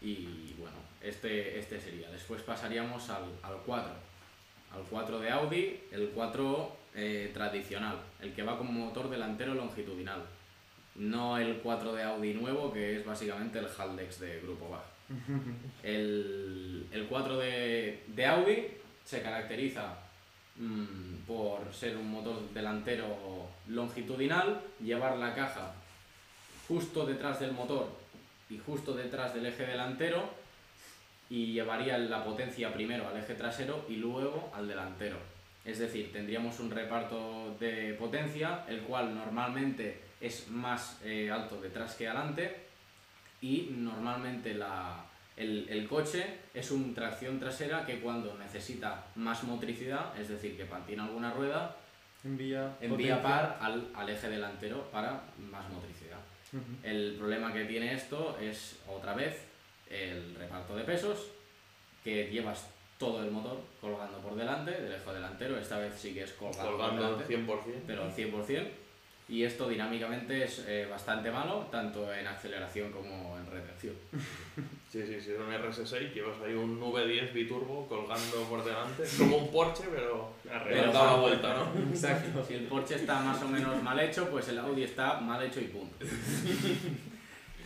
y 0.00 0.54
bueno, 0.58 0.76
este, 1.00 1.60
este 1.60 1.80
sería. 1.80 2.10
Después 2.10 2.42
pasaríamos 2.42 3.08
al, 3.08 3.22
al 3.42 3.58
4. 3.64 3.92
Al 4.74 4.82
4 4.90 5.20
de 5.20 5.30
Audi, 5.30 5.80
el 5.92 6.10
4 6.12 6.81
eh, 6.94 7.30
tradicional, 7.32 7.96
el 8.20 8.32
que 8.32 8.42
va 8.42 8.58
como 8.58 8.72
motor 8.72 9.08
delantero 9.08 9.54
longitudinal. 9.54 10.22
No 10.94 11.38
el 11.38 11.58
4 11.58 11.94
de 11.94 12.02
Audi 12.02 12.34
nuevo, 12.34 12.72
que 12.72 12.96
es 12.96 13.04
básicamente 13.04 13.58
el 13.58 13.66
Haldex 13.66 14.20
de 14.20 14.40
Grupo 14.40 14.68
Bach. 14.68 14.84
El, 15.82 16.86
el 16.90 17.06
4 17.06 17.38
de, 17.38 18.04
de 18.06 18.26
Audi 18.26 18.66
se 19.04 19.20
caracteriza 19.20 19.98
mm, 20.56 21.24
por 21.26 21.72
ser 21.74 21.96
un 21.96 22.10
motor 22.10 22.48
delantero 22.54 23.48
longitudinal, 23.68 24.60
llevar 24.80 25.18
la 25.18 25.34
caja 25.34 25.74
justo 26.68 27.04
detrás 27.04 27.40
del 27.40 27.52
motor 27.52 27.88
y 28.48 28.58
justo 28.58 28.94
detrás 28.94 29.34
del 29.34 29.46
eje 29.46 29.66
delantero 29.66 30.30
y 31.28 31.52
llevaría 31.52 31.98
la 31.98 32.24
potencia 32.24 32.72
primero 32.72 33.08
al 33.08 33.16
eje 33.16 33.34
trasero 33.34 33.84
y 33.88 33.96
luego 33.96 34.50
al 34.54 34.68
delantero. 34.68 35.16
Es 35.64 35.78
decir, 35.78 36.12
tendríamos 36.12 36.58
un 36.60 36.70
reparto 36.70 37.56
de 37.60 37.94
potencia, 37.94 38.64
el 38.68 38.80
cual 38.80 39.14
normalmente 39.14 40.00
es 40.20 40.48
más 40.48 41.00
eh, 41.04 41.30
alto 41.30 41.60
detrás 41.60 41.94
que 41.94 42.08
adelante 42.08 42.56
y 43.40 43.68
normalmente 43.70 44.54
la, 44.54 45.04
el, 45.36 45.68
el 45.68 45.88
coche 45.88 46.24
es 46.52 46.70
un 46.70 46.94
tracción 46.94 47.38
trasera 47.38 47.86
que 47.86 48.00
cuando 48.00 48.36
necesita 48.38 49.06
más 49.16 49.44
motricidad, 49.44 50.18
es 50.20 50.28
decir, 50.28 50.56
que 50.56 50.64
patina 50.64 51.04
alguna 51.04 51.32
rueda, 51.32 51.76
Envía, 52.24 52.76
envía 52.80 53.20
par 53.20 53.58
al, 53.60 53.88
al 53.96 54.08
eje 54.08 54.28
delantero 54.28 54.88
para 54.92 55.24
más 55.50 55.68
motricidad. 55.70 56.18
El 56.84 57.16
problema 57.18 57.52
que 57.52 57.64
tiene 57.64 57.94
esto 57.94 58.38
es 58.38 58.78
otra 58.86 59.14
vez 59.14 59.42
el 59.90 60.34
reparto 60.36 60.76
de 60.76 60.84
pesos, 60.84 61.26
que 62.04 62.28
llevas 62.30 62.68
todo 63.02 63.20
el 63.20 63.32
motor 63.32 63.58
colgando 63.80 64.18
por 64.18 64.36
delante 64.36 64.70
del 64.70 64.92
eje 64.92 65.12
delantero, 65.12 65.58
esta 65.58 65.76
vez 65.78 65.92
sí 65.98 66.14
que 66.14 66.22
es 66.22 66.32
colgado 66.34 66.70
por 66.70 66.78
Colgando 66.78 67.18
delante, 67.18 67.36
100%. 67.36 67.58
pero 67.84 68.04
al 68.04 68.14
100%, 68.14 68.68
y 69.28 69.42
esto 69.42 69.68
dinámicamente 69.68 70.44
es 70.44 70.64
eh, 70.68 70.86
bastante 70.88 71.28
malo, 71.28 71.66
tanto 71.72 72.14
en 72.14 72.24
aceleración 72.28 72.92
como 72.92 73.36
en 73.38 73.46
retención. 73.50 73.94
Sí, 74.92 75.00
sí, 75.06 75.18
sí, 75.22 75.30
es 75.32 75.38
un 75.38 75.50
RS6, 75.50 76.12
llevas 76.12 76.36
ahí 76.44 76.52
un 76.52 76.78
V10 76.78 77.32
biturbo 77.32 77.88
colgando 77.88 78.42
por 78.42 78.62
delante, 78.62 79.04
como 79.16 79.38
un 79.38 79.50
Porsche, 79.50 79.84
pero 79.90 80.34
da 80.44 80.92
la 80.92 81.14
vuelta, 81.14 81.54
¿no? 81.54 81.80
Exacto. 81.90 82.44
Si 82.44 82.52
el 82.52 82.64
Porsche 82.64 82.96
está 82.96 83.20
más 83.20 83.42
o 83.42 83.48
menos 83.48 83.82
mal 83.82 83.98
hecho, 83.98 84.28
pues 84.28 84.48
el 84.50 84.58
Audi 84.58 84.82
está 84.82 85.18
mal 85.18 85.42
hecho 85.42 85.60
y 85.60 85.68
punto. 85.68 85.96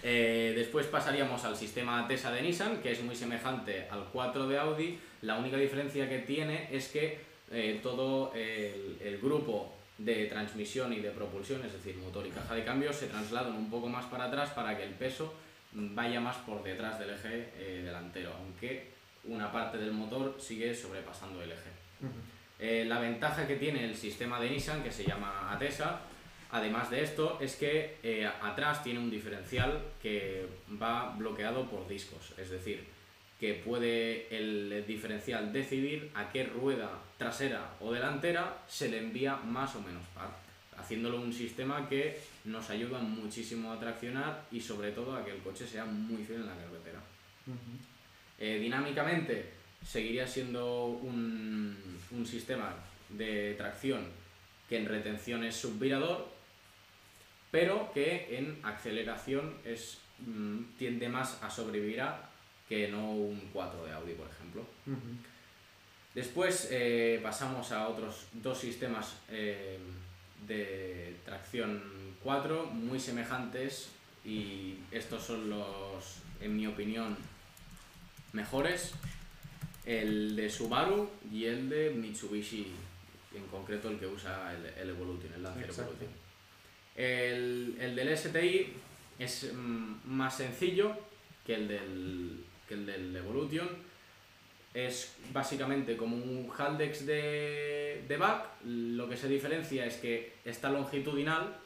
Eh, 0.03 0.53
después 0.57 0.87
pasaríamos 0.87 1.45
al 1.45 1.57
sistema 1.57 2.05
Atesa 2.05 2.31
de 2.33 2.43
Nissan, 2.43 2.79
que 2.79 2.93
es 2.93 3.03
muy 3.03 3.17
semejante 3.17 3.89
al 3.91 4.05
4 4.13 4.47
de 4.47 4.59
Audi. 4.59 4.99
La 5.23 5.37
única 5.37 5.57
diferencia 5.57 6.09
que 6.09 6.21
tiene 6.21 6.69
es 6.71 6.89
que 6.89 7.19
eh, 7.51 7.81
todo 7.83 8.33
el, 8.35 8.99
el 9.03 9.19
grupo 9.19 9.75
de 9.99 10.27
transmisión 10.27 10.93
y 10.93 11.01
de 11.01 11.11
propulsión, 11.11 11.65
es 11.65 11.73
decir, 11.73 11.97
motor 11.97 12.27
y 12.27 12.31
caja 12.31 12.55
de 12.55 12.65
cambios, 12.65 12.97
se 12.97 13.07
trasladan 13.07 13.55
un 13.55 13.71
poco 13.71 13.89
más 13.89 14.05
para 14.07 14.25
atrás 14.25 14.51
para 14.51 14.77
que 14.77 14.85
el 14.85 14.91
peso 14.91 15.33
vaya 15.73 16.21
más 16.21 16.37
por 16.39 16.63
detrás 16.63 16.99
del 16.99 17.11
eje 17.11 17.51
eh, 17.57 17.83
delantero, 17.85 18.33
aunque 18.39 18.93
una 19.25 19.51
parte 19.51 19.79
del 19.79 19.93
motor 19.93 20.37
sigue 20.39 20.75
sobrepasando 20.75 21.43
el 21.43 21.53
eje. 21.53 22.85
La 22.87 23.01
ventaja 23.01 23.47
que 23.47 23.57
tiene 23.57 23.85
el 23.85 23.95
sistema 23.95 24.41
de 24.41 24.51
Nissan, 24.51 24.83
que 24.83 24.91
se 24.91 25.05
llama 25.05 25.53
Atesa, 25.53 26.01
además 26.51 26.91
de 26.91 27.03
esto, 27.03 27.39
es 27.41 27.57
que 27.57 27.97
eh, 28.03 28.27
atrás 28.27 28.83
tiene 28.83 29.01
un 29.01 29.11
diferencial 29.11 29.83
que 30.03 30.47
va 30.81 31.15
bloqueado 31.17 31.69
por 31.69 31.89
discos, 31.89 32.33
es 32.39 32.51
decir, 32.51 32.85
que 33.41 33.55
puede 33.55 34.35
el 34.37 34.85
diferencial 34.87 35.53
decidir 35.53 36.11
a 36.15 36.31
qué 36.31 36.45
rueda 36.45 36.91
trasera 37.19 37.75
o 37.81 37.93
delantera 37.93 38.63
se 38.67 38.89
le 38.89 38.99
envía 38.99 39.37
más 39.37 39.75
o 39.77 39.81
menos 39.81 40.03
par, 40.15 40.31
haciéndolo 40.79 41.21
un 41.21 41.33
sistema 41.33 41.89
que 41.89 42.19
nos 42.45 42.71
ayuda 42.71 42.99
muchísimo 42.99 43.73
a 43.73 43.81
traccionar 43.81 44.45
y 44.51 44.61
sobre 44.61 44.93
todo 44.93 45.15
a 45.15 45.25
que 45.25 45.33
el 45.33 45.39
coche 45.39 45.67
sea 45.67 45.85
muy 45.85 46.25
fiel 46.25 46.41
en 46.41 46.47
la 46.47 46.55
carretera. 46.55 47.01
Eh, 48.39 48.59
dinámicamente 48.61 49.51
seguiría 49.85 50.27
siendo 50.27 50.87
un, 50.87 51.77
un 52.11 52.27
sistema 52.27 52.75
de 53.11 53.55
tracción 53.55 54.07
que 54.69 54.79
en 54.79 54.87
retención 54.87 55.45
es 55.45 55.57
subvirador, 55.57 56.29
pero 57.57 57.91
que 57.95 58.37
en 58.37 58.61
aceleración 58.63 59.55
es, 59.65 59.97
mm, 60.19 60.77
tiende 60.77 61.09
más 61.09 61.43
a 61.43 61.49
sobrevirar 61.49 62.29
que 62.69 62.89
no 62.89 63.13
un 63.13 63.49
4 63.51 63.87
de 63.87 63.93
Audi, 63.95 64.13
por 64.13 64.29
ejemplo. 64.29 64.63
Después 66.15 66.69
eh, 66.71 67.19
pasamos 67.23 67.73
a 67.73 67.89
otros 67.89 68.27
dos 68.35 68.59
sistemas 68.59 69.17
eh, 69.31 69.79
de 70.47 71.17
tracción 71.25 71.83
4 72.23 72.67
muy 72.67 73.01
semejantes 73.01 73.89
y 74.23 74.75
estos 74.91 75.23
son 75.23 75.49
los, 75.49 76.19
en 76.43 76.55
mi 76.59 76.67
opinión, 76.67 77.17
mejores. 78.35 78.93
El 79.87 80.37
de 80.37 80.51
Subaru 80.51 81.09
y 81.33 81.47
el 81.47 81.71
de 81.71 81.89
Mitsubishi, 81.89 82.75
en 83.35 83.47
concreto 83.47 83.89
el 83.89 83.99
que 83.99 84.07
usa 84.07 84.55
el, 84.55 84.67
el 84.67 84.91
Evolution, 84.91 85.33
el 85.33 85.43
Lancer 85.43 85.65
Exacto. 85.65 85.93
Evolution. 85.93 86.26
El, 86.97 87.77
el 87.79 87.95
del 87.95 88.17
STI 88.17 88.73
es 89.19 89.53
mm, 89.53 89.95
más 90.07 90.37
sencillo 90.37 90.97
que 91.45 91.55
el 91.55 91.69
del, 91.69 92.45
que 92.67 92.75
el 92.75 92.87
del 92.87 93.17
Evolution. 93.17 93.69
Es 94.75 95.17
básicamente 95.33 95.97
como 95.97 96.17
un 96.17 96.51
Haldex 96.51 97.07
de, 97.07 98.05
de 98.07 98.17
back. 98.17 98.47
Lo 98.65 99.09
que 99.09 99.17
se 99.17 99.29
diferencia 99.29 99.87
es 99.87 99.97
que 99.97 100.35
está 100.45 100.71
longitudinal, 100.71 101.57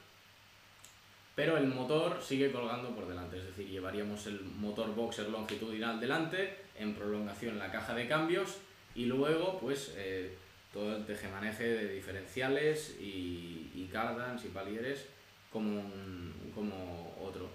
pero 1.34 1.56
el 1.56 1.66
motor 1.66 2.22
sigue 2.22 2.52
colgando 2.52 2.94
por 2.94 3.08
delante. 3.08 3.38
Es 3.38 3.46
decir, 3.46 3.68
llevaríamos 3.68 4.26
el 4.26 4.40
motor 4.40 4.94
boxer 4.94 5.28
longitudinal 5.28 5.98
delante, 5.98 6.56
en 6.76 6.94
prolongación 6.94 7.58
la 7.58 7.72
caja 7.72 7.94
de 7.94 8.06
cambios 8.06 8.58
y 8.94 9.06
luego 9.06 9.58
pues 9.58 9.92
eh, 9.96 10.36
todo 10.72 10.96
el 10.96 11.04
tejemaneje 11.04 11.64
de 11.64 11.94
diferenciales 11.94 12.96
y, 13.00 13.72
y 13.74 13.88
cardans 13.92 14.44
y 14.44 14.48
palieres 14.48 15.06
como, 15.52 15.80
un- 15.80 16.52
como 16.54 17.16
otro. 17.20 17.48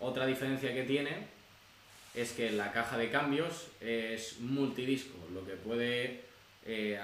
Otra 0.00 0.26
diferencia 0.26 0.72
que 0.74 0.82
tiene 0.84 1.26
es 2.14 2.32
que 2.32 2.50
la 2.52 2.72
caja 2.72 2.96
de 2.96 3.10
cambios 3.10 3.68
es 3.80 4.40
multidisco, 4.40 5.18
lo 5.32 5.44
que 5.46 5.54
puede 5.54 6.22
eh, 6.64 6.98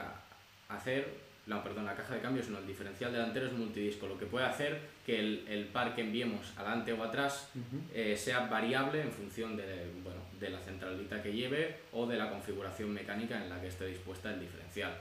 hacer, 0.69 1.07
no, 1.47 1.63
perdón, 1.63 1.85
la 1.87 1.95
caja 1.95 2.15
de 2.15 2.21
cambios 2.21 2.49
no, 2.49 2.59
el 2.59 2.67
diferencial 2.67 3.13
delantero 3.13 3.47
es 3.47 3.53
multidisco, 3.53 4.07
lo 4.07 4.19
que 4.19 4.27
puede 4.27 4.47
hacer 4.47 4.81
que 5.05 5.19
el, 5.19 5.45
el 5.49 5.65
par 5.67 5.95
que 5.95 6.01
enviemos 6.03 6.53
adelante 6.57 6.93
o 6.93 7.03
atrás 7.03 7.49
eh, 7.93 8.17
sea 8.17 8.47
variable 8.47 9.03
en 9.03 9.11
función 9.13 9.57
de, 9.57 9.91
bueno, 10.03 10.21
de 10.39 10.51
la 10.51 10.61
centralita 10.61 11.23
que 11.23 11.33
lleve 11.33 11.77
o 11.93 12.07
de 12.07 12.17
la 12.17 12.31
configuración 12.31 12.91
mecánica 12.93 13.43
en 13.43 13.49
la 13.51 13.61
que 13.61 13.69
esté 13.69 13.87
dispuesta 13.87 14.33
el 14.33 14.41
diferencial, 14.41 14.97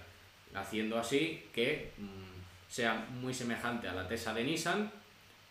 haciendo 0.56 0.98
así 1.00 1.46
que 1.54 1.92
mm, 1.98 2.72
sea 2.72 2.96
muy 3.22 3.34
semejante 3.34 3.88
a 3.88 3.94
la 3.94 4.08
Tesa 4.08 4.34
de 4.34 4.44
Nissan, 4.44 4.92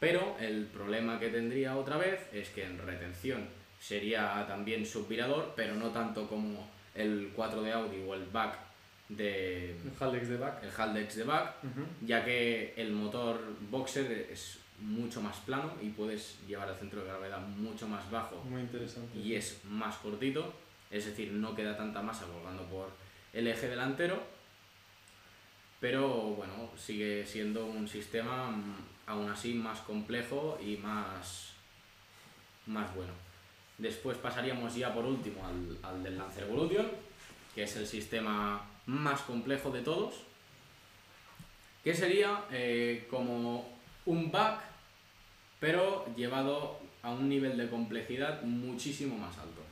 pero 0.01 0.37
el 0.41 0.65
problema 0.65 1.21
que 1.21 1.29
tendría 1.29 1.77
otra 1.77 1.99
vez 1.99 2.21
es 2.33 2.49
que 2.49 2.65
en 2.65 2.79
retención 2.79 3.47
sería 3.79 4.45
también 4.49 4.85
subvirador, 4.85 5.53
pero 5.55 5.75
no 5.75 5.91
tanto 5.91 6.27
como 6.27 6.69
el 6.95 7.31
4 7.37 7.63
de 7.63 7.73
Audi 7.73 8.03
o 8.09 8.15
el 8.15 8.25
back 8.27 8.59
de 9.09 9.71
El 9.73 9.93
Haldex 9.99 10.29
de 10.29 10.37
back. 10.37 10.63
el 10.65 10.71
Haldex 10.71 11.17
de 11.17 11.25
back, 11.25 11.55
ya 12.01 12.25
que 12.25 12.75
el 12.77 12.93
motor 12.93 13.41
boxer 13.71 14.29
es 14.31 14.59
mucho 14.79 15.21
más 15.21 15.37
plano 15.39 15.75
y 15.83 15.91
puedes 15.91 16.39
llevar 16.49 16.69
el 16.71 16.77
centro 16.77 17.03
de 17.03 17.09
gravedad 17.09 17.41
mucho 17.41 17.87
más 17.87 18.11
bajo 18.11 18.37
Muy 18.45 18.63
interesante. 18.63 19.19
y 19.19 19.35
es 19.35 19.61
más 19.65 19.97
cortito, 19.97 20.55
es 20.91 21.05
decir, 21.05 21.33
no 21.33 21.55
queda 21.55 21.77
tanta 21.77 22.01
masa 22.01 22.25
colgando 22.27 22.63
por 22.65 22.89
el 23.33 23.47
eje 23.47 23.69
delantero, 23.69 24.23
pero 25.81 26.09
bueno, 26.09 26.71
sigue 26.77 27.27
siendo 27.27 27.67
un 27.67 27.89
sistema 27.89 28.55
aún 29.11 29.29
así 29.29 29.55
más 29.55 29.81
complejo 29.81 30.59
y 30.65 30.77
más, 30.77 31.53
más 32.67 32.95
bueno. 32.95 33.13
Después 33.77 34.17
pasaríamos 34.19 34.75
ya 34.75 34.95
por 34.95 35.05
último 35.05 35.43
al, 35.83 36.03
del 36.03 36.17
Lancer 36.17 36.45
Evolution, 36.45 36.87
que 37.55 37.65
es 37.65 37.77
el 37.77 37.87
sistema 37.87 38.65
más 38.87 39.23
complejo 39.23 39.71
de 39.71 39.83
todos, 39.83 40.15
que 41.83 41.95
sería 41.95 42.45
eh, 42.53 43.07
como 43.11 43.79
un 44.07 44.31
back, 44.31 44.61
pero 45.59 46.07
llevado 46.17 46.79
a 47.03 47.11
un 47.11 47.29
nivel 47.29 47.57
de 47.57 47.69
complejidad 47.69 48.43
muchísimo 48.43 49.17
más 49.17 49.37
alto, 49.39 49.63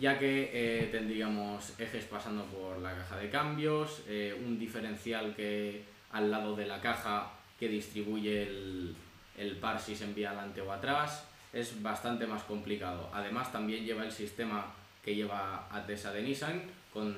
ya 0.00 0.18
que 0.18 0.50
eh, 0.54 0.88
tendríamos 0.90 1.78
ejes 1.78 2.04
pasando 2.04 2.44
por 2.44 2.78
la 2.78 2.94
caja 2.94 3.16
de 3.18 3.28
cambios, 3.28 4.02
eh, 4.08 4.40
un 4.46 4.58
diferencial 4.58 5.34
que 5.34 5.82
al 6.12 6.30
lado 6.30 6.54
de 6.56 6.66
la 6.66 6.80
caja 6.80 7.32
que 7.64 7.70
distribuye 7.70 8.42
el, 8.42 8.94
el 9.38 9.56
par 9.56 9.80
si 9.80 9.96
se 9.96 10.04
envía 10.04 10.28
adelante 10.28 10.60
o 10.60 10.70
atrás, 10.70 11.24
es 11.50 11.80
bastante 11.80 12.26
más 12.26 12.42
complicado. 12.42 13.08
Además 13.14 13.50
también 13.50 13.86
lleva 13.86 14.04
el 14.04 14.12
sistema 14.12 14.66
que 15.02 15.14
lleva 15.14 15.66
Atesa 15.70 16.12
de 16.12 16.22
Nissan 16.22 16.60
con 16.92 17.16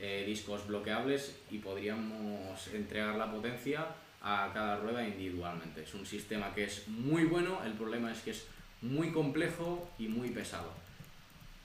eh, 0.00 0.24
discos 0.26 0.66
bloqueables 0.66 1.36
y 1.52 1.58
podríamos 1.58 2.66
entregar 2.74 3.14
la 3.14 3.30
potencia 3.30 3.86
a 4.20 4.50
cada 4.52 4.76
rueda 4.78 5.06
individualmente. 5.06 5.84
Es 5.84 5.94
un 5.94 6.04
sistema 6.04 6.52
que 6.52 6.64
es 6.64 6.88
muy 6.88 7.24
bueno, 7.26 7.62
el 7.64 7.74
problema 7.74 8.10
es 8.10 8.22
que 8.22 8.32
es 8.32 8.48
muy 8.82 9.12
complejo 9.12 9.88
y 10.00 10.08
muy 10.08 10.30
pesado. 10.30 10.72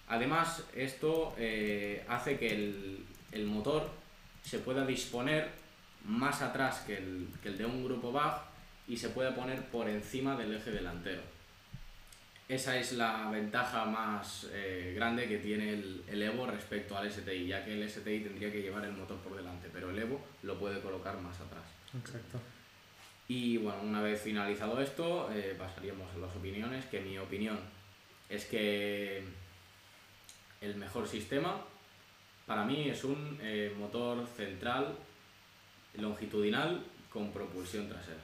Además, 0.09 0.63
esto 0.75 1.33
eh, 1.39 2.05
hace 2.07 2.37
que 2.37 2.53
el, 2.53 2.99
el 3.31 3.45
motor 3.47 3.89
se 4.43 4.59
pueda 4.59 4.85
disponer 4.85 5.64
más 6.05 6.41
atrás 6.41 6.83
que 6.85 6.97
el, 6.97 7.27
que 7.41 7.49
el 7.49 7.57
de 7.57 7.65
un 7.65 7.83
grupo 7.83 8.11
BAG 8.11 8.43
y 8.87 8.97
se 8.97 9.09
pueda 9.09 9.35
poner 9.35 9.63
por 9.65 9.89
encima 9.89 10.35
del 10.35 10.53
eje 10.55 10.71
delantero. 10.71 11.21
Esa 12.47 12.77
es 12.77 12.93
la 12.93 13.27
ventaja 13.31 13.85
más 13.85 14.47
eh, 14.51 14.93
grande 14.95 15.27
que 15.27 15.39
tiene 15.39 15.73
el, 15.73 16.03
el 16.07 16.21
Evo 16.21 16.45
respecto 16.45 16.95
al 16.95 17.11
STI, 17.11 17.47
ya 17.47 17.65
que 17.65 17.73
el 17.73 17.89
STI 17.89 18.19
tendría 18.19 18.51
que 18.51 18.61
llevar 18.61 18.85
el 18.85 18.91
motor 18.91 19.17
por 19.17 19.35
delante, 19.35 19.67
pero 19.73 19.89
el 19.89 19.97
Evo 19.97 20.23
lo 20.43 20.59
puede 20.59 20.79
colocar 20.79 21.19
más 21.19 21.39
atrás. 21.39 21.63
Exacto. 21.97 22.39
Y 23.27 23.57
bueno, 23.57 23.81
una 23.81 24.01
vez 24.03 24.21
finalizado 24.21 24.79
esto, 24.79 25.31
eh, 25.33 25.55
pasaríamos 25.57 26.13
a 26.13 26.19
las 26.19 26.35
opiniones, 26.35 26.85
que 26.85 26.99
mi 26.99 27.17
opinión 27.17 27.57
es 28.29 28.45
que 28.45 29.23
el 30.61 30.75
mejor 30.75 31.07
sistema 31.07 31.61
para 32.45 32.63
mí 32.63 32.89
es 32.89 33.03
un 33.03 33.39
eh, 33.41 33.73
motor 33.77 34.27
central 34.27 34.95
longitudinal 35.99 36.83
con 37.11 37.31
propulsión 37.31 37.87
trasera. 37.89 38.19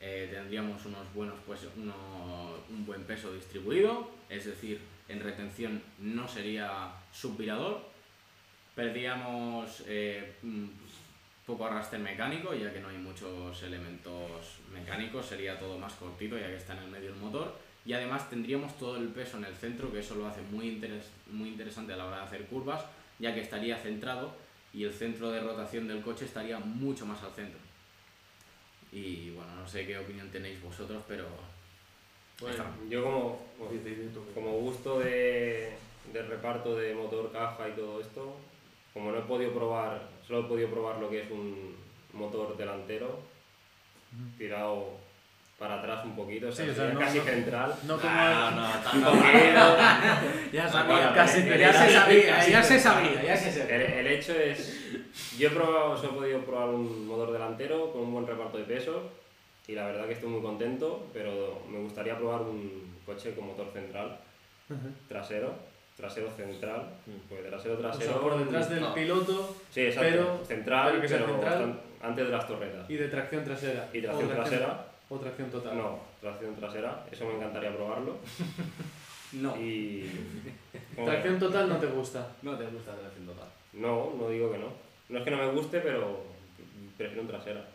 Eh, 0.00 0.28
tendríamos 0.32 0.84
unos 0.84 1.12
buenos, 1.14 1.36
pues, 1.46 1.60
uno- 1.76 2.56
un 2.68 2.84
buen 2.84 3.02
peso 3.04 3.32
distribuido, 3.32 4.10
es 4.28 4.44
decir, 4.44 4.80
en 5.08 5.20
retención 5.20 5.82
no 5.98 6.28
sería 6.28 6.90
subvirador. 7.12 7.80
Perdíamos 8.74 9.82
eh, 9.86 10.34
poco 11.46 11.64
arrastre 11.66 11.98
mecánico, 11.98 12.52
ya 12.54 12.72
que 12.72 12.80
no 12.80 12.88
hay 12.88 12.98
muchos 12.98 13.62
elementos 13.62 14.58
mecánicos, 14.72 15.26
sería 15.26 15.58
todo 15.58 15.78
más 15.78 15.94
cortito, 15.94 16.36
ya 16.36 16.48
que 16.48 16.56
está 16.56 16.74
en 16.76 16.82
el 16.84 16.90
medio 16.90 17.10
el 17.10 17.16
motor. 17.16 17.56
Y 17.86 17.92
además 17.92 18.28
tendríamos 18.28 18.76
todo 18.78 18.96
el 18.96 19.08
peso 19.08 19.38
en 19.38 19.44
el 19.44 19.54
centro, 19.54 19.90
que 19.92 20.00
eso 20.00 20.16
lo 20.16 20.26
hace 20.26 20.42
muy, 20.50 20.66
interes- 20.78 21.08
muy 21.30 21.48
interesante 21.50 21.92
a 21.92 21.96
la 21.96 22.06
hora 22.06 22.16
de 22.18 22.22
hacer 22.24 22.46
curvas, 22.46 22.84
ya 23.18 23.32
que 23.32 23.40
estaría 23.40 23.78
centrado 23.78 24.34
y 24.76 24.84
el 24.84 24.92
centro 24.92 25.30
de 25.30 25.40
rotación 25.40 25.88
del 25.88 26.02
coche 26.02 26.26
estaría 26.26 26.58
mucho 26.58 27.06
más 27.06 27.22
al 27.22 27.32
centro. 27.32 27.58
Y 28.92 29.30
bueno, 29.30 29.56
no 29.56 29.66
sé 29.66 29.86
qué 29.86 29.96
opinión 29.96 30.30
tenéis 30.30 30.62
vosotros, 30.62 31.02
pero 31.08 31.24
Bueno, 32.38 32.62
Yo 32.90 33.02
como, 33.02 33.46
como 34.34 34.52
gusto 34.58 34.98
de, 34.98 35.72
de 36.12 36.22
reparto 36.22 36.76
de 36.76 36.94
motor, 36.94 37.32
caja 37.32 37.70
y 37.70 37.72
todo 37.72 38.02
esto, 38.02 38.36
como 38.92 39.12
no 39.12 39.18
he 39.18 39.22
podido 39.22 39.54
probar, 39.54 40.10
solo 40.26 40.40
he 40.40 40.48
podido 40.48 40.68
probar 40.68 40.98
lo 40.98 41.08
que 41.08 41.22
es 41.22 41.30
un 41.30 41.74
motor 42.12 42.54
delantero, 42.58 43.18
tirado 44.36 44.98
para 45.58 45.78
atrás 45.78 46.04
un 46.04 46.14
poquito, 46.14 46.48
o 46.48 46.52
sea, 46.52 46.66
Sí, 46.66 46.70
o 46.70 46.74
sea, 46.74 46.88
no- 46.90 47.00
casi 47.00 47.18
no- 47.18 47.24
central. 47.24 47.74
No 47.86 47.96
como 47.96 48.12
Ah, 48.14 48.52
no, 48.54 48.90
tanto. 48.90 49.10
poquito. 49.10 50.52
Ya 50.52 50.68
sabía, 50.68 51.14
casi 51.14 51.40
el, 51.48 51.58
ya 51.58 51.72
se 51.72 51.90
sabía, 51.92 52.46
ya 52.48 52.62
se 52.62 52.78
sabía, 52.78 53.22
ya 53.22 53.36
se 53.36 53.48
el, 53.48 53.54
sabía. 53.54 54.00
el 54.00 54.06
hecho 54.06 54.32
es, 54.34 54.76
yo 55.38 55.48
he 55.48 55.50
probado, 55.50 55.96
solo 55.96 56.12
he 56.12 56.14
podido 56.16 56.40
probar 56.40 56.68
un 56.68 57.06
motor 57.06 57.32
delantero 57.32 57.90
con 57.92 58.02
un 58.02 58.12
buen 58.12 58.26
reparto 58.26 58.58
de 58.58 58.64
pesos 58.64 59.02
y 59.66 59.72
la 59.72 59.86
verdad 59.86 60.06
que 60.06 60.12
estoy 60.12 60.28
muy 60.28 60.42
contento, 60.42 61.06
pero 61.14 61.62
me 61.70 61.78
gustaría 61.78 62.18
probar 62.18 62.42
un 62.42 62.94
coche 63.06 63.34
con 63.34 63.46
motor 63.46 63.70
central, 63.72 64.18
trasero, 65.08 65.54
trasero 65.96 66.30
central, 66.36 66.82
pues 67.30 67.46
trasero 67.48 67.74
o 67.78 67.80
sea, 67.80 67.90
trasero. 67.92 68.20
por 68.20 68.38
detrás 68.38 68.68
del 68.68 68.80
no. 68.80 68.92
piloto 68.94 69.56
Sí, 69.70 69.86
exacto. 69.86 70.10
pero- 70.10 70.44
central, 70.44 70.88
pero 70.90 71.00
que 71.00 71.08
sea 71.08 71.18
central. 71.18 71.40
bastan- 71.42 71.80
antes 72.02 72.26
de 72.26 72.30
las 72.32 72.46
torretas. 72.46 72.90
y 72.90 72.96
de 72.96 73.08
tracción 73.08 73.42
trasera. 73.42 73.88
Y 73.92 74.02
tracción 74.02 74.30
o 74.30 74.34
trasera, 74.34 74.84
O 75.08 75.18
tracción 75.18 75.50
total. 75.50 75.76
no, 75.76 76.00
tracción 76.20 76.56
trasera, 76.56 77.06
eso 77.10 77.26
me 77.26 77.34
encantaría 77.36 77.74
probarlo. 77.74 78.16
No, 79.32 79.56
Y. 79.60 80.08
Tracción 81.04 81.38
total 81.38 81.68
no 81.68 81.76
te 81.78 81.86
gusta. 81.88 82.32
no 82.42 82.56
te 82.56 82.64
gusta 82.66 82.92
la 82.92 83.00
tracción 83.00 83.26
total. 83.26 83.48
No, 83.72 84.14
no 84.16 84.28
digo 84.30 84.50
que 84.52 84.58
no. 84.58 84.68
No 85.08 85.18
es 85.18 85.24
que 85.24 85.30
no 85.32 85.36
me 85.38 85.48
guste, 85.50 85.80
pero 85.80 86.22
prefiero 86.96 87.22
un 87.22 87.28
trasera. 87.28 87.68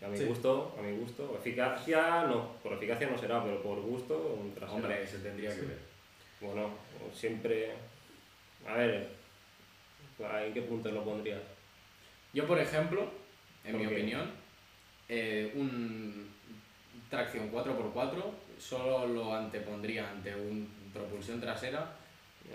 Y 0.00 0.04
A 0.04 0.08
mi 0.08 0.16
Sí. 0.16 0.24
gusto, 0.24 0.76
a 0.78 0.82
mi 0.82 0.96
gusto. 0.96 1.36
Eficacia 1.36 2.22
no, 2.28 2.52
por 2.62 2.72
eficacia 2.74 3.10
no 3.10 3.18
será, 3.18 3.42
pero 3.42 3.60
por 3.60 3.80
gusto 3.80 4.38
un 4.40 4.54
trasera. 4.54 4.76
Hombre, 4.76 5.06
se 5.06 5.18
tendría 5.18 5.52
que 5.54 5.62
ver. 5.62 5.78
Bueno, 6.40 6.70
siempre. 7.12 7.72
A 8.66 8.74
ver, 8.74 9.08
¿en 10.46 10.54
qué 10.54 10.62
punto 10.62 10.90
lo 10.92 11.02
pondrías? 11.04 11.42
Yo, 12.32 12.46
por 12.46 12.58
ejemplo, 12.60 13.10
en 13.64 13.72
¿Por 13.72 13.80
mi 13.80 13.88
qué? 13.88 13.94
opinión, 13.94 14.30
eh, 15.08 15.52
un 15.56 16.28
tracción 17.10 17.50
4x4 17.52 18.22
solo 18.58 19.06
lo 19.06 19.34
antepondría 19.34 20.10
ante 20.10 20.34
un 20.34 20.68
propulsión 20.92 21.40
trasera 21.40 21.92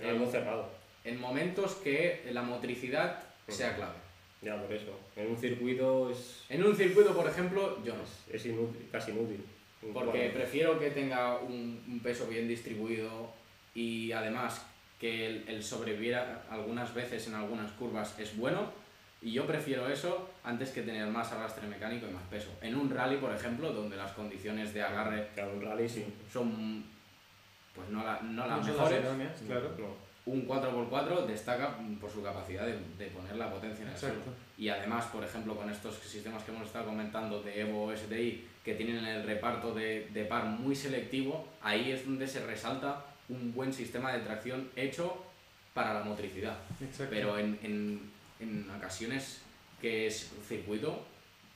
En 0.01 0.10
algo 0.10 0.30
cerrado. 0.30 0.70
en 1.04 1.20
momentos 1.20 1.76
que 1.76 2.28
la 2.32 2.41
motricidad 2.41 3.24
sea 3.47 3.76
clave. 3.76 3.95
Ya, 4.41 4.62
por 4.62 4.74
eso. 4.74 4.99
En 5.16 5.28
un 5.32 5.38
circuito 5.38 6.10
es, 6.12 6.43
En 6.49 6.64
un 6.64 6.76
circuito, 6.76 7.16
por 7.16 7.28
ejemplo, 7.30 7.82
yo 7.84 7.93
no. 7.95 8.04
es 8.34 8.45
inútil, 8.45 8.88
casi 8.91 9.12
inútil. 9.12 9.43
Porque 9.93 10.30
prefiero 10.34 10.80
que 10.80 10.91
tenga 10.91 11.38
un, 11.39 11.82
un 11.88 11.99
peso 12.01 12.28
bien 12.28 12.47
distribuido 12.47 13.30
y 13.76 14.12
además 14.14 14.66
que 14.99 15.26
el, 15.28 15.43
el 15.47 15.64
sobreviviera 15.64 16.43
algunas 16.49 16.93
veces 16.93 17.28
en 17.28 17.36
algunas 17.36 17.72
curvas 17.74 18.18
es 18.20 18.36
bueno. 18.38 18.72
Y 19.24 19.32
yo 19.32 19.48
prefiero 19.48 19.88
eso 19.88 20.30
antes 20.44 20.72
que 20.72 20.82
tener 20.82 21.08
más 21.08 21.32
arrastre 21.32 21.66
mecánico 21.68 22.06
y 22.08 22.12
más 22.12 22.24
peso. 22.24 22.50
En 22.62 22.76
un 22.76 22.90
rally, 22.90 23.18
por 23.18 23.34
ejemplo, 23.34 23.72
donde 23.72 23.96
las 23.96 24.12
condiciones 24.12 24.74
de 24.74 24.82
agarre 24.84 25.30
Claro, 25.34 25.54
un 25.54 25.62
rally 25.62 25.88
sí. 25.88 26.06
son 26.32 26.84
pues 27.74 27.90
no, 27.90 28.04
la- 28.04 28.20
no 28.22 28.46
las 28.46 28.64
mejores, 28.66 29.02
idóneas, 29.02 29.42
claro. 29.48 29.72
Un 30.26 30.48
4x4 30.48 31.26
destaca 31.26 31.76
por 32.00 32.10
su 32.10 32.22
capacidad 32.24 32.66
de, 32.66 32.78
de 32.98 33.08
poner 33.08 33.36
la 33.36 33.50
potencia 33.52 33.84
en 33.86 33.92
el 33.92 33.98
suelo. 33.98 34.16
Y 34.58 34.70
además, 34.70 35.06
por 35.06 35.24
ejemplo, 35.24 35.56
con 35.56 35.70
estos 35.70 35.96
sistemas 35.98 36.44
que 36.44 36.52
hemos 36.52 36.68
estado 36.68 36.86
comentando 36.86 37.42
de 37.42 37.62
Evo 37.62 37.86
o 37.88 37.96
STI, 37.96 38.48
que 38.64 38.76
tienen 38.76 39.04
el 39.06 39.26
reparto 39.26 39.74
de, 39.74 40.08
de 40.14 40.24
par 40.26 40.46
muy 40.46 40.76
selectivo, 40.76 41.48
ahí 41.62 41.92
es 41.92 42.06
donde 42.06 42.28
se 42.28 42.46
resalta 42.46 43.06
un 43.28 43.54
buen 43.54 43.74
sistema 43.74 44.14
de 44.14 44.20
tracción 44.20 44.70
hecho 44.76 45.26
para 45.74 45.94
la 45.94 46.04
motricidad. 46.04 46.58
Exacto. 46.80 47.14
Pero 47.14 47.38
en, 47.40 47.58
en, 47.64 48.12
en 48.40 48.70
ocasiones 48.70 49.42
que 49.82 50.08
es 50.08 50.32
un 50.38 50.44
circuito, 50.44 51.06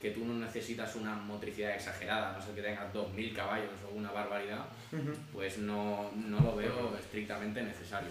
que 0.01 0.11
tú 0.11 0.25
no 0.25 0.33
necesitas 0.35 0.95
una 0.95 1.15
motricidad 1.15 1.73
exagerada, 1.75 2.33
no 2.37 2.41
sé 2.43 2.53
que 2.53 2.61
tengas 2.61 2.93
2.000 2.93 3.33
caballos 3.33 3.71
o 3.89 3.95
una 3.95 4.11
barbaridad, 4.11 4.65
pues 5.33 5.57
no, 5.57 6.11
no 6.15 6.39
lo 6.41 6.55
veo 6.55 6.95
estrictamente 6.99 7.61
necesario. 7.63 8.09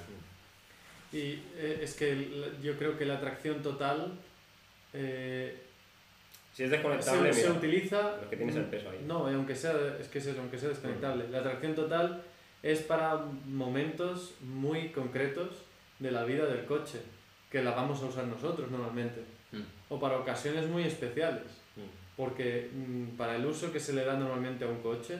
Y 1.12 1.40
eh, 1.56 1.80
es 1.82 1.94
que 1.94 2.52
yo 2.62 2.76
creo 2.76 2.98
que 2.98 3.04
la 3.04 3.20
tracción 3.20 3.62
total 3.62 4.18
eh, 4.92 5.56
Si 6.52 6.64
es 6.64 6.70
desconectable, 6.70 7.32
se 7.32 7.42
mira, 7.42 7.52
utiliza. 7.54 8.16
lo 8.20 8.28
que 8.28 8.36
tienes 8.36 8.56
el 8.56 8.64
peso 8.64 8.90
ahí. 8.90 9.04
No, 9.06 9.26
aunque 9.28 9.54
sea, 9.54 9.74
es 10.00 10.08
que 10.08 10.18
es 10.18 10.26
eso, 10.26 10.40
aunque 10.40 10.58
sea 10.58 10.70
desconectable. 10.70 11.28
La 11.28 11.42
tracción 11.42 11.74
total 11.74 12.22
es 12.62 12.80
para 12.80 13.16
momentos 13.46 14.34
muy 14.40 14.88
concretos 14.88 15.50
de 16.00 16.10
la 16.10 16.24
vida 16.24 16.46
del 16.46 16.64
coche, 16.64 17.00
que 17.50 17.62
la 17.62 17.70
vamos 17.72 18.02
a 18.02 18.06
usar 18.06 18.24
nosotros 18.26 18.70
normalmente, 18.70 19.22
Mm. 19.52 19.62
o 19.90 20.00
para 20.00 20.18
ocasiones 20.18 20.66
muy 20.68 20.82
especiales, 20.84 21.44
Mm. 21.76 21.80
porque 22.16 22.70
mm, 22.74 23.16
para 23.16 23.36
el 23.36 23.46
uso 23.46 23.72
que 23.72 23.78
se 23.80 23.92
le 23.92 24.04
da 24.04 24.14
normalmente 24.14 24.64
a 24.64 24.68
un 24.68 24.80
coche, 24.82 25.16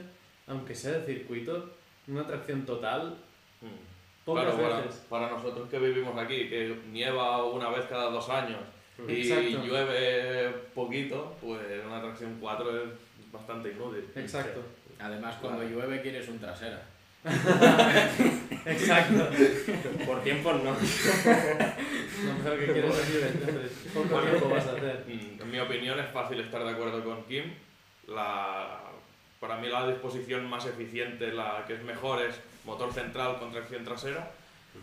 aunque 0.49 0.75
sea 0.75 0.93
de 0.99 1.07
circuito, 1.07 1.71
una 2.09 2.27
tracción 2.27 2.65
total, 2.67 3.17
Mm. 3.63 4.25
pocas 4.25 4.45
Claro, 4.45 4.61
para, 4.63 4.77
veces. 4.81 5.01
para 5.09 5.31
nosotros 5.31 5.69
que 5.71 5.79
vivimos 5.79 6.17
aquí, 6.19 6.49
que 6.49 6.77
nieva 6.93 7.45
una 7.45 7.71
vez 7.71 7.85
cada 7.87 8.11
dos 8.11 8.29
años 8.29 8.61
y 9.09 9.23
Exacto. 9.31 9.65
llueve 9.65 10.49
poquito, 10.75 11.37
pues 11.41 11.61
una 11.87 12.01
tracción 12.03 12.37
4 12.41 12.83
es 12.83 12.89
bastante 13.33 13.71
inútil. 13.71 14.05
Exacto, 14.17 14.61
Además, 14.99 15.37
cuando 15.43 15.59
Vale. 15.59 15.71
llueve 15.71 16.01
quieres 16.01 16.27
un 16.29 16.39
trasera. 16.39 16.83
exacto. 18.67 19.29
Por 20.07 20.23
tiempo 20.23 20.53
no. 20.55 20.75
No, 22.25 22.57
que 22.57 22.73
quieres 22.73 22.97
decir, 22.97 23.31
entonces, 23.33 23.73
poco 23.93 24.21
tiempo 24.21 24.49
vas 24.49 24.67
a 24.67 24.73
hacer. 24.73 25.05
Mm, 25.07 25.43
En 25.43 25.51
mi 25.51 25.59
opinión 25.59 25.99
es 26.01 26.11
fácil 26.11 26.41
estar 26.41 26.65
de 26.65 26.71
acuerdo 26.71 27.05
con 27.05 27.25
Kim. 27.25 27.45
La, 28.09 28.81
para 29.41 29.57
mí 29.57 29.69
la 29.69 29.87
disposición 29.89 30.49
más 30.49 30.65
eficiente, 30.67 31.33
la 31.33 31.65
que 31.67 31.75
es 31.75 31.83
mejor, 31.83 32.23
es 32.23 32.35
motor 32.65 32.93
central 32.93 33.39
con 33.39 33.51
tracción 33.53 33.85
trasera. 33.85 34.31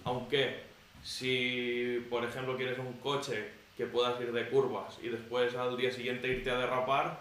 Aunque 0.03 0.63
si, 1.03 2.05
por 2.09 2.23
ejemplo, 2.23 2.55
quieres 2.57 2.77
un 2.79 2.93
coche 2.93 3.49
que 3.77 3.85
puedas 3.85 4.19
ir 4.21 4.31
de 4.31 4.47
curvas 4.49 4.97
y 5.01 5.09
después 5.09 5.55
al 5.55 5.75
día 5.77 5.91
siguiente 5.91 6.27
irte 6.27 6.51
a 6.51 6.57
derrapar, 6.57 7.19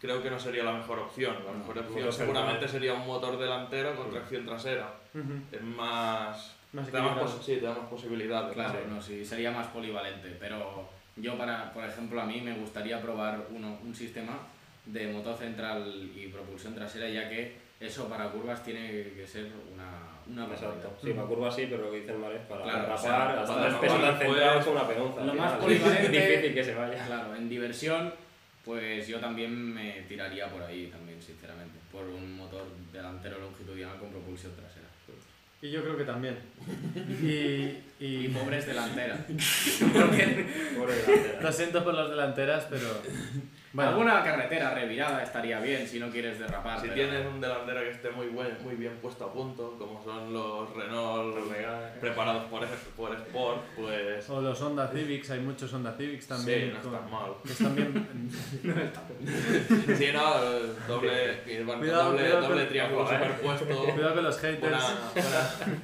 creo 0.00 0.22
que 0.22 0.30
no 0.30 0.38
sería 0.38 0.64
la 0.64 0.72
mejor 0.72 0.98
opción. 0.98 1.34
La 1.44 1.52
No, 1.52 1.58
mejor 1.58 1.76
motor 1.76 1.90
opción 1.90 2.12
seguramente 2.12 2.68
sería 2.68 2.94
un 2.94 3.06
motor 3.06 3.38
delantero 3.38 3.94
con 3.96 4.10
tracción 4.10 4.46
trasera. 4.46 4.94
Ujú. 5.14 5.40
Es 5.52 5.62
más... 5.62 6.53
Más 6.74 6.86
te 6.86 6.92
da 6.96 7.02
más, 7.02 7.30
sí, 7.42 7.54
te 7.56 7.60
da 7.62 7.70
más 7.74 7.88
posibilidades. 7.88 8.52
Claro, 8.52 8.72
Sí. 8.72 8.90
no, 8.90 9.00
sí, 9.00 9.24
sería 9.24 9.50
más 9.50 9.68
polivalente. 9.68 10.36
Pero 10.40 10.88
yo, 11.16 11.38
para, 11.38 11.72
por 11.72 11.84
ejemplo, 11.84 12.20
a 12.20 12.26
mí 12.26 12.40
me 12.40 12.52
gustaría 12.54 13.00
probar 13.00 13.46
uno, 13.50 13.78
un 13.82 13.94
sistema 13.94 14.38
de 14.84 15.06
motor 15.12 15.36
central 15.36 16.10
y 16.14 16.26
propulsión 16.28 16.74
trasera, 16.74 17.08
ya 17.08 17.28
que 17.30 17.56
eso 17.80 18.08
para 18.08 18.28
curvas 18.30 18.62
tiene 18.64 18.90
que 19.14 19.26
ser 19.26 19.46
una, 19.72 19.88
una. 20.26 20.52
Exacto. 20.52 20.92
Sí, 21.02 21.12
para 21.12 21.26
curvas 21.28 21.54
sí, 21.54 21.66
pero 21.70 21.84
lo 21.84 21.90
que 21.92 22.00
dicen 22.00 22.20
mal 22.20 22.32
es 22.32 22.42
para 22.42 22.62
Claro, 22.64 22.78
derrapar, 22.80 22.98
o 22.98 23.02
sea, 23.02 23.40
hasta 23.42 23.54
para 23.54 23.70
central 23.70 24.18
pues, 24.18 24.60
es 24.60 24.66
una 24.66 24.88
peonza. 24.88 25.24
lo 25.24 25.34
más 25.34 25.52
polivalente- 25.60 26.04
Es 26.06 26.28
difícil 26.28 26.54
que 26.54 26.64
se 26.64 26.74
vaya. 26.74 27.06
Claro, 27.06 27.34
en 27.36 27.48
diversión, 27.48 28.12
pues 28.64 29.06
yo 29.06 29.20
también 29.20 29.54
me 29.74 30.02
tiraría 30.08 30.48
por 30.48 30.62
ahí 30.62 30.86
también, 30.88 31.22
sinceramente, 31.22 31.78
por 31.92 32.04
un 32.04 32.36
motor 32.36 32.64
delantero 32.92 33.38
longitudinal 33.38 33.96
con 33.98 34.10
propulsión 34.10 34.52
trasera. 34.56 34.73
Y 35.64 35.70
yo 35.70 35.82
creo 35.82 35.96
que 35.96 36.04
también. 36.04 36.36
Y, 37.22 37.78
Y 37.98 37.98
y 37.98 38.28
pobres 38.28 38.66
delanteras. 38.66 39.20
Lo 41.42 41.52
siento 41.52 41.82
por 41.82 41.94
las 41.94 42.10
delanteras, 42.10 42.66
pero. 42.68 42.86
Bueno, 43.74 43.90
Alguna 43.90 44.22
carretera 44.22 44.72
revirada 44.72 45.20
estaría 45.24 45.58
bien 45.58 45.86
si 45.88 45.98
no 45.98 46.08
quieres 46.08 46.38
derrapar. 46.38 46.76
Si 46.80 46.82
pero- 46.88 46.94
tienes 46.94 47.26
un 47.26 47.40
delantero 47.40 47.80
que 47.80 47.90
esté 47.90 48.10
muy, 48.10 48.28
buen, 48.28 48.56
muy 48.62 48.76
bien 48.76 48.96
puesto 49.02 49.24
a 49.24 49.32
punto, 49.32 49.76
como 49.76 50.00
son 50.04 50.32
los 50.32 50.72
Renault 50.74 51.36
Megane. 51.50 51.88
preparados 52.00 52.44
por, 52.44 52.64
por 52.96 53.12
Sport, 53.16 53.62
pues 53.76 54.30
o 54.30 54.40
los 54.40 54.62
Honda 54.62 54.86
Civics, 54.86 55.28
hay 55.32 55.40
muchos 55.40 55.72
Honda 55.72 55.92
Civics 55.98 56.28
también. 56.28 56.70
sí, 56.70 56.72
no 56.72 56.82
con- 56.82 56.94
está 56.94 57.08
mal. 57.10 57.32
que 57.44 57.52
están 57.52 57.74
bien. 57.74 58.30
Sí, 59.96 60.06
no, 60.12 60.40
doble, 60.86 61.40
Cuidado, 61.44 61.64
doble, 61.64 61.78
cuidado 61.78 62.40
doble 62.42 62.60
con- 62.62 62.68
triángulo 62.68 63.02
eh. 63.04 63.14
superpuesto, 63.14 63.66
Cuidado 63.94 64.14
con 64.14 64.24
los 64.24 64.38
haters. 64.38 64.60
buena- 64.60 65.10
buena- 65.14 65.80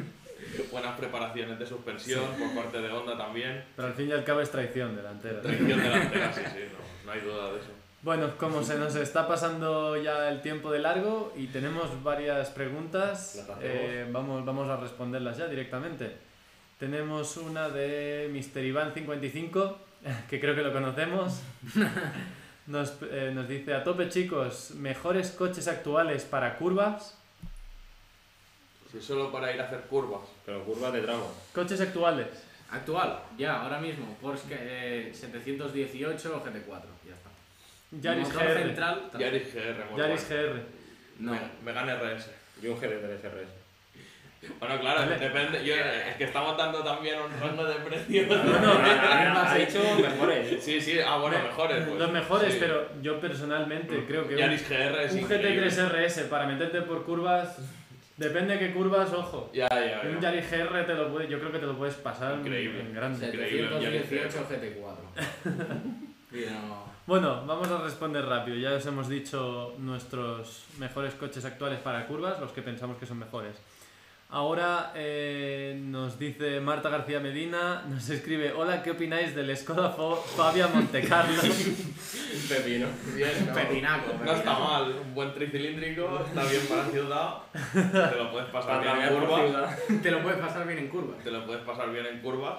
buenas 0.70 0.98
preparaciones 0.98 1.58
de 1.58 1.66
suspensión 1.66 2.24
por 2.38 2.54
parte 2.62 2.80
de 2.80 2.88
Honda 2.88 3.16
también. 3.18 3.64
Pero 3.74 3.88
al 3.88 3.94
fin 3.94 4.08
y 4.08 4.12
al 4.12 4.22
cabo 4.24 4.40
es 4.40 4.50
traición 4.50 4.94
delantera. 4.94 5.40
Tracción 5.40 5.68
delantera, 5.82 6.32
sí, 6.32 6.40
sí, 6.46 6.60
no, 6.72 7.06
no 7.06 7.12
hay 7.12 7.20
duda 7.20 7.52
de 7.52 7.58
eso. 7.58 7.70
Bueno, 8.02 8.34
como 8.38 8.62
se 8.62 8.78
nos 8.78 8.94
está 8.94 9.28
pasando 9.28 9.94
ya 9.96 10.30
el 10.30 10.40
tiempo 10.40 10.72
de 10.72 10.78
largo 10.78 11.34
y 11.36 11.48
tenemos 11.48 12.02
varias 12.02 12.48
preguntas, 12.48 13.46
eh, 13.60 14.08
vamos, 14.10 14.42
vamos 14.46 14.70
a 14.70 14.78
responderlas 14.78 15.36
ya 15.36 15.48
directamente. 15.48 16.16
Tenemos 16.78 17.36
una 17.36 17.68
de 17.68 18.30
Mr. 18.32 18.62
Iván55, 18.62 19.76
que 20.30 20.40
creo 20.40 20.54
que 20.54 20.62
lo 20.62 20.72
conocemos. 20.72 21.42
Nos, 22.66 22.98
eh, 23.10 23.32
nos 23.34 23.48
dice, 23.48 23.74
a 23.74 23.82
tope 23.82 24.08
chicos, 24.08 24.72
mejores 24.76 25.32
coches 25.32 25.66
actuales 25.66 26.22
para 26.24 26.56
curvas. 26.56 27.18
Si 28.92 29.00
solo 29.00 29.32
para 29.32 29.52
ir 29.52 29.60
a 29.60 29.64
hacer 29.64 29.80
curvas. 29.80 30.20
Pero 30.46 30.62
curvas 30.64 30.92
de 30.92 31.00
tramo. 31.00 31.32
Coches 31.52 31.80
actuales. 31.80 32.28
Actual, 32.70 33.22
ya, 33.36 33.62
ahora 33.62 33.80
mismo, 33.80 34.16
Porsche 34.20 34.56
eh, 34.60 35.10
718 35.12 36.36
o 36.36 36.44
GT4, 36.44 36.82
ya 37.04 37.14
está. 37.14 37.29
Yaris 37.92 38.28
Motor 38.28 38.42
GR. 38.46 38.58
central, 38.58 39.10
Yaris 39.18 39.54
GR, 39.54 39.90
muy 39.90 40.00
Yaris 40.00 40.28
bueno. 40.28 40.42
GR. 40.52 40.62
no. 41.18 41.32
Me- 41.32 41.40
Megane 41.64 41.94
RS. 41.96 42.30
Y 42.62 42.66
un 42.68 42.76
GT3 42.80 43.20
RS. 43.22 43.60
Bueno, 44.58 44.80
claro, 44.80 45.00
Vale. 45.00 45.18
depende. 45.18 45.64
Yo, 45.64 45.74
es 45.74 46.16
que 46.16 46.24
estamos 46.24 46.56
dando 46.56 46.82
también 46.82 47.16
un 47.20 47.40
rango 47.40 47.62
de 47.64 47.74
precios. 47.76 48.26
Bueno, 48.28 48.72
ha 48.72 49.54
dicho 49.58 49.80
mejores. 50.00 50.62
Sí, 50.64 50.80
sí, 50.80 50.98
ah, 51.06 51.16
bueno, 51.18 51.36
Me- 51.38 51.44
mejores. 51.44 51.84
Pues. 51.86 51.98
Los 51.98 52.10
mejores, 52.12 52.52
Sí. 52.54 52.58
pero 52.60 52.88
yo 53.02 53.20
personalmente 53.20 54.04
creo 54.06 54.26
que 54.26 54.34
un, 54.34 54.40
Yaris 54.40 54.66
GR 54.68 55.04
es 55.04 55.12
un 55.12 55.18
increíble. 55.20 55.68
GT3 55.70 55.88
RS 55.90 56.22
para 56.30 56.46
meterte 56.46 56.80
por 56.82 57.04
curvas, 57.04 57.58
depende 58.16 58.54
de 58.54 58.60
qué 58.60 58.72
curvas, 58.72 59.12
ojo. 59.12 59.50
Ya, 59.52 59.68
ya, 59.68 60.00
Un 60.08 60.14
ya. 60.20 60.30
Yaris 60.32 60.50
GR 60.50 60.86
te 60.86 60.94
lo 60.94 61.12
puede, 61.12 61.28
yo 61.28 61.38
creo 61.38 61.52
que 61.52 61.58
te 61.58 61.66
lo 61.66 61.76
puedes 61.76 61.96
pasar 61.96 62.38
Increíble. 62.38 62.80
en 62.80 62.94
grande. 62.94 63.26
Increíble, 63.26 63.68
718 63.68 64.46
GT4. 64.48 64.96
Bueno, 67.06 67.44
vamos 67.46 67.68
a 67.70 67.78
responder 67.82 68.24
rápido. 68.24 68.56
Ya 68.56 68.72
os 68.74 68.86
hemos 68.86 69.08
dicho 69.08 69.74
nuestros 69.78 70.64
mejores 70.78 71.14
coches 71.14 71.44
actuales 71.44 71.80
para 71.80 72.06
curvas, 72.06 72.38
los 72.40 72.52
que 72.52 72.62
pensamos 72.62 72.98
que 72.98 73.06
son 73.06 73.18
mejores. 73.18 73.56
Ahora 74.32 74.92
eh, 74.94 75.76
nos 75.86 76.16
dice 76.16 76.60
Marta 76.60 76.88
García 76.88 77.18
Medina, 77.18 77.82
nos 77.88 78.08
escribe, 78.10 78.52
hola, 78.52 78.80
¿qué 78.80 78.92
opináis 78.92 79.34
del 79.34 79.56
Skoda 79.56 79.96
Fo- 79.96 80.22
Fabia 80.22 80.68
Montecarlo? 80.68 81.42
Un 81.42 82.48
pepino. 82.48 82.86
Bien, 83.16 83.46
no, 83.48 83.52
Pepinaco, 83.52 84.12
no 84.24 84.32
está 84.32 84.56
mal. 84.56 84.94
Un 85.04 85.14
buen 85.16 85.34
tricilíndrico, 85.34 86.20
está 86.24 86.44
bien 86.44 86.62
para 86.68 86.84
ciudad. 86.84 87.38
Te 87.72 88.16
lo 88.16 88.30
puedes 88.30 88.48
pasar 88.50 88.78
Para 88.78 88.94
bien 88.94 89.08
en 89.08 89.26
ciudad. 89.28 89.78
Te 90.00 90.10
lo 90.12 90.22
puedes 90.22 90.38
pasar 90.38 90.64
bien 90.64 90.78
en 90.78 90.88
curva. 90.88 91.16
Te 91.24 91.30
lo 91.32 91.44
puedes 91.44 91.62
pasar 91.64 91.90
bien 91.90 92.06
en 92.06 92.20
curvas. 92.20 92.54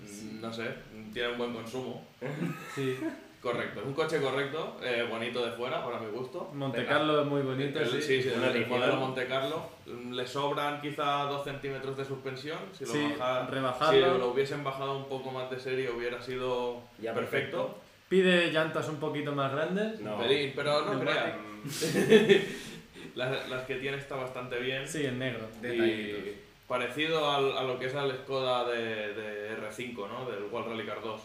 Mm, 0.00 0.40
No 0.40 0.52
sé, 0.52 0.64
tiene 1.12 1.28
un 1.32 1.38
buen 1.38 1.52
consumo. 1.54 2.06
Sí, 2.74 2.98
Correcto, 3.40 3.80
es 3.80 3.86
un 3.86 3.94
coche 3.94 4.20
correcto, 4.20 4.76
eh, 4.84 5.06
bonito 5.08 5.42
de 5.42 5.52
fuera, 5.52 5.82
para 5.82 5.98
mi 5.98 6.10
gusto. 6.10 6.50
Montecarlo 6.52 7.22
es 7.22 7.26
muy 7.26 7.40
bonito, 7.40 7.80
El- 7.80 7.88
sí. 7.88 8.02
sí, 8.02 8.22
sí, 8.22 8.28
el 8.28 8.66
modelo 8.66 8.96
Monte 8.96 9.26
Carlo. 9.26 9.62
mm, 9.86 10.12
Le 10.12 10.26
sobran 10.26 10.78
quizá 10.82 11.22
2 11.22 11.42
centímetros 11.44 11.96
de 11.96 12.04
suspensión. 12.04 12.58
Si 12.72 12.84
lo, 12.84 12.92
Sí, 12.92 13.14
baja- 13.18 13.48
si 13.90 13.98
lo 14.00 14.28
hubiesen 14.28 14.62
bajado 14.62 14.98
un 14.98 15.08
poco 15.08 15.30
más 15.30 15.50
de 15.50 15.58
serie 15.58 15.88
hubiera 15.90 16.20
sido 16.20 16.82
Ya 16.98 17.14
perfecto. 17.14 17.78
Pide 18.10 18.52
llantas 18.52 18.86
un 18.90 18.96
poquito 18.96 19.32
más 19.34 19.50
grandes. 19.52 19.98
No. 20.00 20.18
Pelín, 20.18 20.52
pero 20.54 20.84
no 20.84 21.00
crean. 21.00 21.32
las, 23.14 23.48
las 23.48 23.64
que 23.64 23.76
tiene 23.76 23.96
está 23.96 24.16
bastante 24.16 24.58
bien. 24.58 24.86
Sí, 24.86 25.06
en 25.06 25.18
negro. 25.18 25.48
Detallitos. 25.62 26.20
Y 26.28 26.34
parecido 26.70 27.28
al- 27.30 27.58
a 27.58 27.62
lo 27.64 27.78
que 27.80 27.86
es 27.86 27.94
el 27.94 28.12
Skoda 28.12 28.64
de, 28.70 29.12
de 29.12 29.56
R5, 29.58 29.94
¿no? 30.08 30.30
Del 30.30 30.44
World 30.52 30.68
Rally 30.68 30.86
Car 30.86 31.02
2. 31.02 31.20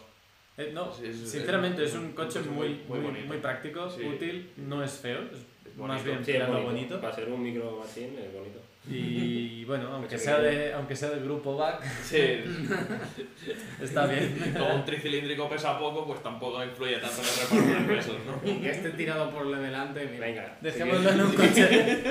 Eh, 0.58 0.72
no, 0.74 0.92
Sí, 0.92 1.04
es- 1.06 1.30
sinceramente 1.30 1.84
es 1.84 1.92
es 1.92 1.96
un 1.96 2.06
un 2.06 2.12
coche 2.14 2.40
coche 2.40 2.50
muy, 2.50 2.68
muy- 2.70 2.78
muy 2.88 2.98
muy, 3.00 3.08
bonito. 3.12 3.28
muy 3.28 3.38
práctico, 3.38 3.88
Sí. 3.90 4.04
útil, 4.06 4.50
no 4.58 4.84
es 4.84 4.92
feo, 4.94 5.20
es, 5.20 5.38
Es 5.68 5.78
más 5.78 6.04
bonito. 6.04 6.04
bien 6.06 6.26
Sí, 6.26 6.32
bonito. 6.52 6.64
bonito. 6.64 7.02
Para 7.02 7.14
ser 7.16 7.30
un 7.30 7.44
micro 7.44 7.80
machine 7.80 8.26
es 8.26 8.34
bonito. 8.34 8.60
Y 8.90 9.64
bueno, 9.70 9.90
aunque 9.94 10.18
sea, 10.18 10.40
de, 10.40 10.74
aunque 10.74 10.96
sea 10.96 11.10
del 11.10 11.24
grupo 11.26 11.58
BAC, 11.58 11.84
Sí, 12.04 12.18
está 13.82 14.06
bien. 14.08 14.54
como 14.58 14.76
un 14.76 14.86
tricilíndrico 14.86 15.50
pesa 15.50 15.78
poco, 15.78 16.06
pues 16.08 16.22
tampoco 16.24 16.64
influye 16.64 16.98
tanto 16.98 17.22
en 17.22 17.28
el 17.28 17.66
reparto 17.68 17.84
de 17.90 17.96
pesos, 17.96 18.16
¿no? 18.26 18.50
Y 18.62 18.66
este 18.68 18.90
tirado 18.92 19.30
por 19.32 19.46
lo 19.46 19.58
delante, 19.60 20.06
mira. 20.12 20.26
Venga. 20.28 20.58
Dejémoslo 20.62 21.10
en 21.10 21.22
un 21.22 21.34
coche, 21.34 21.68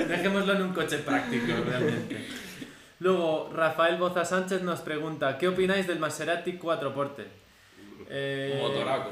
dejémoslo 0.07 0.53
en 0.53 0.61
un 0.61 0.73
coche 0.73 0.97
práctico, 0.99 1.53
realmente. 1.67 2.17
Luego, 2.99 3.51
Rafael 3.53 3.97
Boza 3.97 4.23
Sánchez 4.25 4.61
nos 4.61 4.79
pregunta, 4.81 5.37
¿qué 5.37 5.47
opináis 5.47 5.85
del 5.87 5.99
Maserati 5.99 6.53
4 6.57 6.93
Porte? 6.93 7.25
Eh, 8.09 8.59
Un 8.61 8.71
motoraco. 8.71 9.09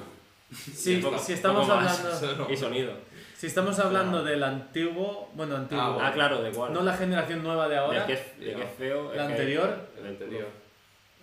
Sí, 0.52 0.98
Poco- 0.98 1.18
si 1.18 1.34
estamos 1.34 1.68
hablando. 1.70 2.48
Y 2.50 2.56
sonido. 2.56 2.94
si 3.36 3.48
estamos 3.48 3.78
hablando 3.80 4.24
del 4.24 4.44
antiguo, 4.44 5.32
bueno, 5.34 5.56
antiguo, 5.56 5.82
Ah, 5.84 5.90
bueno. 5.90 6.08
Ah, 6.08 6.12
claro, 6.14 6.42
de 6.44 6.52
cuál. 6.52 6.72
no 6.74 6.82
la 6.84 6.94
generación 6.96 7.42
nueva 7.44 7.68
de 7.68 7.78
ahora, 7.78 8.02
El 8.02 8.06
que 8.06 8.14
es, 8.14 8.22
el 8.40 8.56
que 8.56 8.64
es 8.64 8.72
feo. 8.78 9.12
que- 9.12 9.20
anterior, 9.20 9.90
El 10.00 10.08
anterior. 10.08 10.48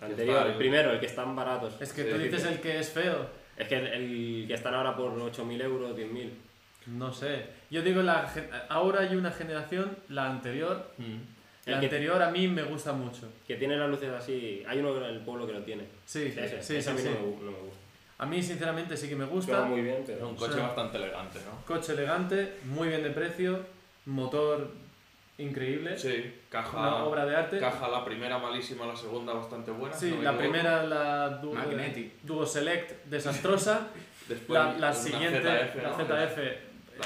El 0.01 0.05
anterior, 0.11 0.35
Está 0.37 0.45
el 0.45 0.51
el- 0.51 0.57
primero, 0.57 0.91
el 0.91 0.99
que 0.99 1.05
están 1.05 1.35
baratos. 1.35 1.79
es 1.81 1.93
que 1.93 2.03
tú 2.05 2.17
dices 2.17 2.43
el 2.45 2.59
que 2.59 2.79
es 2.79 2.89
feo. 2.89 3.27
Es 3.57 3.67
que 3.67 3.75
el, 3.75 3.87
el 3.87 4.47
que 4.47 4.53
están 4.53 4.73
ahora 4.73 4.95
por 4.95 5.11
8.000 5.17 5.61
euros, 5.61 5.95
10.000. 5.95 6.31
No 6.87 7.13
sé. 7.13 7.45
Yo 7.69 7.83
digo, 7.83 8.01
la, 8.01 8.27
ahora 8.69 9.01
hay 9.01 9.15
una 9.15 9.31
generación, 9.31 9.95
la 10.09 10.27
anterior. 10.29 10.91
La 10.97 11.05
El 11.73 11.79
que- 11.79 11.85
anterior 11.87 12.21
a 12.21 12.29
mí 12.31 12.47
me 12.47 12.63
gusta 12.63 12.93
mucho. 12.93 13.27
Que 13.47 13.55
tiene 13.55 13.75
las 13.77 13.89
luces 13.89 14.09
así. 14.09 14.63
Hay 14.67 14.79
uno 14.79 14.97
en 14.97 15.03
el 15.15 15.19
pueblo 15.21 15.45
que 15.47 15.53
lo 15.53 15.63
tiene. 15.63 15.83
Sí, 16.05 16.31
sí, 16.31 16.39
ese, 16.39 16.61
sí, 16.63 16.75
ese 16.77 16.81
sí, 16.81 16.89
a 16.89 16.93
mí 16.93 16.99
sí. 17.01 17.09
No, 17.09 17.13
me, 17.27 17.45
no 17.45 17.51
me 17.51 17.57
gusta. 17.59 17.77
A 18.19 18.25
mí, 18.27 18.41
sinceramente, 18.43 18.95
sí 18.95 19.09
que 19.09 19.15
me 19.15 19.25
gusta. 19.25 19.61
muy 19.63 19.81
bien, 19.81 19.97
Es 20.01 20.05
pero. 20.05 20.29
un 20.29 20.35
coche 20.35 20.53
Sí. 20.53 20.59
bastante 20.59 20.97
elegante, 20.97 21.39
¿no? 21.39 21.65
Coche 21.65 21.93
elegante, 21.93 22.53
muy 22.65 22.87
bien 22.89 23.01
de 23.03 23.09
precio, 23.09 23.59
motor 24.05 24.69
increíble, 25.37 25.97
Sí, 25.97 26.07
una 26.07 26.33
caja, 26.49 27.03
obra 27.03 27.25
de 27.25 27.35
arte. 27.35 27.59
caja 27.59 27.87
la 27.87 28.05
primera 28.05 28.37
malísima, 28.37 28.85
la 28.85 28.95
segunda 28.95 29.33
bastante 29.33 29.71
buena. 29.71 29.95
Sí, 29.95 30.11
no 30.15 30.21
la 30.21 30.37
primera, 30.37 30.83
la 30.83 31.29
du- 31.29 31.53
Magnetic. 31.53 32.21
Duo 32.21 32.45
Select, 32.45 33.05
desastrosa. 33.05 33.87
Después 34.27 34.59
la, 34.59 34.65
la 34.73 34.77
una 34.77 34.93
siguiente, 34.93 35.39
ZF, 35.41 35.81
la 35.81 35.89
¿no? 35.89 35.95
ZF, 35.95 36.07
La 36.07 36.15
de- 36.19 36.59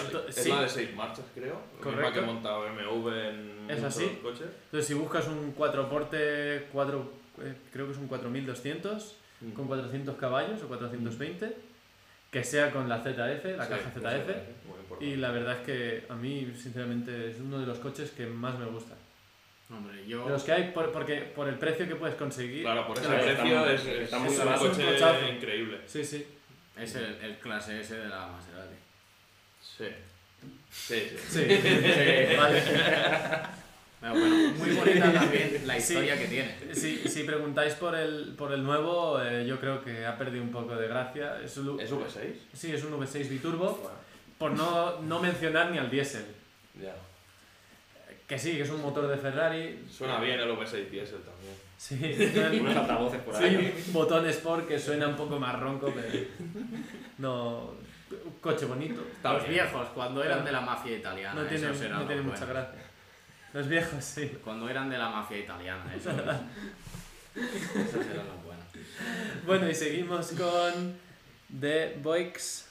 ento- 0.09 0.27
es 0.27 0.35
sí. 0.35 0.49
la 0.49 0.61
de 0.63 0.69
6 0.69 0.93
marchas, 0.95 1.25
creo. 1.33 1.53
La 1.53 1.59
misma 1.77 1.81
Correcto. 1.81 2.13
que 2.19 2.21
monta 2.25 2.57
BMW 2.57 3.09
en 3.29 3.54
¿Es 3.69 3.83
así? 3.83 4.03
Entonces, 4.23 4.85
si 4.87 4.93
buscas 4.93 5.27
un 5.27 5.53
4 5.53 5.89
porte, 5.89 6.67
4, 6.71 7.11
eh, 7.41 7.53
creo 7.71 7.85
que 7.87 7.91
es 7.93 7.97
un 7.97 8.07
4200, 8.07 9.15
Mm. 9.41 9.51
con 9.51 9.67
400 9.67 10.15
caballos 10.17 10.61
o 10.63 10.67
420, 10.67 11.57
que 12.31 12.43
sea 12.43 12.71
con 12.71 12.87
la 12.87 12.99
ZF, 13.03 13.57
la 13.57 13.65
Sí, 13.65 13.69
caja 13.69 13.91
la 14.01 14.11
ZF. 14.11 15.01
Y 15.01 15.15
la 15.17 15.31
verdad 15.31 15.57
es 15.59 15.65
que 15.65 16.05
a 16.09 16.15
mí, 16.15 16.51
sinceramente, 16.57 17.31
es 17.31 17.39
uno 17.41 17.59
de 17.59 17.65
los 17.65 17.79
coches 17.79 18.11
que 18.11 18.25
más 18.27 18.57
me 18.57 18.65
gusta. 18.65 18.95
Hombre, 19.69 20.07
yo. 20.07 20.23
De 20.25 20.31
los 20.31 20.43
que 20.43 20.51
hay, 20.53 20.71
por, 20.71 20.91
porque, 20.91 21.17
por 21.35 21.47
el 21.49 21.55
precio 21.55 21.87
que 21.87 21.95
puedes 21.95 22.15
conseguir. 22.15 22.61
Claro, 22.63 22.87
por 22.87 22.97
ese 22.97 23.07
Claro, 23.07 23.23
precio 23.23 23.65
es, 23.69 23.81
es, 23.85 23.87
está 24.03 24.19
muy 24.19 24.29
es 24.33 24.39
un 24.39 24.53
coche 24.53 25.03
un 25.29 25.35
increíble. 25.35 25.81
Sí, 25.85 26.05
sí. 26.05 26.25
Es 26.77 26.95
el, 26.95 27.15
el 27.21 27.37
clase 27.39 27.79
S 27.81 27.93
de 27.95 28.07
la 28.07 28.27
Maserati. 28.27 28.75
Sí. 29.61 29.85
Sí, 30.71 31.03
sí. 31.09 31.17
Sí, 31.29 31.41
sí, 31.49 32.35
vale. 32.37 32.61
Pero 34.01 34.13
bueno, 34.13 34.35
muy 34.57 34.69
bonita 34.75 35.11
también 35.13 35.61
la 35.65 35.73
Sí. 35.75 35.79
historia 35.93 36.17
que 36.19 36.25
tiene. 36.27 36.55
Si, 36.73 36.97
si 37.07 37.23
preguntáis 37.23 37.73
por 37.75 37.95
el, 37.95 38.33
por 38.37 38.51
el 38.51 38.63
nuevo, 38.63 39.19
eh, 39.21 39.45
yo 39.47 39.59
creo 39.59 39.83
que 39.83 40.05
ha 40.05 40.17
perdido 40.17 40.43
un 40.43 40.51
poco 40.51 40.75
de 40.75 40.87
gracia. 40.87 41.39
Es 41.43 41.57
un, 41.57 41.79
¿Es 41.79 41.91
V6? 41.91 42.19
sí, 42.53 42.71
es 42.73 42.83
un 42.83 42.93
V6 42.99 43.27
biturbo, 43.29 43.79
Bueno, 43.81 43.97
por 44.37 44.51
no, 44.51 44.99
no 45.01 45.19
mencionar 45.19 45.71
ni 45.71 45.77
al 45.79 45.89
diésel. 45.89 46.25
ya. 46.79 46.93
Que 48.27 48.37
sí, 48.39 48.53
que 48.55 48.63
es 48.63 48.69
un 48.71 48.81
motor 48.81 49.07
de 49.07 49.17
Ferrari. 49.17 49.85
Suena 49.89 50.19
bien 50.19 50.39
el 50.39 50.49
V6 50.49 50.89
diésel 50.89 51.19
también. 51.21 51.55
Sí, 51.77 52.59
Unos 52.59 52.75
altavoces 52.75 53.21
por 53.21 53.35
ahí. 53.35 53.73
sí, 53.85 53.91
botón 53.91 54.27
Sport 54.29 54.67
que 54.67 54.79
suena 54.79 55.07
un 55.07 55.15
poco 55.15 55.39
más 55.39 55.59
ronco, 55.59 55.91
pero 55.95 56.25
no. 57.19 57.73
Coche 58.41 58.65
bonito. 58.65 59.01
Está 59.15 59.33
los 59.33 59.47
bien. 59.47 59.53
viejos, 59.65 59.87
cuando 59.89 60.23
eran 60.23 60.45
de 60.45 60.51
la 60.51 60.61
mafia 60.61 60.97
italiana, 60.97 61.41
No 61.41 61.47
tiene, 61.47 61.67
no 61.67 62.23
mucha 62.23 62.45
gracia. 62.45 62.79
Los 63.53 63.67
viejos, 63.67 64.03
sí. 64.03 64.37
Cuando 64.43 64.69
eran 64.69 64.89
de 64.89 64.97
la 64.97 65.09
mafia 65.09 65.37
italiana, 65.37 65.83
esos, 65.95 66.13
esos 66.13 68.05
eran 68.05 68.27
los 68.27 68.43
buenos. 68.43 68.65
Bueno, 69.45 69.69
y 69.69 69.75
seguimos 69.75 70.31
con 70.31 70.97
The 71.59 71.99
Boix, 72.01 72.64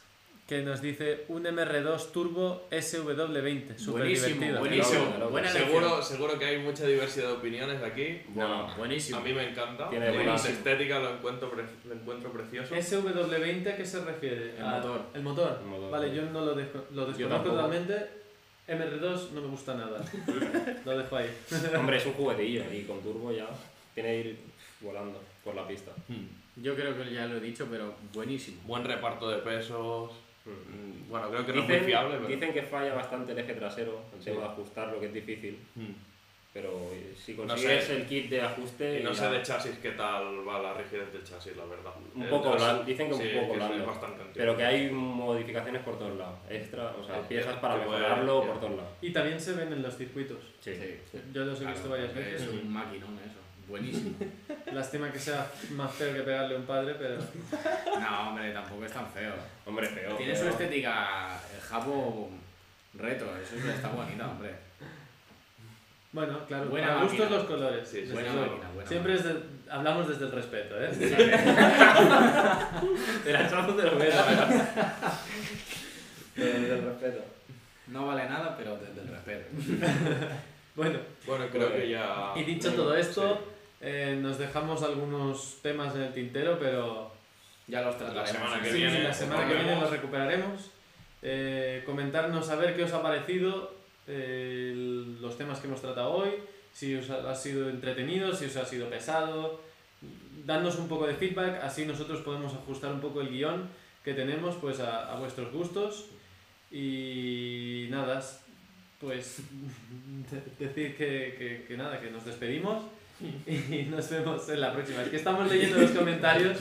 que 0.46 0.62
nos 0.62 0.82
dice 0.82 1.24
un 1.28 1.44
MR2 1.44 2.10
Turbo 2.12 2.68
SW20. 2.70 3.78
Súper 3.78 4.02
Buenísimo, 4.02 4.28
divertido. 4.34 4.58
buenísimo. 4.60 5.28
Buena 5.30 5.48
Seguro, 5.48 6.02
seguro 6.02 6.38
que 6.38 6.44
hay 6.44 6.58
mucha 6.58 6.86
diversidad 6.86 7.28
de 7.28 7.32
opiniones 7.34 7.82
aquí. 7.82 8.20
No, 8.34 8.68
buenísimo. 8.76 9.18
A 9.18 9.20
mí 9.22 9.32
me 9.32 9.48
encanta. 9.48 9.88
Tiene 9.88 10.10
buenísimo. 10.10 10.54
estética 10.54 10.98
lo 10.98 11.14
encuentro, 11.14 11.50
pre- 11.50 11.64
lo 11.86 11.94
encuentro 11.94 12.30
precioso. 12.30 12.74
¿SW20 12.74 13.72
a 13.72 13.76
qué 13.76 13.86
se 13.86 14.04
refiere? 14.04 14.54
El 14.58 14.62
A- 14.64 14.70
motor. 14.76 15.00
El 15.14 15.22
motor. 15.22 15.58
El 15.62 15.66
motor. 15.66 15.90
Vale, 15.90 16.14
yo 16.14 16.22
no 16.26 16.44
lo, 16.44 16.54
desco- 16.54 16.84
lo 16.92 17.06
desconozco 17.06 17.50
totalmente. 17.50 17.94
MR2 18.68 19.30
no 19.30 19.40
me 19.40 19.48
gusta 19.48 19.74
nada. 19.74 20.04
lo 20.84 20.98
dejo 20.98 21.16
ahí. 21.16 21.30
Hombre, 21.76 21.96
es 21.96 22.06
un 22.06 22.12
juguetillo 22.12 22.64
y 22.72 22.82
con 22.82 23.00
turbo 23.00 23.32
ya 23.32 23.46
tiene 23.94 24.08
que 24.22 24.28
ir 24.28 24.38
volando 24.82 25.20
por 25.42 25.54
la 25.54 25.66
pista. 25.66 25.90
Hmm. 26.08 26.26
Yo 26.62 26.74
creo 26.76 26.96
que 26.96 27.10
ya 27.12 27.26
lo 27.26 27.38
he 27.38 27.40
dicho, 27.40 27.66
pero 27.70 27.94
buenísimo. 28.12 28.60
Buen 28.66 28.84
reparto 28.84 29.28
de 29.30 29.38
pesos. 29.38 30.10
Mm. 30.44 30.50
Mm, 30.50 31.08
Bueno, 31.10 31.30
creo 31.30 31.46
que 31.46 31.52
no 31.52 31.60
es 31.62 31.66
Dicen, 31.68 31.82
muy 31.82 31.90
fiable, 31.90 32.14
pero. 32.16 32.28
dicen 32.28 32.52
que 32.52 32.62
falla 32.62 32.94
bastante 32.94 33.32
el 33.32 33.38
eje 33.38 33.54
trasero, 33.54 34.02
el 34.14 34.18
Sí. 34.22 34.30
tema 34.30 34.40
de 34.40 34.46
ajustar, 34.48 34.88
lo 34.92 35.00
que 35.00 35.06
es 35.06 35.14
difícil. 35.14 35.58
Hmm. 35.74 35.92
Pero 36.52 36.70
eh, 36.92 37.12
si 37.16 37.32
No 37.34 37.38
consigues 37.48 37.82
sé. 37.84 37.96
el 37.96 38.06
kit 38.06 38.30
de 38.30 38.40
ajuste. 38.40 39.00
Y 39.00 39.02
no 39.02 39.10
ya- 39.10 39.16
sé 39.16 39.28
de 39.30 39.42
chasis 39.42 39.78
qué 39.82 39.90
tal 39.92 40.46
va 40.46 40.62
la 40.62 40.74
rigidez 40.74 41.12
del 41.12 41.24
chasis, 41.24 41.56
la 41.56 41.64
verdad. 41.64 41.90
Un 42.14 42.28
poco 42.28 42.52
blando, 42.52 42.84
dicen 42.84 43.08
que 43.08 43.14
un 43.14 43.20
Sí, 43.20 43.28
poco 43.34 43.52
es 43.54 43.56
blando. 43.58 44.00
Pero 44.34 44.56
que 44.56 44.64
hay 44.64 44.88
modificaciones 44.90 45.82
por 45.82 45.98
todos 45.98 46.16
lados. 46.16 46.38
Extra, 46.48 46.94
o 46.96 47.04
sea, 47.04 47.16
Sí, 47.16 47.26
piezas 47.28 47.56
para 47.56 47.76
mejorarlo 47.78 48.46
por 48.46 48.60
todos 48.60 48.76
lados. 48.76 48.92
Y 49.02 49.10
también 49.12 49.40
se 49.40 49.54
ven 49.54 49.72
en 49.72 49.82
los 49.82 49.96
circuitos. 49.96 50.38
Sí. 50.60 50.72
Yo 51.32 51.44
los 51.44 51.56
he 51.58 51.62
Claro, 51.62 51.74
visto 51.74 51.90
varias 51.90 52.14
veces. 52.14 52.42
Es 52.42 52.48
un 52.48 52.72
maquinón 52.72 53.18
eso. 53.18 53.40
Buenísimo. 53.68 54.14
Lástima 54.72 55.10
que 55.10 55.18
sea 55.18 55.46
más 55.70 55.92
feo 55.92 56.12
que 56.14 56.20
pegarle 56.20 56.54
a 56.54 56.58
un 56.58 56.64
padre, 56.66 56.94
pero... 56.98 57.16
No, 58.00 58.28
hombre, 58.28 58.52
tampoco 58.52 58.84
es 58.84 58.92
tan 58.92 59.06
feo. 59.10 59.32
Hombre, 59.66 59.86
feo. 59.88 60.16
Tiene 60.16 60.34
feo. 60.34 60.42
su 60.44 60.48
estética, 60.50 61.38
el 61.54 61.60
japo 61.62 62.30
retro, 62.94 63.28
eso 63.36 63.56
está 63.70 63.88
bonita, 63.88 64.28
hombre. 64.28 64.50
Bueno, 66.12 66.38
claro, 66.46 66.66
Buena 66.66 66.88
para 66.88 67.02
gustos 67.02 67.30
los 67.30 67.44
colores. 67.44 67.88
Sí, 67.88 68.02
buena 68.12 68.32
máquina, 68.32 68.68
buena 68.72 68.88
Siempre 68.88 69.14
es 69.14 69.24
de- 69.24 69.42
hablamos 69.68 70.06
desde 70.08 70.26
el 70.26 70.32
respeto, 70.32 70.76
¿eh? 70.80 70.90
Te 73.24 73.32
la 73.32 73.46
echamos 73.46 73.76
de 73.76 73.82
los 73.82 73.98
desde 76.36 76.74
el 76.74 76.82
respeto. 76.84 77.24
No 77.88 78.06
vale 78.06 78.28
nada, 78.28 78.56
pero 78.56 78.76
desde 78.76 79.00
el 79.00 79.08
respeto. 79.08 79.46
Bueno, 80.76 80.98
Bueno, 81.24 81.46
creo 81.52 81.72
que 81.72 81.88
ya. 81.88 82.32
y 82.34 82.42
dicho 82.42 82.72
todo 82.72 82.96
esto, 82.96 83.53
eh, 83.84 84.18
nos 84.20 84.38
dejamos 84.38 84.82
algunos 84.82 85.58
temas 85.62 85.94
en 85.94 86.02
el 86.02 86.12
tintero, 86.14 86.58
pero 86.58 87.12
Ya 87.68 87.82
los 87.82 87.96
trataremos. 87.98 88.30
semana 88.30 88.62
que 88.62 88.70
sí, 88.70 88.76
viene 88.78 89.02
la 89.04 89.12
semana 89.14 89.46
que 89.46 89.54
viene 89.54 89.78
los 89.80 89.90
recuperaremos. 89.90 90.70
Eh, 91.22 91.82
comentarnos 91.86 92.48
a 92.50 92.56
ver 92.56 92.74
qué 92.76 92.82
os 92.84 92.92
ha 92.92 93.02
parecido 93.02 93.74
eh, 94.06 94.72
los 95.20 95.36
temas 95.38 95.58
que 95.60 95.66
hemos 95.68 95.80
tratado 95.80 96.10
hoy, 96.12 96.30
si 96.72 96.94
os 96.96 97.08
ha, 97.10 97.30
ha 97.30 97.34
sido 97.34 97.68
entretenido, 97.70 98.32
si 98.34 98.46
os 98.46 98.56
ha 98.56 98.64
sido 98.64 98.88
pesado. 98.90 99.60
Dadnos 100.44 100.76
un 100.76 100.88
poco 100.88 101.06
de 101.06 101.14
feedback, 101.14 101.62
así 101.62 101.86
nosotros 101.86 102.20
podemos 102.20 102.52
ajustar 102.52 102.92
un 102.92 103.00
poco 103.00 103.20
el 103.22 103.28
guion 103.30 103.68
que 104.04 104.12
tenemos 104.12 104.56
pues 104.56 104.80
a, 104.80 105.12
a 105.12 105.16
vuestros 105.18 105.50
gustos. 105.52 106.06
Y 106.70 107.86
nada, 107.90 108.20
pues 109.00 109.38
de- 110.30 110.42
decir 110.66 110.96
que, 110.96 111.34
que- 111.38 111.64
que 111.66 111.76
nada, 111.76 112.00
que 112.00 112.10
nos 112.10 112.24
despedimos 112.26 112.84
y 113.46 113.88
nos 113.90 114.08
vemos 114.10 114.48
en 114.48 114.60
la 114.60 114.72
próxima. 114.72 115.02
Es 115.02 115.08
que 115.08 115.16
estamos 115.16 115.50
leyendo 115.50 115.78
los 115.78 115.90
comentarios 115.90 116.58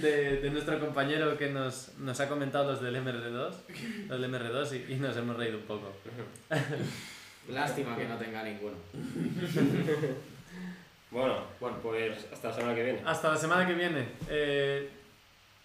de, 0.00 0.40
de 0.40 0.50
nuestro 0.50 0.78
compañero 0.80 1.36
que 1.38 1.50
nos, 1.50 1.96
nos 1.98 2.18
ha 2.20 2.28
comentado 2.28 2.72
los 2.72 2.82
del 2.82 2.96
MR2, 2.96 3.52
los 4.08 4.20
del 4.20 4.30
MR2 4.32 4.86
y, 4.88 4.92
y 4.94 4.96
nos 4.96 5.16
hemos 5.16 5.36
reído 5.36 5.58
un 5.58 5.64
poco. 5.64 5.92
Lástima 7.48 7.96
que 7.96 8.06
no 8.06 8.16
tenga 8.16 8.42
ninguno. 8.42 8.76
Bueno, 11.10 11.44
bueno, 11.60 11.76
pues 11.80 12.26
hasta 12.32 12.48
la 12.48 12.54
semana 12.54 12.74
que 12.74 12.82
viene. 12.82 13.02
Hasta 13.04 13.30
la 13.30 13.36
semana 13.36 13.66
que 13.66 13.74
viene. 13.74 14.08
Eh, 14.28 14.90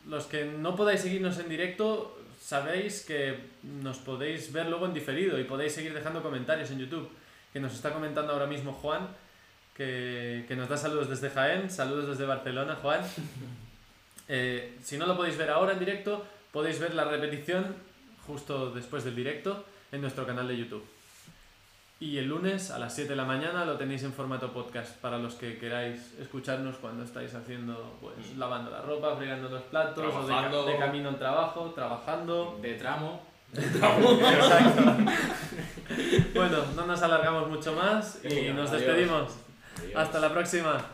los 0.06 0.26
que 0.26 0.46
no 0.46 0.76
podáis 0.76 1.02
seguirnos 1.02 1.40
en 1.40 1.50
directo, 1.50 2.20
sabéis 2.40 3.04
que 3.04 3.36
nos 3.64 3.98
podéis 3.98 4.54
ver 4.54 4.68
luego 4.68 4.86
en 4.86 4.94
diferido 4.94 5.40
y 5.40 5.46
podéis 5.46 5.74
seguir 5.74 5.94
dejando 5.94 6.22
comentarios 6.22 6.70
en 6.70 6.80
YouTube. 6.80 7.10
Que 7.52 7.60
nos 7.60 7.74
está 7.74 7.92
comentando 7.92 8.34
ahora 8.34 8.46
mismo 8.46 8.74
Juan, 8.74 9.08
que, 9.80 10.44
que 10.46 10.58
nos 10.58 10.68
da 10.68 10.76
saludos 10.76 11.08
desde 11.08 11.30
Jaén, 11.30 11.70
saludos 11.70 12.10
desde 12.10 12.26
Barcelona, 12.26 12.78
Juan. 12.82 13.02
Eh, 14.32 14.78
si 14.84 14.96
no 14.96 15.08
lo 15.08 15.18
podéis 15.18 15.40
ver 15.40 15.50
ahora 15.50 15.74
en 15.74 15.80
directo, 15.80 16.24
podéis 16.52 16.80
ver 16.80 16.94
la 16.94 17.04
repetición 17.04 17.66
justo 18.28 18.70
después 18.70 19.04
del 19.04 19.16
directo 19.16 19.66
en 19.92 20.02
nuestro 20.02 20.24
canal 20.28 20.48
de 20.48 20.56
YouTube. 20.56 20.86
Y 22.00 22.20
el 22.20 22.28
lunes 22.28 22.70
a 22.70 22.78
las 22.78 22.94
7 22.94 23.10
de 23.10 23.16
la 23.16 23.26
mañana 23.26 23.66
lo 23.66 23.76
tenéis 23.76 24.04
en 24.04 24.14
formato 24.14 24.54
podcast 24.54 24.96
para 24.98 25.18
los 25.18 25.34
que 25.34 25.58
queráis 25.58 26.14
escucharnos 26.20 26.76
cuando 26.76 27.04
estáis 27.04 27.34
haciendo, 27.34 27.98
pues, 28.00 28.38
lavando 28.38 28.70
la 28.70 28.84
ropa, 28.84 29.16
fregando 29.16 29.50
los 29.50 29.64
platos, 29.64 30.14
o 30.14 30.28
de, 30.28 30.74
de 30.74 30.78
camino 30.78 31.10
al 31.10 31.18
trabajo, 31.18 31.72
trabajando. 31.74 32.60
De 32.62 32.76
tramo, 32.76 33.24
Exacto. 33.56 34.84
bueno, 36.36 36.58
no 36.76 36.86
nos 36.86 37.02
alargamos 37.02 37.50
mucho 37.50 37.74
más 37.74 38.24
y 38.24 38.54
nos 38.54 38.70
adiós. 38.70 39.49
Hasta 39.96 40.20
la 40.20 40.32
próxima. 40.32 40.86